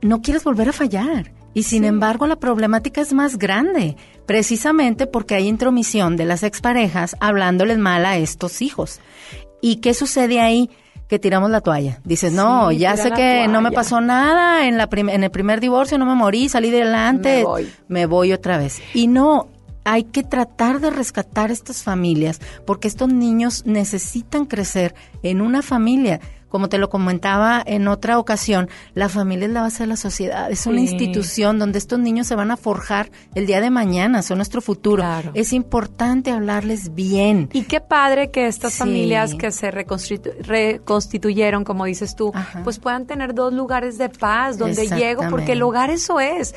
no 0.00 0.22
quieres 0.22 0.42
volver 0.42 0.70
a 0.70 0.72
fallar. 0.72 1.32
Y 1.52 1.64
sin 1.64 1.84
embargo, 1.84 2.26
la 2.26 2.36
problemática 2.36 3.02
es 3.02 3.12
más 3.12 3.36
grande, 3.36 3.98
precisamente 4.24 5.06
porque 5.06 5.34
hay 5.34 5.48
intromisión 5.48 6.16
de 6.16 6.24
las 6.24 6.42
exparejas 6.42 7.14
hablándoles 7.20 7.76
mal 7.76 8.06
a 8.06 8.16
estos 8.16 8.62
hijos. 8.62 9.00
¿Y 9.60 9.82
qué 9.82 9.92
sucede 9.92 10.40
ahí? 10.40 10.70
Que 11.08 11.18
tiramos 11.18 11.50
la 11.50 11.62
toalla. 11.62 12.00
Dices, 12.04 12.32
no, 12.32 12.70
ya 12.70 12.96
sé 12.96 13.10
que 13.10 13.48
no 13.48 13.60
me 13.60 13.72
pasó 13.72 14.00
nada 14.00 14.66
en, 14.66 14.76
la 14.76 14.88
en 14.92 15.24
el 15.24 15.30
primer 15.30 15.60
divorcio, 15.60 15.98
no 15.98 16.04
me 16.06 16.14
morí, 16.14 16.48
salí 16.48 16.70
de 16.70 16.82
adelante, 16.82 17.44
me 17.88 18.06
voy. 18.06 18.32
otra 18.32 18.58
vez. 18.58 18.82
Y 18.92 19.06
no, 19.06 19.48
hay 19.84 20.04
que 20.04 20.22
tratar 20.22 20.80
de 20.80 20.90
rescatar 20.90 21.50
estas 21.50 21.82
familias 21.82 22.40
porque 22.66 22.88
estos 22.88 23.08
niños 23.08 23.64
necesitan 23.64 24.44
crecer 24.44 24.94
en 25.22 25.40
una 25.40 25.62
familia 25.62 26.20
como 26.48 26.68
te 26.68 26.78
lo 26.78 26.88
comentaba 26.88 27.62
en 27.64 27.88
otra 27.88 28.18
ocasión, 28.18 28.68
la 28.94 29.08
familia 29.08 29.46
es 29.46 29.52
la 29.52 29.62
base 29.62 29.82
de 29.82 29.88
la 29.88 29.96
sociedad, 29.96 30.50
es 30.50 30.66
una 30.66 30.80
institución 30.80 31.58
donde 31.58 31.78
estos 31.78 31.98
niños 31.98 32.26
se 32.26 32.34
van 32.34 32.50
a 32.50 32.56
forjar 32.56 33.10
el 33.34 33.46
día 33.46 33.60
de 33.60 33.70
mañana, 33.70 34.22
son 34.22 34.38
nuestro 34.38 34.60
futuro. 34.60 35.04
Es 35.34 35.52
importante 35.52 36.30
hablarles 36.30 36.94
bien. 36.94 37.50
Y 37.52 37.62
qué 37.62 37.80
padre 37.80 38.30
que 38.30 38.46
estas 38.46 38.74
familias 38.74 39.34
que 39.34 39.50
se 39.50 39.70
reconstituyeron, 39.70 41.64
como 41.64 41.84
dices 41.84 42.16
tú, 42.16 42.32
pues 42.64 42.78
puedan 42.78 43.06
tener 43.06 43.34
dos 43.34 43.52
lugares 43.52 43.98
de 43.98 44.08
paz 44.08 44.58
donde 44.58 44.88
llego, 44.88 45.24
porque 45.30 45.52
el 45.52 45.62
hogar 45.62 45.90
eso 45.90 46.20
es. 46.20 46.54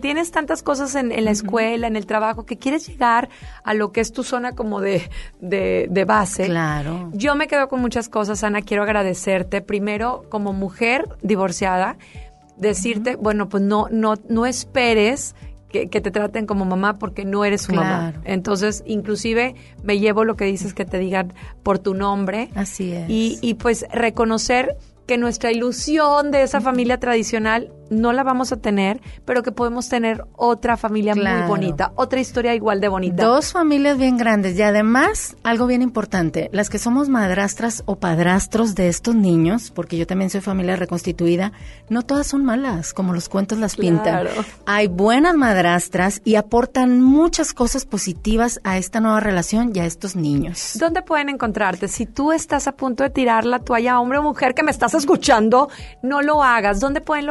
tienes 0.00 0.30
tantas 0.30 0.62
cosas 0.62 0.94
en, 0.94 1.24
la 1.24 1.30
escuela, 1.30 1.86
en 1.86 1.96
el 1.96 2.06
trabajo, 2.06 2.46
que 2.46 2.56
quieres 2.56 2.88
llegar 2.88 3.28
a 3.62 3.74
lo 3.74 3.92
que 3.92 4.00
es 4.00 4.12
tu 4.12 4.22
zona 4.22 4.52
como 4.52 4.80
de, 4.80 5.10
de, 5.40 5.86
de 5.90 6.04
base. 6.04 6.46
Claro. 6.46 7.10
Yo 7.12 7.34
me 7.34 7.46
quedo 7.46 7.68
con 7.68 7.80
muchas 7.80 8.08
cosas, 8.08 8.42
Ana, 8.42 8.62
quiero 8.62 8.82
agradecer 8.82 9.01
agradecerte 9.02 9.60
primero 9.62 10.24
como 10.28 10.52
mujer 10.52 11.08
divorciada, 11.22 11.96
decirte, 12.56 13.16
bueno, 13.16 13.48
pues 13.48 13.62
no, 13.62 13.88
no, 13.90 14.14
no 14.28 14.46
esperes 14.46 15.34
que, 15.68 15.86
te 15.86 16.10
traten 16.10 16.46
como 16.46 16.64
mamá 16.66 16.98
porque 16.98 17.24
no 17.24 17.44
eres 17.44 17.62
su 17.62 17.72
mamá. 17.72 18.12
Entonces, 18.24 18.84
inclusive 18.86 19.54
me 19.82 19.98
llevo 19.98 20.24
lo 20.24 20.36
que 20.36 20.44
dices 20.44 20.74
que 20.74 20.84
te 20.84 20.98
digan 20.98 21.32
por 21.62 21.78
tu 21.78 21.94
nombre. 21.94 22.50
Así 22.54 22.92
es. 22.92 23.08
Y, 23.08 23.38
y 23.40 23.54
pues 23.54 23.86
reconocer 23.90 24.76
que 25.06 25.16
nuestra 25.16 25.50
ilusión 25.50 26.30
de 26.30 26.42
esa 26.42 26.60
familia 26.60 27.00
tradicional 27.00 27.72
no 27.92 28.12
la 28.12 28.24
vamos 28.24 28.52
a 28.52 28.56
tener, 28.56 29.00
pero 29.24 29.42
que 29.42 29.52
podemos 29.52 29.88
tener 29.88 30.24
otra 30.34 30.76
familia 30.76 31.14
muy 31.14 31.46
bonita, 31.46 31.92
otra 31.94 32.20
historia 32.20 32.54
igual 32.54 32.80
de 32.80 32.88
bonita. 32.88 33.24
Dos 33.24 33.52
familias 33.52 33.98
bien 33.98 34.16
grandes 34.16 34.58
y 34.58 34.62
además 34.62 35.36
algo 35.44 35.66
bien 35.66 35.82
importante, 35.82 36.48
las 36.52 36.70
que 36.70 36.78
somos 36.78 37.08
madrastras 37.08 37.82
o 37.86 37.96
padrastros 37.96 38.74
de 38.74 38.88
estos 38.88 39.14
niños, 39.14 39.70
porque 39.70 39.96
yo 39.96 40.06
también 40.06 40.30
soy 40.30 40.40
familia 40.40 40.76
reconstituida, 40.76 41.52
no 41.88 42.02
todas 42.02 42.26
son 42.26 42.44
malas, 42.44 42.92
como 42.94 43.12
los 43.12 43.28
cuentos 43.28 43.58
las 43.58 43.76
pintan. 43.76 44.26
Hay 44.66 44.88
buenas 44.88 45.34
madrastras 45.34 46.22
y 46.24 46.36
aportan 46.36 47.00
muchas 47.00 47.52
cosas 47.52 47.84
positivas 47.84 48.60
a 48.64 48.78
esta 48.78 49.00
nueva 49.00 49.20
relación 49.20 49.72
y 49.74 49.80
a 49.80 49.84
estos 49.84 50.16
niños. 50.16 50.76
¿Dónde 50.78 51.02
pueden 51.02 51.28
encontrarte? 51.28 51.88
Si 51.88 52.06
tú 52.06 52.32
estás 52.32 52.66
a 52.66 52.72
punto 52.72 53.04
de 53.04 53.10
tirar 53.10 53.44
la 53.44 53.58
toalla, 53.58 54.00
hombre 54.00 54.18
o 54.18 54.22
mujer 54.22 54.54
que 54.54 54.62
me 54.62 54.70
estás 54.70 54.94
escuchando, 54.94 55.68
no 56.02 56.22
lo 56.22 56.42
hagas. 56.42 56.80
¿Dónde 56.80 57.00
pueden 57.00 57.26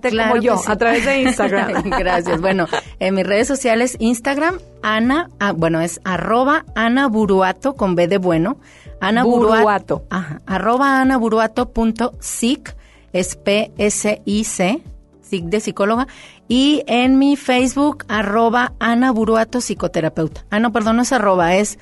como 0.00 0.36
yo, 0.36 0.60
a 0.66 0.76
través 0.76 1.04
de 1.04 1.22
Instagram. 1.22 1.90
Gracias. 1.98 2.40
Bueno, 2.40 2.66
en 2.98 3.14
mis 3.14 3.26
redes 3.26 3.48
sociales, 3.48 3.96
Instagram, 3.98 4.58
Ana, 4.82 5.30
ah, 5.38 5.52
bueno, 5.52 5.80
es 5.80 6.00
arroba 6.04 6.64
Ana 6.74 7.08
Buruato 7.08 7.74
con 7.74 7.94
B 7.94 8.08
de 8.08 8.18
bueno. 8.18 8.58
Ana 9.00 9.24
Buruato. 9.24 10.04
Ajá, 10.10 10.40
arroba 10.46 11.00
Ana 11.00 11.16
Buruato 11.16 11.70
punto 11.70 12.14
sic, 12.20 12.74
es 13.12 13.36
P-S-I-C, 13.36 14.82
SIC 15.22 15.44
de 15.44 15.60
psicóloga. 15.60 16.08
Y 16.48 16.82
en 16.86 17.18
mi 17.18 17.36
Facebook, 17.36 18.04
arroba 18.08 18.72
Ana 18.78 19.12
Buruato 19.12 19.60
psicoterapeuta. 19.60 20.44
Ah, 20.50 20.58
no, 20.58 20.72
perdón, 20.72 20.96
no 20.96 21.02
es 21.02 21.12
arroba, 21.12 21.54
es 21.54 21.78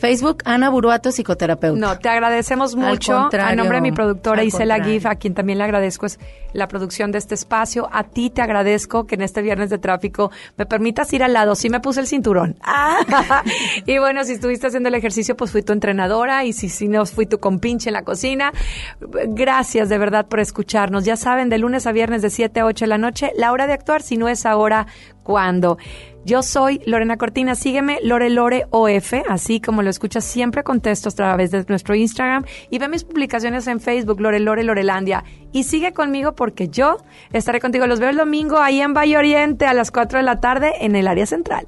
Facebook, 0.00 0.38
Ana 0.46 0.70
Buruato, 0.70 1.12
psicoterapeuta. 1.12 1.78
No, 1.78 1.98
te 1.98 2.08
agradecemos 2.08 2.74
mucho. 2.74 3.28
A 3.30 3.54
nombre 3.54 3.76
de 3.76 3.82
mi 3.82 3.92
productora 3.92 4.42
Isela 4.42 4.82
Gif, 4.82 5.04
a 5.04 5.16
quien 5.16 5.34
también 5.34 5.58
le 5.58 5.64
agradezco 5.64 6.06
es 6.06 6.18
la 6.54 6.68
producción 6.68 7.12
de 7.12 7.18
este 7.18 7.34
espacio. 7.34 7.86
A 7.92 8.04
ti 8.04 8.30
te 8.30 8.40
agradezco 8.40 9.06
que 9.06 9.16
en 9.16 9.20
este 9.20 9.42
viernes 9.42 9.68
de 9.68 9.76
tráfico 9.76 10.30
me 10.56 10.64
permitas 10.64 11.12
ir 11.12 11.22
al 11.22 11.34
lado. 11.34 11.54
Sí 11.54 11.68
me 11.68 11.80
puse 11.80 12.00
el 12.00 12.06
cinturón. 12.06 12.56
y 13.86 13.98
bueno, 13.98 14.24
si 14.24 14.32
estuviste 14.32 14.68
haciendo 14.68 14.88
el 14.88 14.94
ejercicio, 14.94 15.36
pues 15.36 15.50
fui 15.50 15.62
tu 15.62 15.74
entrenadora. 15.74 16.44
Y 16.44 16.54
si, 16.54 16.70
si 16.70 16.88
no, 16.88 17.04
fui 17.04 17.26
tu 17.26 17.38
compinche 17.38 17.90
en 17.90 17.94
la 17.94 18.02
cocina. 18.02 18.52
Gracias 19.00 19.90
de 19.90 19.98
verdad 19.98 20.26
por 20.28 20.40
escucharnos. 20.40 21.04
Ya 21.04 21.16
saben, 21.16 21.50
de 21.50 21.58
lunes 21.58 21.86
a 21.86 21.92
viernes 21.92 22.22
de 22.22 22.30
7 22.30 22.60
a 22.60 22.64
8 22.64 22.86
de 22.86 22.88
la 22.88 22.98
noche, 22.98 23.32
la 23.36 23.52
hora 23.52 23.66
de 23.66 23.74
actuar, 23.74 24.00
si 24.00 24.16
no 24.16 24.28
es 24.28 24.46
ahora, 24.46 24.86
¿cuándo? 25.22 25.78
Yo 26.24 26.42
soy 26.42 26.82
Lorena 26.84 27.16
Cortina, 27.16 27.54
sígueme 27.54 27.98
Lore 28.02 28.28
Lore 28.28 28.66
OF, 28.70 29.14
así 29.28 29.60
como 29.60 29.82
lo 29.82 29.88
escuchas, 29.88 30.24
siempre 30.24 30.62
contesto 30.62 31.08
a 31.08 31.12
través 31.12 31.50
de 31.50 31.64
nuestro 31.68 31.94
Instagram 31.94 32.44
y 32.70 32.78
ve 32.78 32.88
mis 32.88 33.04
publicaciones 33.04 33.66
en 33.66 33.80
Facebook, 33.80 34.20
Lore 34.20 34.40
Lore 34.40 34.62
Lorelandia. 34.62 35.24
Y 35.52 35.64
sigue 35.64 35.92
conmigo 35.92 36.34
porque 36.34 36.68
yo 36.68 36.98
estaré 37.32 37.60
contigo. 37.60 37.86
Los 37.86 38.00
veo 38.00 38.10
el 38.10 38.16
domingo 38.16 38.58
ahí 38.58 38.80
en 38.80 38.92
Valle 38.92 39.16
Oriente 39.16 39.66
a 39.66 39.74
las 39.74 39.90
4 39.90 40.18
de 40.18 40.24
la 40.24 40.40
tarde 40.40 40.72
en 40.80 40.94
el 40.94 41.08
área 41.08 41.26
central. 41.26 41.64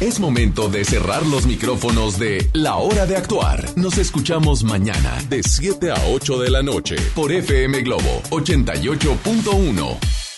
Es 0.00 0.18
momento 0.18 0.70
de 0.70 0.82
cerrar 0.84 1.26
los 1.26 1.44
micrófonos 1.44 2.18
de 2.18 2.48
La 2.54 2.76
Hora 2.76 3.04
de 3.04 3.16
Actuar. 3.16 3.62
Nos 3.76 3.98
escuchamos 3.98 4.64
mañana 4.64 5.18
de 5.28 5.42
7 5.42 5.90
a 5.90 6.06
8 6.08 6.38
de 6.38 6.50
la 6.50 6.62
noche 6.62 6.96
por 7.14 7.30
FM 7.30 7.82
Globo 7.82 8.22
88.1. 8.30 10.29